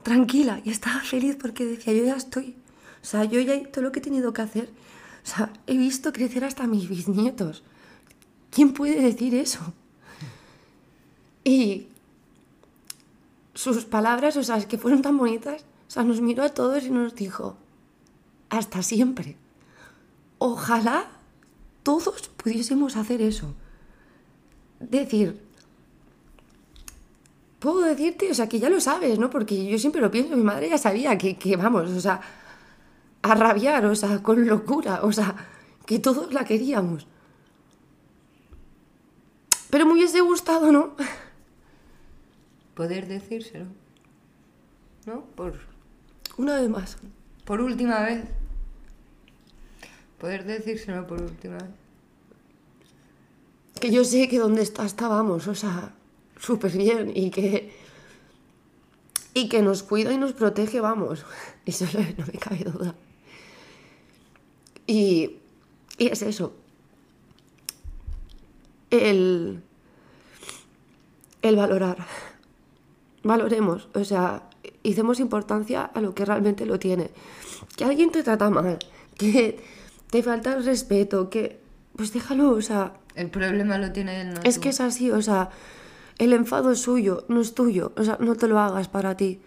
tranquila 0.02 0.60
y 0.64 0.70
estaba 0.70 1.00
feliz 1.00 1.36
porque 1.40 1.64
decía, 1.64 1.92
yo 1.92 2.04
ya 2.04 2.16
estoy. 2.16 2.56
O 3.02 3.04
sea, 3.04 3.24
yo 3.24 3.40
ya 3.40 3.62
todo 3.70 3.82
lo 3.82 3.92
que 3.92 4.00
he 4.00 4.02
tenido 4.02 4.32
que 4.32 4.42
hacer. 4.42 4.70
O 5.24 5.28
sea, 5.28 5.52
he 5.66 5.76
visto 5.76 6.12
crecer 6.12 6.44
hasta 6.44 6.66
mis 6.66 6.88
bisnietos. 6.88 7.62
¿Quién 8.50 8.72
puede 8.72 9.00
decir 9.00 9.34
eso? 9.34 9.72
Y 11.44 11.88
sus 13.54 13.84
palabras, 13.84 14.36
o 14.36 14.42
sea, 14.42 14.56
es 14.56 14.66
que 14.66 14.78
fueron 14.78 15.02
tan 15.02 15.18
bonitas. 15.18 15.62
O 15.88 15.90
sea, 15.90 16.04
nos 16.04 16.20
miró 16.20 16.42
a 16.42 16.48
todos 16.48 16.84
y 16.84 16.90
nos 16.90 17.14
dijo, 17.14 17.56
hasta 18.48 18.82
siempre. 18.82 19.36
Ojalá 20.38 21.06
todos 21.82 22.28
pudiésemos 22.28 22.96
hacer 22.96 23.20
eso. 23.22 23.54
Decir, 24.80 25.40
puedo 27.58 27.82
decirte, 27.82 28.30
o 28.30 28.34
sea, 28.34 28.48
que 28.48 28.58
ya 28.58 28.68
lo 28.68 28.80
sabes, 28.80 29.18
¿no? 29.18 29.30
Porque 29.30 29.68
yo 29.68 29.78
siempre 29.78 30.00
lo 30.00 30.10
pienso, 30.10 30.36
mi 30.36 30.42
madre 30.42 30.68
ya 30.68 30.78
sabía 30.78 31.16
que, 31.18 31.36
que 31.36 31.56
vamos, 31.56 31.90
o 31.90 32.00
sea, 32.00 32.20
a 33.22 33.34
rabiar, 33.34 33.86
o 33.86 33.94
sea, 33.94 34.22
con 34.22 34.46
locura, 34.46 35.00
o 35.04 35.12
sea, 35.12 35.36
que 35.86 35.98
todos 35.98 36.32
la 36.32 36.44
queríamos. 36.44 37.06
Pero 39.70 39.86
me 39.86 39.92
hubiese 39.92 40.20
gustado, 40.20 40.72
¿no? 40.72 40.96
Poder 42.74 43.06
decírselo. 43.06 43.66
¿No? 45.06 45.24
Por, 45.34 45.58
Una 46.36 46.60
vez 46.60 46.68
más. 46.70 46.96
por 47.44 47.60
última 47.60 48.00
vez. 48.02 48.24
Poder 50.18 50.44
decírselo 50.44 51.06
por 51.06 51.20
última 51.20 51.58
vez. 51.58 51.70
Que 53.80 53.90
yo 53.90 54.04
sé 54.04 54.28
que 54.28 54.38
donde 54.38 54.62
está 54.62 54.86
estábamos, 54.86 55.48
o 55.48 55.54
sea, 55.54 55.92
súper 56.38 56.72
bien 56.76 57.12
y 57.14 57.30
que. 57.30 57.72
Y 59.34 59.48
que 59.48 59.62
nos 59.62 59.82
cuida 59.82 60.12
y 60.12 60.18
nos 60.18 60.34
protege, 60.34 60.80
vamos. 60.80 61.24
Eso 61.66 61.86
no 61.92 62.00
no 62.00 62.26
me 62.26 62.38
cabe 62.38 62.64
duda. 62.64 62.94
Y. 64.86 65.38
Y 65.98 66.06
es 66.08 66.22
eso. 66.22 66.54
El. 68.90 69.62
El 71.42 71.56
valorar. 71.56 72.06
Valoremos, 73.24 73.88
o 73.94 74.04
sea, 74.04 74.42
y 74.82 74.94
demos 74.94 75.20
importancia 75.20 75.84
a 75.84 76.00
lo 76.00 76.14
que 76.14 76.24
realmente 76.24 76.66
lo 76.66 76.78
tiene. 76.78 77.10
Que 77.76 77.84
alguien 77.84 78.10
te 78.10 78.22
trata 78.22 78.50
mal, 78.50 78.78
que 79.16 79.62
te 80.10 80.22
falta 80.22 80.54
el 80.54 80.64
respeto, 80.64 81.30
que. 81.30 81.60
Pues 81.96 82.12
déjalo, 82.12 82.50
o 82.52 82.62
sea, 82.62 82.94
El 83.14 83.28
problema 83.30 83.76
lo 83.76 83.92
tiene 83.92 84.22
él, 84.22 84.34
no 84.34 84.40
es 84.44 84.54
tú. 84.56 84.60
que 84.62 84.68
es 84.70 84.80
así, 84.80 85.10
o 85.10 85.20
sea, 85.20 85.50
el 86.18 86.32
enfado 86.32 86.72
es 86.72 86.80
suyo, 86.80 87.24
no 87.28 87.40
es 87.42 87.54
tuyo, 87.54 87.92
o 87.96 88.02
sea, 88.04 88.16
no 88.18 88.34
te 88.34 88.48
lo 88.48 88.58
hagas 88.58 88.88
para 88.88 89.16
ti. 89.16 89.40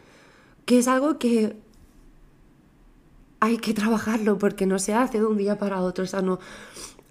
Que 0.65 0.77
es 0.79 0.87
algo 0.87 1.17
que 1.17 1.55
hay 3.39 3.57
que 3.57 3.73
trabajarlo 3.73 4.37
porque 4.37 4.65
no 4.65 4.79
se 4.79 4.93
hace 4.93 5.19
de 5.19 5.25
un 5.25 5.37
día 5.37 5.57
para 5.57 5.81
otro, 5.81 6.03
o 6.03 6.07
sea, 6.07 6.21
no 6.21 6.39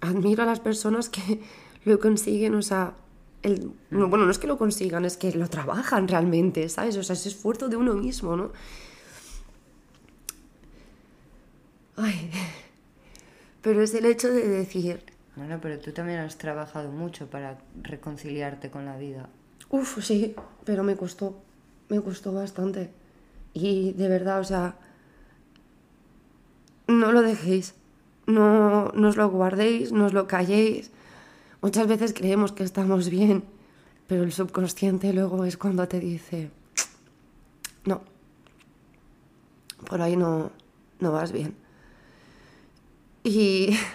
admiro 0.01 0.43
a 0.43 0.45
las 0.45 0.59
personas 0.59 1.09
que 1.09 1.41
lo 1.83 1.99
consiguen, 1.99 2.55
o 2.55 2.61
sea, 2.61 2.93
el, 3.45 3.71
no, 3.91 4.09
bueno, 4.09 4.25
no 4.25 4.31
es 4.31 4.39
que 4.39 4.47
lo 4.47 4.57
consigan, 4.57 5.05
es 5.05 5.17
que 5.17 5.31
lo 5.31 5.47
trabajan 5.47 6.07
realmente, 6.07 6.67
¿sabes? 6.69 6.97
O 6.97 7.03
sea, 7.03 7.13
es 7.13 7.25
esfuerzo 7.25 7.69
de 7.69 7.75
uno 7.75 7.93
mismo, 7.93 8.35
¿no? 8.35 8.51
Ay, 11.95 12.31
pero 13.61 13.81
es 13.81 13.93
el 13.93 14.05
hecho 14.05 14.29
de 14.29 14.47
decir, 14.47 15.03
Bueno, 15.35 15.59
pero 15.61 15.79
tú 15.79 15.91
también 15.91 16.19
has 16.19 16.37
trabajado 16.37 16.91
mucho 16.91 17.27
para 17.27 17.57
reconciliarte 17.81 18.69
con 18.69 18.85
la 18.85 18.97
vida. 18.97 19.29
Uf, 19.69 20.03
sí, 20.03 20.35
pero 20.63 20.83
me 20.83 20.95
costó, 20.95 21.41
me 21.89 22.01
costó 22.01 22.33
bastante. 22.33 22.89
Y 23.53 23.93
de 23.93 24.07
verdad, 24.09 24.39
o 24.39 24.43
sea, 24.43 24.75
no 26.87 27.11
lo 27.11 27.21
dejéis, 27.21 27.75
no, 28.27 28.91
no 28.93 29.07
os 29.09 29.17
lo 29.17 29.29
guardéis, 29.29 29.91
no 29.91 30.05
os 30.05 30.13
lo 30.13 30.27
calléis. 30.27 30.91
Muchas 31.65 31.87
veces 31.87 32.13
creemos 32.13 32.51
que 32.51 32.63
estamos 32.63 33.09
bien, 33.09 33.43
pero 34.05 34.21
el 34.21 34.31
subconsciente 34.31 35.11
luego 35.13 35.45
es 35.45 35.57
cuando 35.57 35.87
te 35.87 35.99
dice, 35.99 36.51
no, 37.85 38.03
por 39.89 39.99
ahí 39.99 40.15
no, 40.15 40.51
no 40.99 41.11
vas 41.11 41.31
bien. 41.31 41.55
Y... 43.23 43.75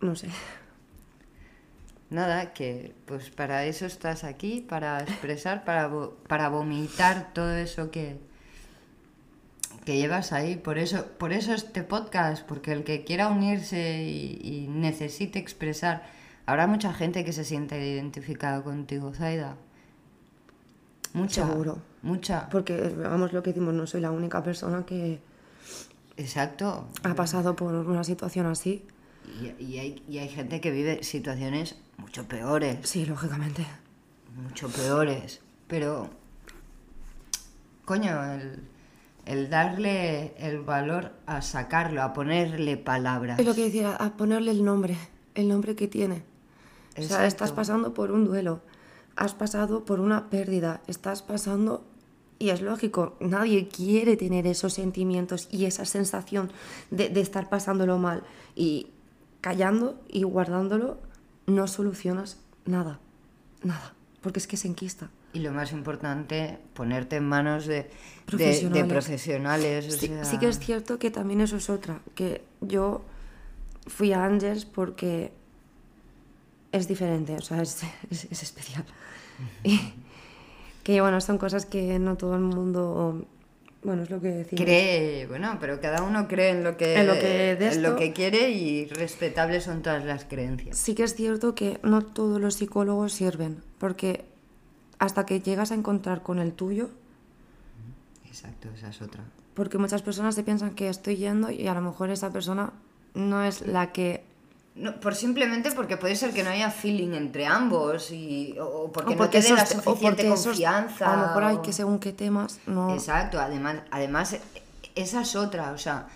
No 0.00 0.14
sé. 0.14 0.28
Nada, 2.10 2.52
que 2.52 2.94
pues 3.06 3.30
para 3.30 3.64
eso 3.64 3.86
estás 3.86 4.22
aquí, 4.22 4.60
para 4.60 5.00
expresar, 5.00 5.64
para, 5.64 5.90
para 6.28 6.48
vomitar 6.48 7.32
todo 7.32 7.56
eso 7.56 7.90
que, 7.90 8.20
que 9.84 9.96
llevas 9.96 10.32
ahí. 10.32 10.56
Por 10.56 10.78
eso, 10.78 11.06
por 11.18 11.32
eso 11.32 11.52
este 11.52 11.82
podcast, 11.82 12.46
porque 12.46 12.72
el 12.72 12.84
que 12.84 13.04
quiera 13.04 13.28
unirse 13.28 14.02
y, 14.04 14.40
y 14.42 14.68
necesite 14.68 15.38
expresar, 15.38 16.04
habrá 16.46 16.66
mucha 16.66 16.92
gente 16.92 17.24
que 17.24 17.32
se 17.32 17.44
siente 17.44 17.84
identificada 17.86 18.62
contigo, 18.62 19.12
Zaida. 19.14 19.56
Mucha. 21.12 21.46
Seguro. 21.46 21.78
Mucha. 22.02 22.48
Porque, 22.48 22.76
vamos, 22.96 23.32
lo 23.32 23.42
que 23.42 23.50
decimos, 23.50 23.74
no 23.74 23.86
soy 23.86 24.00
la 24.00 24.10
única 24.10 24.42
persona 24.42 24.84
que 24.86 25.20
Exacto. 26.16 26.88
ha 27.02 27.14
pasado 27.14 27.56
por 27.56 27.74
una 27.74 28.04
situación 28.04 28.46
así. 28.46 28.84
Y, 29.40 29.64
y 29.64 29.78
hay, 29.78 30.02
y 30.08 30.18
hay 30.18 30.28
gente 30.28 30.60
que 30.60 30.70
vive 30.70 31.02
situaciones 31.04 31.76
mucho 31.96 32.26
peores. 32.26 32.78
Sí, 32.82 33.06
lógicamente. 33.06 33.66
mucho 34.36 34.68
peores. 34.68 35.40
Pero, 35.68 36.10
coño, 37.84 38.22
el, 38.32 38.62
el 39.26 39.50
darle 39.50 40.34
el 40.38 40.60
valor 40.60 41.12
a 41.26 41.42
sacarlo, 41.42 42.02
a 42.02 42.12
ponerle 42.12 42.76
palabras. 42.76 43.38
Es 43.38 43.46
lo 43.46 43.54
que 43.54 43.64
decía, 43.64 43.94
a 43.94 44.16
ponerle 44.16 44.50
el 44.50 44.64
nombre, 44.64 44.96
el 45.34 45.48
nombre 45.48 45.76
que 45.76 45.88
tiene. 45.88 46.24
O 46.92 46.96
sea, 46.96 47.04
Exacto. 47.04 47.26
estás 47.26 47.52
pasando 47.52 47.94
por 47.94 48.10
un 48.10 48.24
duelo, 48.24 48.60
has 49.16 49.34
pasado 49.34 49.84
por 49.84 50.00
una 50.00 50.30
pérdida, 50.30 50.82
estás 50.86 51.22
pasando... 51.22 51.86
Y 52.38 52.50
es 52.50 52.60
lógico, 52.60 53.16
nadie 53.20 53.68
quiere 53.68 54.16
tener 54.16 54.48
esos 54.48 54.74
sentimientos 54.74 55.46
y 55.52 55.66
esa 55.66 55.84
sensación 55.84 56.50
de, 56.90 57.08
de 57.08 57.20
estar 57.20 57.48
pasándolo 57.48 57.98
mal. 57.98 58.24
Y 58.56 58.88
callando 59.40 60.00
y 60.08 60.24
guardándolo, 60.24 60.98
no 61.46 61.68
solucionas 61.68 62.38
nada, 62.64 62.98
nada, 63.62 63.94
porque 64.22 64.40
es 64.40 64.48
que 64.48 64.56
se 64.56 64.66
enquista. 64.66 65.10
Y 65.34 65.38
lo 65.40 65.52
más 65.52 65.72
importante, 65.72 66.58
ponerte 66.74 67.16
en 67.16 67.24
manos 67.28 67.66
de, 67.66 67.74
de- 67.74 67.82
de 67.84 67.88
Profesionales. 68.26 68.86
profesionales. 68.86 69.86
o 69.88 69.90
Sí, 69.98 70.06
sea, 70.08 70.24
sí 70.24 70.38
que 70.38 70.48
es 70.48 70.58
cierto 70.58 70.98
que 70.98 71.10
también 71.10 71.40
eso 71.40 71.56
es 71.56 71.70
otra, 71.70 72.00
que 72.14 72.42
yo 72.60 73.02
fui 73.86 74.12
a 74.12 74.24
Angels 74.24 74.64
porque 74.66 75.32
es 76.70 76.88
diferente, 76.88 77.34
o 77.36 77.40
sea, 77.40 77.62
es, 77.62 77.82
es- 78.10 78.26
es 78.30 78.42
especial. 78.42 78.84
Y 79.64 79.80
que 80.82 81.00
bueno, 81.00 81.20
son 81.20 81.38
cosas 81.38 81.64
que 81.66 81.98
no 81.98 82.16
todo 82.16 82.34
el 82.34 82.42
mundo, 82.42 83.24
bueno, 83.82 84.02
es 84.02 84.10
lo 84.10 84.20
que 84.20 84.28
decimos. 84.28 84.64
Cree, 84.64 85.26
bueno, 85.26 85.56
pero 85.60 85.80
cada 85.80 86.02
uno 86.02 86.28
cree 86.28 86.50
en 86.50 86.62
lo 86.64 86.76
que, 86.76 86.94
En 86.96 87.06
lo 87.06 87.14
que 87.14 87.56
de 87.56 87.68
en 87.72 87.82
lo 87.82 87.88
esto- 87.90 87.96
que 87.98 88.12
quiere 88.12 88.50
y 88.50 88.86
respetables 88.86 89.64
son 89.64 89.82
todas 89.82 90.04
las 90.04 90.24
creencias. 90.24 90.76
Sí 90.76 90.94
que 90.94 91.04
es 91.04 91.14
cierto 91.14 91.54
que 91.54 91.78
no 91.82 92.02
todos 92.02 92.40
los 92.40 92.54
psicólogos 92.54 93.12
sirven, 93.12 93.62
porque 93.78 94.24
hasta 95.02 95.26
que 95.26 95.40
llegas 95.40 95.72
a 95.72 95.74
encontrar 95.74 96.22
con 96.22 96.38
el 96.38 96.52
tuyo, 96.52 96.90
Exacto, 98.26 98.68
esa 98.74 98.88
es 98.88 99.02
otra. 99.02 99.22
porque 99.54 99.78
muchas 99.78 100.02
personas 100.02 100.34
se 100.34 100.42
piensan 100.42 100.70
que 100.74 100.88
estoy 100.88 101.16
yendo 101.16 101.50
y 101.50 101.66
a 101.66 101.74
lo 101.74 101.80
mejor 101.82 102.10
esa 102.10 102.30
persona 102.30 102.72
no 103.14 103.42
es 103.42 103.66
la 103.66 103.92
que 103.92 104.24
No, 104.74 104.94
por 105.00 105.14
simplemente 105.14 105.70
porque 105.72 105.96
puede 105.98 106.16
ser 106.16 106.32
que 106.32 106.42
no 106.42 106.50
haya 106.50 106.70
feeling 106.70 107.12
entre 107.14 107.44
ambos 107.46 108.10
y, 108.10 108.56
o, 108.58 108.64
o 108.84 108.92
porque, 108.92 109.14
no 109.16 109.28
te 109.28 109.40
dé 109.42 109.50
la 109.52 109.66
suficiente 109.66 110.26
confianza. 110.28 111.12
a 111.12 111.16
lo 111.16 111.26
mejor 111.26 111.44
hay 111.44 111.56
o- 111.56 111.62
que 111.62 111.72
según 111.72 111.98
qué 111.98 112.12
temas 112.12 112.58
no 112.66 112.94
Exacto, 112.94 113.38
además, 113.40 113.78
además 113.90 114.36
esa 114.94 115.20
es 115.22 115.36
otra, 115.36 115.72
o 115.72 115.78
sea, 115.78 116.06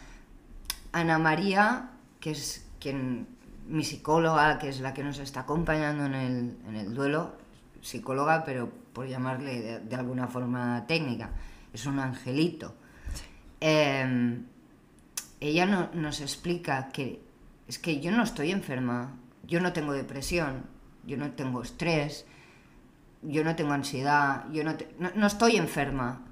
Ana 0.93 1.18
María, 1.18 1.91
que 2.20 2.30
es 2.30 2.64
quien, 2.80 3.26
mi 3.68 3.84
psicóloga, 3.84 4.59
que 4.59 4.68
es 4.70 4.80
la 4.80 4.95
que 4.95 5.03
nos 5.03 5.18
está 5.18 5.41
acompañando 5.41 6.07
en 6.07 6.14
el, 6.14 6.57
en 6.68 6.76
el 6.76 6.95
duelo, 6.95 7.32
psicóloga, 7.87 8.45
pero 8.45 8.70
por 8.93 9.07
llamarle 9.07 9.61
de, 9.61 9.80
de 9.80 9.97
alguna 9.97 10.26
forma 10.28 10.84
técnica, 10.87 11.30
es 11.72 11.87
un 11.87 11.99
angelito. 11.99 12.74
Eh, 13.61 14.41
ella 15.41 15.66
no- 15.66 15.91
nos 15.95 16.20
explica 16.20 16.89
que 16.93 17.20
es 17.68 17.78
que 17.78 18.01
yo 18.01 18.11
no 18.12 18.22
estoy 18.22 18.51
enferma, 18.53 19.14
yo 19.47 19.61
no 19.61 19.72
tengo 19.72 19.93
depresión, 19.93 20.64
yo 21.07 21.16
no 21.16 21.30
tengo 21.32 21.62
estrés, 21.62 22.26
yo 23.22 23.45
no 23.45 23.55
tengo 23.57 23.72
ansiedad, 23.72 24.45
yo 24.53 24.64
no, 24.64 24.76
te- 24.76 24.89
no, 24.99 25.11
no 25.14 25.26
estoy 25.26 25.57
enferma. 25.57 26.22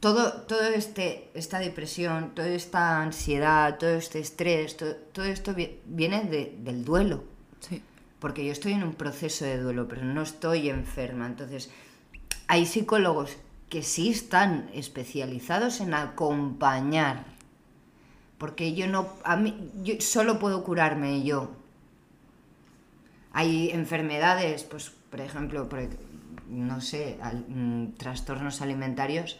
Todo, 0.00 0.32
todo 0.42 0.62
este, 0.64 1.30
esta 1.34 1.60
depresión, 1.60 2.34
toda 2.34 2.48
esta 2.48 3.00
ansiedad, 3.02 3.78
todo 3.78 3.90
este 3.90 4.18
estrés, 4.18 4.76
todo, 4.76 4.94
todo 4.96 5.24
esto 5.26 5.54
vi- 5.54 5.78
viene 5.86 6.24
de- 6.24 6.56
del 6.58 6.84
duelo. 6.84 7.24
sí 7.60 7.82
Porque 8.22 8.44
yo 8.46 8.52
estoy 8.52 8.72
en 8.72 8.84
un 8.84 8.94
proceso 8.94 9.44
de 9.44 9.58
duelo, 9.58 9.88
pero 9.88 10.04
no 10.04 10.22
estoy 10.22 10.70
enferma. 10.70 11.26
Entonces, 11.26 11.70
hay 12.46 12.66
psicólogos 12.66 13.36
que 13.68 13.82
sí 13.82 14.10
están 14.10 14.70
especializados 14.72 15.80
en 15.80 15.92
acompañar. 15.92 17.24
Porque 18.38 18.74
yo 18.74 18.86
no, 18.86 19.08
a 19.24 19.36
mí, 19.36 19.70
yo 19.82 19.94
solo 20.00 20.38
puedo 20.38 20.62
curarme 20.62 21.22
yo. 21.24 21.50
Hay 23.32 23.70
enfermedades, 23.70 24.64
pues, 24.64 24.90
por 25.10 25.20
ejemplo, 25.20 25.68
por- 25.68 25.88
no 26.48 26.80
sé, 26.80 27.18
al- 27.22 27.44
mm, 27.48 27.94
trastornos 27.96 28.60
alimentarios, 28.60 29.38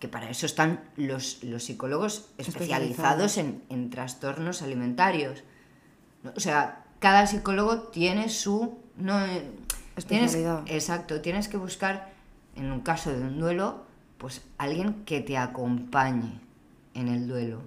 que 0.00 0.08
para 0.08 0.30
eso 0.30 0.46
están 0.46 0.80
los, 0.96 1.42
los 1.44 1.64
psicólogos 1.64 2.30
especializados 2.38 3.36
en, 3.38 3.62
en 3.68 3.90
trastornos 3.90 4.62
alimentarios. 4.62 5.42
O 6.34 6.40
sea, 6.40 6.83
cada 7.04 7.26
psicólogo 7.26 7.80
tiene 7.80 8.30
su 8.30 8.78
No, 8.96 9.22
eh, 9.22 9.50
tienes, 10.06 10.34
exacto, 10.68 11.20
tienes 11.20 11.48
que 11.48 11.58
buscar, 11.58 12.14
en 12.56 12.72
un 12.72 12.80
caso 12.80 13.12
de 13.12 13.20
un 13.20 13.38
duelo, 13.38 13.84
pues 14.16 14.40
alguien 14.56 15.04
que 15.04 15.20
te 15.20 15.36
acompañe 15.36 16.40
en 16.94 17.08
el 17.08 17.28
duelo, 17.28 17.60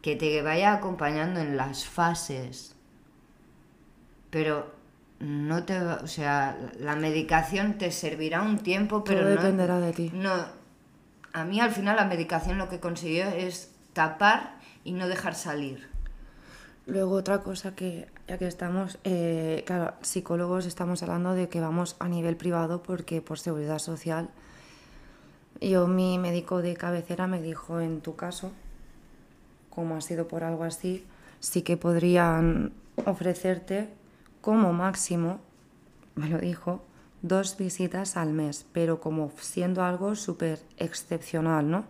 que 0.00 0.16
te 0.16 0.40
vaya 0.40 0.72
acompañando 0.72 1.40
en 1.40 1.58
las 1.58 1.84
fases. 1.84 2.74
Pero 4.30 4.74
no 5.18 5.64
te, 5.64 5.78
o 5.78 6.06
sea, 6.06 6.56
la 6.80 6.96
medicación 6.96 7.76
te 7.76 7.92
servirá 7.92 8.40
un 8.40 8.60
tiempo, 8.60 9.04
pero 9.04 9.20
no 9.20 9.28
dependerá 9.28 9.80
de 9.80 9.92
ti. 9.92 10.10
No, 10.14 10.32
a 11.34 11.44
mí 11.44 11.60
al 11.60 11.72
final 11.72 11.96
la 11.96 12.06
medicación 12.06 12.56
lo 12.56 12.70
que 12.70 12.80
consiguió 12.80 13.26
es 13.26 13.74
tapar 13.92 14.56
y 14.82 14.92
no 14.92 15.08
dejar 15.08 15.34
salir. 15.34 15.94
Luego 16.86 17.16
otra 17.16 17.42
cosa 17.42 17.74
que, 17.74 18.08
ya 18.28 18.38
que 18.38 18.46
estamos, 18.46 18.98
eh, 19.04 19.64
claro, 19.66 19.94
psicólogos 20.02 20.66
estamos 20.66 21.02
hablando 21.02 21.34
de 21.34 21.48
que 21.48 21.60
vamos 21.60 21.96
a 21.98 22.08
nivel 22.08 22.36
privado 22.36 22.82
porque 22.82 23.20
por 23.20 23.38
seguridad 23.38 23.80
social 23.80 24.30
yo, 25.60 25.86
mi 25.86 26.18
médico 26.18 26.60
de 26.60 26.74
cabecera 26.74 27.26
me 27.26 27.40
dijo, 27.40 27.80
en 27.80 28.00
tu 28.00 28.14
caso, 28.14 28.52
como 29.70 29.96
ha 29.96 30.00
sido 30.00 30.28
por 30.28 30.44
algo 30.44 30.64
así, 30.64 31.04
sí 31.40 31.62
que 31.62 31.76
podrían 31.76 32.72
ofrecerte 33.04 33.88
como 34.40 34.72
máximo, 34.72 35.40
me 36.14 36.28
lo 36.28 36.38
dijo, 36.38 36.82
dos 37.22 37.56
visitas 37.56 38.16
al 38.16 38.32
mes, 38.32 38.66
pero 38.72 39.00
como 39.00 39.30
siendo 39.40 39.82
algo 39.82 40.14
súper 40.14 40.60
excepcional, 40.76 41.70
¿no? 41.70 41.84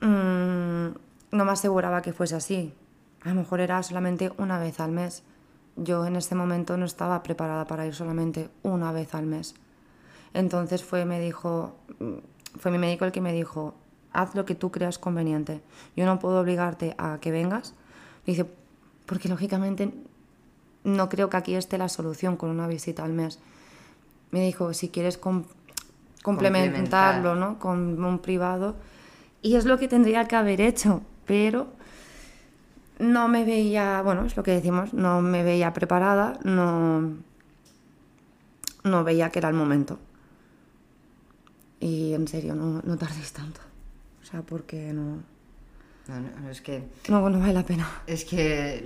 Mm, 0.00 0.94
no 1.32 1.44
me 1.44 1.50
aseguraba 1.52 2.02
que 2.02 2.12
fuese 2.12 2.36
así. 2.36 2.74
A 3.22 3.30
lo 3.30 3.34
mejor 3.34 3.60
era 3.60 3.82
solamente 3.82 4.32
una 4.38 4.58
vez 4.58 4.80
al 4.80 4.92
mes. 4.92 5.22
Yo 5.76 6.06
en 6.06 6.16
ese 6.16 6.34
momento 6.34 6.76
no 6.76 6.86
estaba 6.86 7.22
preparada 7.22 7.66
para 7.66 7.86
ir 7.86 7.94
solamente 7.94 8.48
una 8.62 8.92
vez 8.92 9.14
al 9.14 9.26
mes. 9.26 9.54
Entonces 10.32 10.84
fue, 10.84 11.04
me 11.04 11.20
dijo, 11.20 11.76
fue 12.58 12.70
mi 12.70 12.78
médico 12.78 13.04
el 13.04 13.12
que 13.12 13.20
me 13.20 13.32
dijo, 13.32 13.74
haz 14.12 14.34
lo 14.34 14.44
que 14.44 14.54
tú 14.54 14.70
creas 14.70 14.98
conveniente. 14.98 15.60
Yo 15.96 16.06
no 16.06 16.18
puedo 16.18 16.40
obligarte 16.40 16.94
a 16.98 17.18
que 17.20 17.30
vengas. 17.30 17.74
Dice, 18.26 18.46
porque 19.06 19.28
lógicamente 19.28 19.92
no 20.84 21.08
creo 21.08 21.28
que 21.30 21.36
aquí 21.36 21.54
esté 21.54 21.78
la 21.78 21.88
solución 21.88 22.36
con 22.36 22.50
una 22.50 22.66
visita 22.66 23.04
al 23.04 23.12
mes. 23.12 23.38
Me 24.30 24.40
dijo, 24.40 24.72
si 24.72 24.88
quieres 24.88 25.18
complementarlo, 26.22 27.34
¿no? 27.34 27.58
Con 27.58 28.02
un 28.02 28.18
privado. 28.20 28.76
Y 29.42 29.56
es 29.56 29.64
lo 29.64 29.78
que 29.78 29.88
tendría 29.88 30.26
que 30.26 30.36
haber 30.36 30.60
hecho, 30.60 31.02
pero 31.26 31.68
no 33.00 33.28
me 33.28 33.44
veía, 33.44 34.02
bueno, 34.02 34.24
es 34.24 34.36
lo 34.36 34.42
que 34.42 34.52
decimos, 34.52 34.94
no 34.94 35.20
me 35.22 35.42
veía 35.42 35.72
preparada, 35.72 36.38
no, 36.44 37.16
no 38.84 39.04
veía 39.04 39.30
que 39.30 39.38
era 39.38 39.48
el 39.48 39.54
momento. 39.54 39.98
Y 41.80 42.12
en 42.12 42.28
serio, 42.28 42.54
no, 42.54 42.82
no 42.84 42.96
tardéis 42.96 43.32
tanto. 43.32 43.60
O 44.22 44.24
sea, 44.24 44.42
porque 44.42 44.92
no... 44.92 45.22
No, 46.08 46.20
no, 46.40 46.50
es 46.50 46.60
que... 46.60 46.84
No, 47.08 47.28
no 47.30 47.38
vale 47.38 47.54
la 47.54 47.64
pena. 47.64 47.88
Es 48.06 48.24
que 48.24 48.84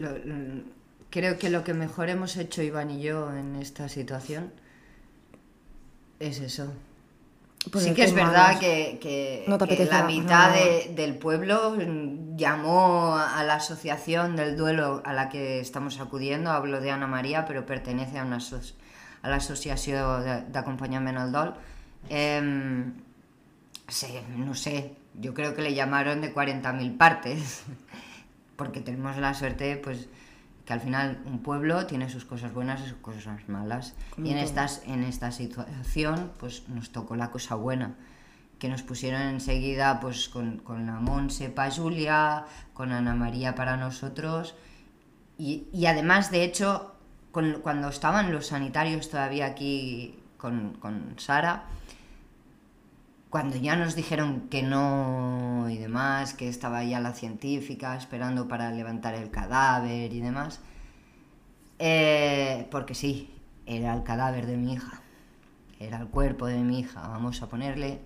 creo 1.10 1.38
que 1.38 1.50
lo 1.50 1.64
que 1.64 1.74
mejor 1.74 2.08
hemos 2.08 2.36
hecho 2.36 2.62
Iván 2.62 2.90
y 2.90 3.00
yo 3.02 3.32
en 3.34 3.56
esta 3.56 3.88
situación 3.88 4.52
es 6.20 6.40
eso. 6.40 6.72
Pues 7.70 7.84
sí 7.84 7.94
que 7.94 8.04
es 8.04 8.12
verdad 8.12 8.58
que, 8.58 8.98
que, 9.00 9.44
la 9.88 10.04
mitad 10.04 10.52
del 10.90 11.16
pueblo 11.16 11.76
llamó 12.36 13.16
a 13.16 13.42
la 13.44 13.54
asociación 13.54 14.36
del 14.36 14.56
duelo 14.56 15.02
a 15.04 15.12
la 15.12 15.28
que 15.28 15.60
estamos 15.60 15.98
acudiendo, 16.00 16.50
hablo 16.50 16.80
de 16.80 16.90
Ana 16.90 17.06
María, 17.06 17.46
pero 17.46 17.64
pertenece 17.64 18.18
a, 18.18 18.24
una 18.24 18.38
a 19.22 19.28
la 19.28 19.36
asociación 19.36 20.24
de, 20.24 20.42
de 20.42 20.58
acompañamiento 20.58 21.20
al 21.22 21.32
dol, 21.32 21.54
Em, 22.08 22.92
no 24.36 24.54
sé, 24.54 24.92
yo 25.14 25.34
creo 25.34 25.54
que 25.54 25.62
le 25.62 25.74
llamaron 25.74 26.20
de 26.20 26.34
40.000 26.34 26.96
partes, 26.96 27.62
porque 28.56 28.80
tenemos 28.80 29.16
la 29.16 29.34
suerte, 29.34 29.76
pues, 29.76 30.08
que 30.64 30.72
al 30.72 30.80
final 30.80 31.22
un 31.26 31.40
pueblo 31.40 31.86
tiene 31.86 32.08
sus 32.08 32.24
cosas 32.24 32.52
buenas 32.54 32.80
y 32.80 32.88
sus 32.88 32.98
cosas 32.98 33.48
malas. 33.48 33.94
y 34.16 34.30
en, 34.30 34.38
estas, 34.38 34.82
en 34.86 35.02
esta 35.04 35.30
situación, 35.30 36.32
pues, 36.38 36.68
nos 36.68 36.90
tocó 36.90 37.16
la 37.16 37.30
cosa 37.30 37.54
buena 37.54 37.94
que 38.58 38.68
nos 38.68 38.82
pusieron 38.82 39.20
enseguida 39.22 40.00
pues 40.00 40.28
con, 40.28 40.58
con 40.58 40.86
la 40.86 40.94
Monse 40.94 41.50
para 41.50 41.70
Julia, 41.70 42.46
con 42.72 42.92
Ana 42.92 43.14
María 43.14 43.54
para 43.54 43.76
nosotros 43.76 44.54
y, 45.36 45.66
y 45.72 45.86
además 45.86 46.30
de 46.30 46.44
hecho 46.44 46.94
con, 47.32 47.60
cuando 47.62 47.88
estaban 47.88 48.32
los 48.32 48.46
sanitarios 48.46 49.10
todavía 49.10 49.46
aquí 49.46 50.18
con, 50.36 50.74
con 50.74 51.14
Sara, 51.18 51.64
cuando 53.34 53.56
ya 53.56 53.74
nos 53.74 53.96
dijeron 53.96 54.42
que 54.48 54.62
no 54.62 55.66
y 55.68 55.76
demás, 55.76 56.34
que 56.34 56.48
estaba 56.48 56.84
ya 56.84 57.00
la 57.00 57.14
científica 57.14 57.96
esperando 57.96 58.46
para 58.46 58.70
levantar 58.70 59.14
el 59.14 59.32
cadáver 59.32 60.12
y 60.12 60.20
demás, 60.20 60.60
eh, 61.80 62.68
porque 62.70 62.94
sí, 62.94 63.34
era 63.66 63.92
el 63.92 64.04
cadáver 64.04 64.46
de 64.46 64.56
mi 64.56 64.74
hija, 64.74 65.02
era 65.80 65.98
el 65.98 66.06
cuerpo 66.06 66.46
de 66.46 66.58
mi 66.58 66.78
hija, 66.78 67.08
vamos 67.08 67.42
a 67.42 67.48
ponerle 67.48 67.98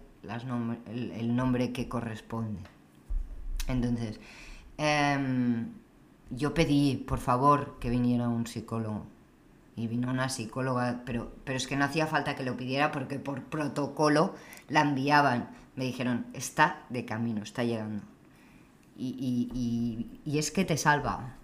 el, 0.97 1.37
nombre 1.37 1.73
que 1.73 1.91
corresponde. 1.91 2.61
Entonces, 3.67 4.21
em, 4.79 5.75
yo 6.31 6.55
pedí, 6.55 6.97
por 6.97 7.19
favor, 7.19 7.77
que 7.81 7.91
viniera 7.91 8.31
un 8.31 8.47
psicólogo 8.47 9.05
y 9.79 9.87
vino 9.87 10.11
una 10.11 10.29
psicóloga, 10.29 11.03
pero, 11.07 11.33
pero 11.45 11.57
es 11.57 11.67
que 11.67 11.77
no 11.77 11.85
hacía 11.85 12.07
falta 12.07 12.35
que 12.35 12.43
lo 12.43 12.57
pidiera 12.57 12.91
porque 12.91 13.19
por 13.19 13.45
protocolo 13.45 14.35
la 14.69 14.83
enviaban. 14.83 15.51
Me 15.77 15.85
dijeron, 15.85 16.27
está 16.33 16.83
de 16.89 17.05
camino, 17.05 17.43
está 17.43 17.63
llegando. 17.63 18.03
Y, 18.97 20.21
es 20.27 20.51
que 20.51 20.65
te 20.65 20.77
salva, 20.77 21.37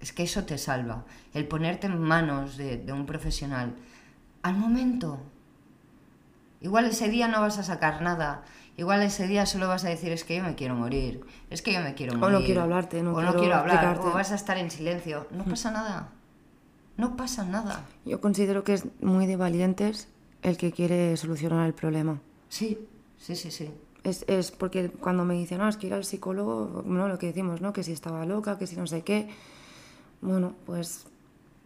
es 0.00 0.12
que 0.12 0.22
eso 0.22 0.44
te 0.44 0.58
salva. 0.58 1.04
El 1.34 1.48
ponerte 1.48 1.88
en 1.88 2.00
manos 2.00 2.56
de, 2.56 2.76
de 2.76 2.92
un 2.92 3.06
profesional 3.06 3.74
al 4.42 4.56
momento. 4.56 5.20
Igual 6.60 6.84
ese 6.84 7.08
día 7.08 7.26
no 7.26 7.40
vas 7.40 7.58
a 7.58 7.64
sacar 7.64 8.02
nada, 8.02 8.44
Igual 8.80 9.02
ese 9.02 9.26
día 9.26 9.44
solo 9.44 9.68
vas 9.68 9.84
a 9.84 9.90
decir 9.90 10.10
es 10.10 10.24
que 10.24 10.36
yo 10.36 10.42
me 10.42 10.54
quiero 10.54 10.74
morir, 10.74 11.20
es 11.50 11.60
que 11.60 11.70
yo 11.70 11.80
me 11.80 11.92
quiero 11.92 12.14
morir. 12.14 12.34
O 12.34 12.38
no 12.38 12.44
quiero 12.46 12.62
hablarte, 12.62 13.02
no, 13.02 13.12
o 13.12 13.20
no 13.20 13.34
quiero 13.34 13.56
hablar, 13.56 13.98
o 13.98 14.10
vas 14.12 14.32
a 14.32 14.36
estar 14.36 14.56
en 14.56 14.70
silencio. 14.70 15.26
No 15.32 15.44
pasa 15.44 15.70
nada. 15.70 16.08
No 17.00 17.16
pasa 17.16 17.44
nada. 17.44 17.86
Yo 18.04 18.20
considero 18.20 18.62
que 18.62 18.74
es 18.74 18.84
muy 19.00 19.26
de 19.26 19.36
valientes 19.36 20.08
el 20.42 20.58
que 20.58 20.70
quiere 20.70 21.16
solucionar 21.16 21.66
el 21.66 21.72
problema. 21.72 22.20
Sí, 22.50 22.78
sí, 23.18 23.36
sí, 23.36 23.50
sí. 23.50 23.70
Es, 24.04 24.24
es 24.28 24.50
porque 24.50 24.90
cuando 24.90 25.24
me 25.24 25.32
dicen, 25.34 25.58
no, 25.58 25.68
es 25.68 25.78
que 25.78 25.86
ir 25.86 25.94
al 25.94 26.04
psicólogo, 26.04 26.82
no, 26.84 27.08
lo 27.08 27.18
que 27.18 27.28
decimos, 27.28 27.62
¿no? 27.62 27.72
Que 27.72 27.82
si 27.82 27.92
estaba 27.92 28.26
loca, 28.26 28.58
que 28.58 28.66
si 28.66 28.76
no 28.76 28.86
sé 28.86 29.02
qué. 29.02 29.30
Bueno, 30.20 30.54
pues 30.66 31.06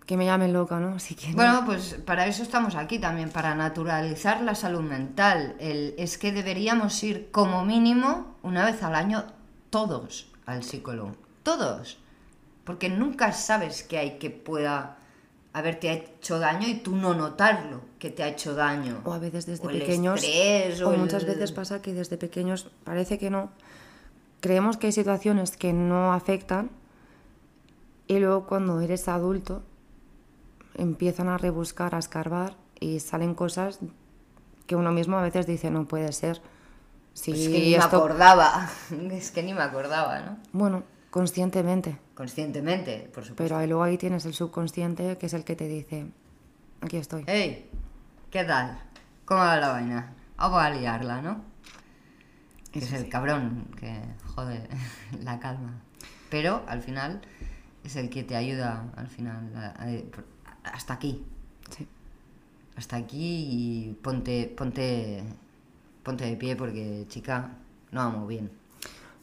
que 0.06 0.16
me 0.16 0.24
llamen 0.24 0.52
loca, 0.52 0.78
¿no? 0.78 1.00
Si 1.00 1.16
Bueno, 1.32 1.64
pues 1.66 1.98
para 2.04 2.26
eso 2.26 2.44
estamos 2.44 2.76
aquí 2.76 3.00
también, 3.00 3.30
para 3.30 3.56
naturalizar 3.56 4.40
la 4.42 4.54
salud 4.54 4.82
mental. 4.82 5.56
El, 5.58 5.94
es 5.98 6.16
que 6.16 6.30
deberíamos 6.30 7.02
ir 7.02 7.30
como 7.32 7.64
mínimo 7.64 8.36
una 8.42 8.64
vez 8.64 8.84
al 8.84 8.94
año 8.94 9.24
todos 9.70 10.30
al 10.46 10.62
psicólogo. 10.62 11.16
Todos. 11.42 11.98
Porque 12.64 12.88
nunca 12.88 13.32
sabes 13.32 13.82
qué 13.82 13.98
hay 13.98 14.18
que 14.18 14.30
pueda 14.30 14.98
haberte 15.54 15.92
hecho 15.92 16.40
daño 16.40 16.68
y 16.68 16.74
tú 16.74 16.96
no 16.96 17.14
notarlo 17.14 17.80
que 18.00 18.10
te 18.10 18.24
ha 18.24 18.28
hecho 18.28 18.54
daño. 18.54 19.00
O 19.04 19.12
a 19.12 19.18
veces 19.18 19.46
desde 19.46 19.66
pequeños. 19.66 20.22
o, 20.84 20.90
muchas 20.90 21.24
veces 21.24 21.52
pasa 21.52 21.80
que 21.80 21.94
desde 21.94 22.18
pequeños 22.18 22.68
parece 22.82 23.18
que 23.18 23.30
no. 23.30 23.50
Creemos 24.40 24.76
que 24.76 24.88
hay 24.88 24.92
situaciones 24.92 25.56
que 25.56 25.72
no 25.72 26.12
afectan 26.12 26.70
y 28.08 28.18
luego 28.18 28.46
cuando 28.46 28.80
eres 28.80 29.08
adulto 29.08 29.62
empiezan 30.74 31.28
a 31.28 31.38
rebuscar, 31.38 31.94
a 31.94 31.98
escarbar 31.98 32.56
y 32.80 32.98
salen 32.98 33.34
cosas 33.34 33.78
que 34.66 34.74
uno 34.74 34.90
mismo 34.90 35.16
a 35.16 35.22
veces 35.22 35.46
dice 35.46 35.70
no 35.70 35.86
puede 35.86 36.12
ser. 36.12 36.42
Si 37.14 37.30
es 37.30 37.48
que 37.48 37.60
ni 37.60 37.70
me 37.70 37.76
acordaba, 37.76 38.68
es 39.12 39.30
que 39.30 39.44
ni 39.44 39.54
me 39.54 39.62
acordaba, 39.62 40.18
¿no? 40.18 40.36
Bueno, 40.52 40.82
conscientemente. 41.14 41.96
Conscientemente, 42.16 43.08
por 43.14 43.22
supuesto. 43.22 43.36
Pero 43.36 43.64
luego 43.68 43.84
ahí 43.84 43.96
tienes 43.96 44.26
el 44.26 44.34
subconsciente, 44.34 45.16
que 45.16 45.26
es 45.26 45.32
el 45.32 45.44
que 45.44 45.54
te 45.54 45.68
dice, 45.68 46.10
aquí 46.80 46.96
estoy. 46.96 47.22
¡Hey! 47.28 47.70
¿Qué 48.32 48.42
tal? 48.42 48.80
¿Cómo 49.24 49.38
va 49.38 49.56
la 49.58 49.68
vaina? 49.68 50.12
Vamos 50.36 50.60
a 50.60 50.70
liarla, 50.70 51.22
¿no? 51.22 51.40
Que 52.72 52.80
es 52.80 52.92
el 52.92 53.08
cabrón 53.08 53.68
que 53.78 54.02
jode 54.34 54.68
la 55.22 55.38
calma. 55.38 55.74
Pero 56.30 56.64
al 56.66 56.82
final 56.82 57.20
es 57.84 57.94
el 57.94 58.10
que 58.10 58.24
te 58.24 58.34
ayuda 58.34 58.90
al 58.96 59.06
final 59.06 59.52
hasta 60.64 60.94
aquí. 60.94 61.24
Sí. 61.70 61.86
Hasta 62.74 62.96
aquí 62.96 63.46
y 63.50 63.98
ponte, 64.02 64.52
ponte, 64.56 65.22
ponte 66.02 66.24
de 66.24 66.36
pie 66.36 66.56
porque, 66.56 67.04
chica, 67.06 67.52
no 67.92 68.00
vamos 68.00 68.26
bien. 68.26 68.63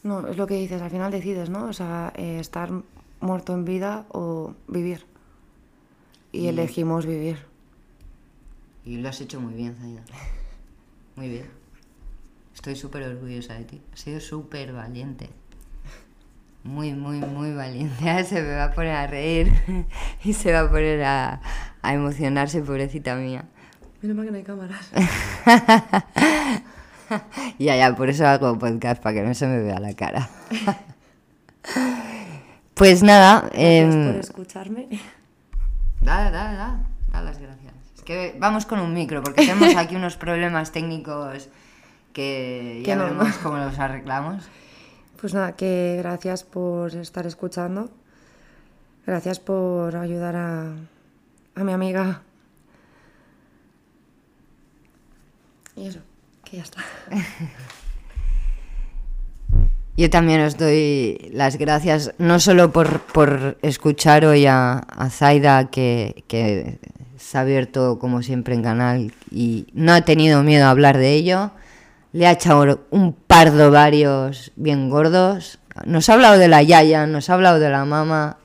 No, 0.04 0.28
es 0.28 0.38
lo 0.38 0.47
que 0.47 0.56
dices, 0.56 0.82
al 0.82 0.89
final 0.89 1.12
decides, 1.12 1.49
¿no? 1.49 1.66
O 1.66 1.74
sea, 1.74 2.12
eh, 2.16 2.39
estar 2.39 2.72
muerto 3.20 3.54
en 3.54 3.66
vida 3.66 4.06
o 4.10 4.54
vivir. 4.68 5.06
y 6.32 6.47
elegimos 6.47 7.06
vivir. 7.06 7.38
Y 8.86 8.97
lo 8.97 9.10
has 9.10 9.20
hecho 9.22 9.39
muy 9.39 9.54
bien, 9.54 9.76
Zaida. 9.76 10.02
Muy 11.16 11.30
bien. 11.30 11.49
Estoy 12.56 12.76
súper 12.76 13.04
orgullosa 13.04 13.54
de 13.56 13.66
ti. 13.66 13.82
Has 13.93 13.99
sido 13.99 14.20
súper 14.20 14.74
valiente. 14.74 15.30
Muy, 16.64 16.93
muy, 16.93 17.20
muy 17.20 17.54
valiente. 17.54 18.24
Se 18.24 18.41
me 18.41 18.56
va 18.56 18.66
a 18.66 18.72
poner 18.74 18.95
a 18.95 19.08
reír 19.08 19.52
y 20.24 20.34
se 20.34 20.52
va 20.52 20.62
a 20.62 20.70
poner 20.70 21.04
a, 21.04 21.41
a 21.82 21.93
emocionarse, 21.93 22.62
pobrecita 22.62 23.16
mía. 23.16 23.45
Menos 24.02 24.18
mal 24.18 24.26
que 24.26 24.32
no 24.32 24.38
hay 24.38 24.43
cámaras. 24.43 24.91
ya, 27.59 27.76
ya, 27.76 27.95
por 27.95 28.09
eso 28.09 28.28
hago 28.28 28.57
podcast, 28.57 29.01
para 29.01 29.16
que 29.16 29.24
no 29.24 29.34
se 29.34 29.47
me 29.47 29.62
vea 29.62 29.80
la 29.80 29.93
cara. 29.93 30.30
pues 32.74 33.03
nada. 33.03 33.49
Gracias 33.51 33.95
em, 33.95 34.07
por 34.07 34.20
escucharme. 34.20 34.88
Da, 36.01 36.32
da, 36.32 36.53
da, 36.53 36.80
da 37.12 37.22
las 37.22 37.39
gracias. 37.39 37.74
Es 37.95 38.03
que 38.03 38.36
vamos 38.39 38.66
con 38.66 38.80
un 38.80 38.93
micro, 38.93 39.22
porque 39.22 39.45
tenemos 39.45 39.76
aquí 39.76 39.95
unos 39.95 40.18
problemas 40.18 40.72
técnicos 40.72 41.49
que 42.14 42.84
ya 42.86 42.95
no. 42.95 43.03
veremos 43.03 43.38
cómo 43.38 43.57
los 43.57 43.78
arreglamos. 43.80 44.49
Pues 45.20 45.34
nada, 45.34 45.55
que 45.55 45.97
gracias 45.99 46.43
por 46.43 46.95
estar 46.95 47.28
escuchando. 47.28 47.91
Gracias 49.05 49.39
por 49.39 49.95
ayudar 49.95 50.36
a, 50.36 50.74
a 51.55 51.64
mi 51.64 51.72
amiga. 51.72 52.22
Y 55.76 55.88
eso, 55.88 55.99
que 56.52 56.58
ya 56.58 56.64
está. 56.64 56.84
Yo 59.97 60.10
también 60.10 60.41
os 60.41 60.58
doy 60.58 61.30
las 61.34 61.58
gracias, 61.58 62.14
no 62.18 62.39
solo 62.39 62.72
por, 62.72 63.02
por 63.02 63.58
escuchar 63.62 64.26
hoy 64.26 64.45
a, 64.45 64.80
a 64.80 65.10
Zaida, 65.10 65.70
que, 65.70 66.24
que 66.28 66.80
se 67.18 67.38
ha 67.38 67.41
abierto 67.41 67.99
como 67.99 68.24
siempre 68.24 68.56
en 68.56 68.64
canal 68.64 69.14
y 69.30 69.68
no 69.74 69.93
ha 69.93 70.02
tenido 70.02 70.43
miedo 70.43 70.66
a 70.66 70.72
hablar 70.72 70.97
de 70.97 71.14
ello. 71.14 71.52
Le 72.14 72.28
ha 72.28 72.32
echado 72.32 72.82
un 72.89 73.14
par 73.14 73.52
de 73.52 73.70
varios 73.70 74.52
bien 74.56 74.89
gordos. 74.89 75.60
Nos 75.86 76.10
ha 76.10 76.14
hablado 76.14 76.38
de 76.38 76.47
la 76.47 76.64
Yaya, 76.64 77.06
nos 77.06 77.30
ha 77.30 77.36
hablado 77.36 77.60
de 77.60 77.70
la 77.70 77.86
mamá 77.86 78.38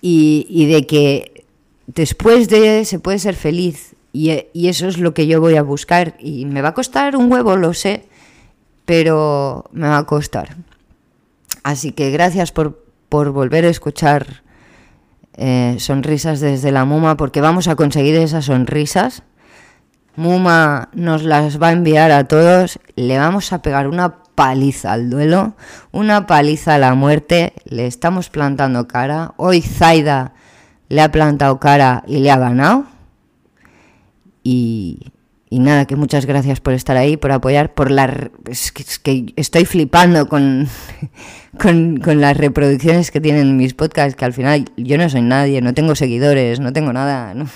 y, 0.00 0.46
y 0.48 0.66
de 0.66 0.86
que 0.86 1.44
después 1.86 2.48
de 2.48 2.84
se 2.84 2.98
puede 2.98 3.18
ser 3.18 3.36
feliz. 3.36 3.89
Y, 4.12 4.30
eso 4.54 4.88
es 4.88 4.98
lo 4.98 5.14
que 5.14 5.26
yo 5.26 5.40
voy 5.40 5.56
a 5.56 5.62
buscar. 5.62 6.14
Y 6.18 6.44
me 6.46 6.62
va 6.62 6.70
a 6.70 6.74
costar 6.74 7.16
un 7.16 7.30
huevo, 7.30 7.56
lo 7.56 7.74
sé, 7.74 8.08
pero 8.84 9.64
me 9.72 9.88
va 9.88 9.98
a 9.98 10.06
costar. 10.06 10.56
Así 11.62 11.92
que 11.92 12.10
gracias 12.10 12.52
por, 12.52 12.84
por 13.08 13.30
volver 13.30 13.64
a 13.64 13.68
escuchar 13.68 14.42
eh, 15.34 15.76
sonrisas 15.78 16.40
desde 16.40 16.72
la 16.72 16.84
Muma, 16.84 17.16
porque 17.16 17.40
vamos 17.40 17.68
a 17.68 17.76
conseguir 17.76 18.16
esas 18.16 18.46
sonrisas. 18.46 19.22
Muma 20.16 20.88
nos 20.92 21.22
las 21.22 21.62
va 21.62 21.68
a 21.68 21.72
enviar 21.72 22.10
a 22.10 22.24
todos. 22.24 22.78
Le 22.96 23.18
vamos 23.18 23.52
a 23.52 23.62
pegar 23.62 23.86
una 23.86 24.16
paliza 24.34 24.92
al 24.92 25.08
duelo, 25.08 25.54
una 25.92 26.26
paliza 26.26 26.74
a 26.74 26.78
la 26.78 26.94
muerte. 26.94 27.52
Le 27.64 27.86
estamos 27.86 28.28
plantando 28.28 28.88
cara. 28.88 29.34
Hoy 29.36 29.62
Zaida 29.62 30.32
le 30.88 31.00
ha 31.00 31.10
plantado 31.10 31.60
cara 31.60 32.02
y 32.06 32.18
le 32.18 32.30
ha 32.30 32.38
ganado. 32.38 32.84
Y, 34.42 35.00
nada, 35.50 35.84
que 35.86 35.96
muchas 35.96 36.26
gracias 36.26 36.60
por 36.60 36.72
estar 36.72 36.96
ahí, 36.96 37.16
por 37.16 37.32
apoyar, 37.32 37.74
por 37.74 37.90
la... 37.90 38.30
Es 38.48 38.72
que, 38.72 38.82
es 38.82 38.98
que 38.98 39.32
estoy 39.36 39.64
flipando 39.64 40.28
con, 40.28 40.68
con, 41.58 42.20
las 42.20 42.36
reproducciones 42.36 43.10
que 43.10 43.20
tienen 43.20 43.56
mis 43.56 43.74
podcasts, 43.74 44.16
que 44.16 44.24
al 44.24 44.32
final 44.32 44.66
yo 44.76 44.96
no 44.98 45.08
soy 45.08 45.22
nadie, 45.22 45.60
no 45.60 45.74
tengo 45.74 45.94
seguidores, 45.94 46.60
no 46.60 46.72
tengo 46.72 46.92
nada. 46.92 47.34
¿no? 47.34 47.46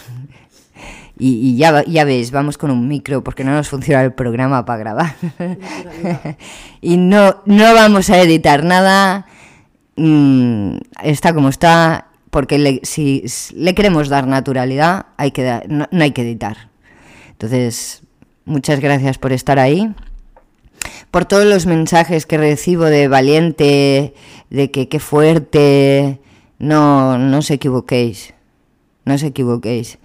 Y, 1.19 1.57
ya, 1.57 1.85
ya 1.85 2.05
ves, 2.05 2.33
vamos 2.33 2.59
con 2.59 2.71
un 2.73 2.89
micro 2.89 3.23
porque 3.23 3.45
no 3.45 3.53
nos 3.53 3.69
funciona 3.69 4.03
el 4.03 4.13
programa 4.13 4.65
para 4.65 4.79
grabar. 4.79 5.15
y 6.81 6.97
no, 6.97 7.43
no 7.47 7.75
vamos 7.75 8.11
a 8.11 8.21
editar 8.21 8.65
nada. 8.65 9.27
Mm, 9.97 10.79
está 11.05 11.33
como 11.33 11.51
está, 11.51 12.09
porque 12.31 12.59
le- 12.59 12.81
si 12.83 13.25
le 13.55 13.77
queremos 13.77 14.09
dar 14.09 14.27
naturalidad, 14.27 15.07
hay 15.17 15.31
que 15.31 15.63
no, 15.69 15.87
no 15.89 16.03
hay 16.03 16.11
que 16.11 16.23
editar. 16.23 16.74
Entonces, 17.35 18.03
muchas 18.45 18.81
gracias 18.81 19.19
por 19.19 19.33
estar 19.33 19.59
ahí. 19.59 19.93
Por 21.11 21.25
todos 21.25 21.47
los 21.47 21.67
mensajes 21.67 22.27
que 22.27 22.39
recibo 22.39 22.85
de 22.85 23.09
valiente, 23.09 24.15
de 24.51 24.71
que 24.71 24.89
qué 24.89 25.01
fuerte. 25.01 26.21
No, 26.59 27.19
no 27.19 27.39
os 27.39 27.51
equivoquéis. 27.51 28.35
No 29.05 29.15
os 29.15 29.23
equivoquéis. 29.23 29.99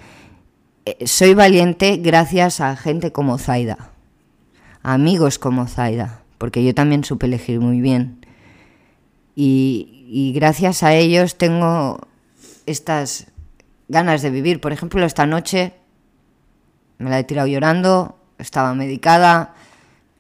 Eh, 0.86 1.06
Soy 1.06 1.36
valiente 1.36 1.98
gracias 1.98 2.62
a 2.62 2.76
gente 2.76 3.12
como 3.12 3.38
Zaida. 3.38 3.92
Amigos 4.82 5.38
como 5.38 5.68
Zaida. 5.68 6.24
Porque 6.40 6.64
yo 6.64 6.74
también 6.74 7.04
supe 7.04 7.28
elegir 7.28 7.60
muy 7.60 7.80
bien. 7.80 8.26
Y 9.36 10.34
gracias 10.36 10.84
a 10.84 10.96
ellos 10.96 11.38
tengo 11.38 12.02
estas 12.66 13.28
ganas 13.88 14.22
de 14.24 14.32
vivir. 14.32 14.60
Por 14.60 14.74
ejemplo, 14.74 15.06
esta 15.06 15.26
noche 15.26 15.74
me 17.00 17.10
la 17.10 17.18
he 17.18 17.24
tirado 17.24 17.48
llorando, 17.48 18.20
estaba 18.38 18.74
medicada, 18.76 19.54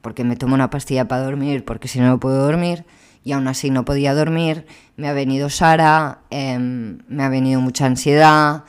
porque 0.01 0.23
me 0.23 0.35
tomo 0.35 0.55
una 0.55 0.69
pastilla 0.69 1.07
para 1.07 1.23
dormir, 1.23 1.65
porque 1.65 1.87
si 1.87 1.99
no, 1.99 2.07
no 2.07 2.19
puedo 2.19 2.43
dormir, 2.43 2.85
y 3.23 3.33
aún 3.33 3.47
así 3.47 3.69
no 3.69 3.85
podía 3.85 4.15
dormir. 4.15 4.65
Me 4.95 5.09
ha 5.09 5.13
venido 5.13 5.49
Sara, 5.49 6.19
em, 6.29 6.99
me 7.07 7.23
ha 7.23 7.29
venido 7.29 7.61
mucha 7.61 7.85
ansiedad, 7.85 8.63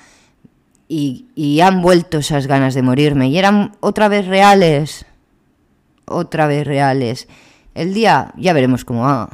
y, 0.88 1.60
han 1.60 1.82
vuelto 1.82 2.18
esas 2.18 2.48
ganas 2.48 2.74
de 2.74 2.82
morirme, 2.82 3.28
y 3.28 3.38
eran 3.38 3.76
otra 3.78 4.08
vez 4.08 4.26
reales, 4.26 5.06
otra 6.04 6.48
vez 6.48 6.66
reales. 6.66 7.28
El 7.74 7.94
día, 7.94 8.32
ya 8.36 8.52
veremos 8.52 8.84
cómo 8.84 9.28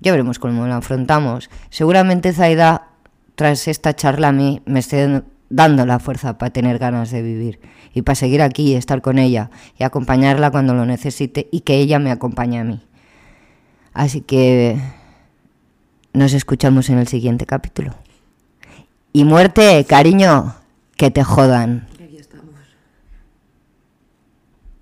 ya 0.00 0.12
veremos 0.12 0.38
cómo 0.38 0.66
lo 0.66 0.74
afrontamos. 0.74 1.50
Seguramente 1.70 2.32
Zaida, 2.32 2.88
tras 3.34 3.66
esta 3.66 3.94
charla 3.94 4.28
a 4.28 4.32
mí, 4.32 4.62
me 4.64 4.80
esté 4.80 5.22
dando 5.50 5.86
la 5.86 5.98
fuerza 5.98 6.38
para 6.38 6.52
tener 6.52 6.78
ganas 6.78 7.10
de 7.10 7.22
vivir 7.22 7.60
y 7.94 8.02
para 8.02 8.14
seguir 8.14 8.42
aquí 8.42 8.72
y 8.72 8.74
estar 8.74 9.02
con 9.02 9.18
ella 9.18 9.50
y 9.78 9.84
acompañarla 9.84 10.50
cuando 10.50 10.74
lo 10.74 10.86
necesite 10.86 11.48
y 11.50 11.60
que 11.60 11.76
ella 11.76 11.98
me 11.98 12.10
acompañe 12.10 12.60
a 12.60 12.64
mí. 12.64 12.80
Así 13.92 14.20
que 14.20 14.80
nos 16.12 16.32
escuchamos 16.32 16.88
en 16.90 16.98
el 16.98 17.08
siguiente 17.08 17.46
capítulo. 17.46 17.94
Y 19.12 19.24
muerte, 19.24 19.84
cariño, 19.88 20.54
que 20.96 21.10
te 21.10 21.24
jodan. 21.24 21.87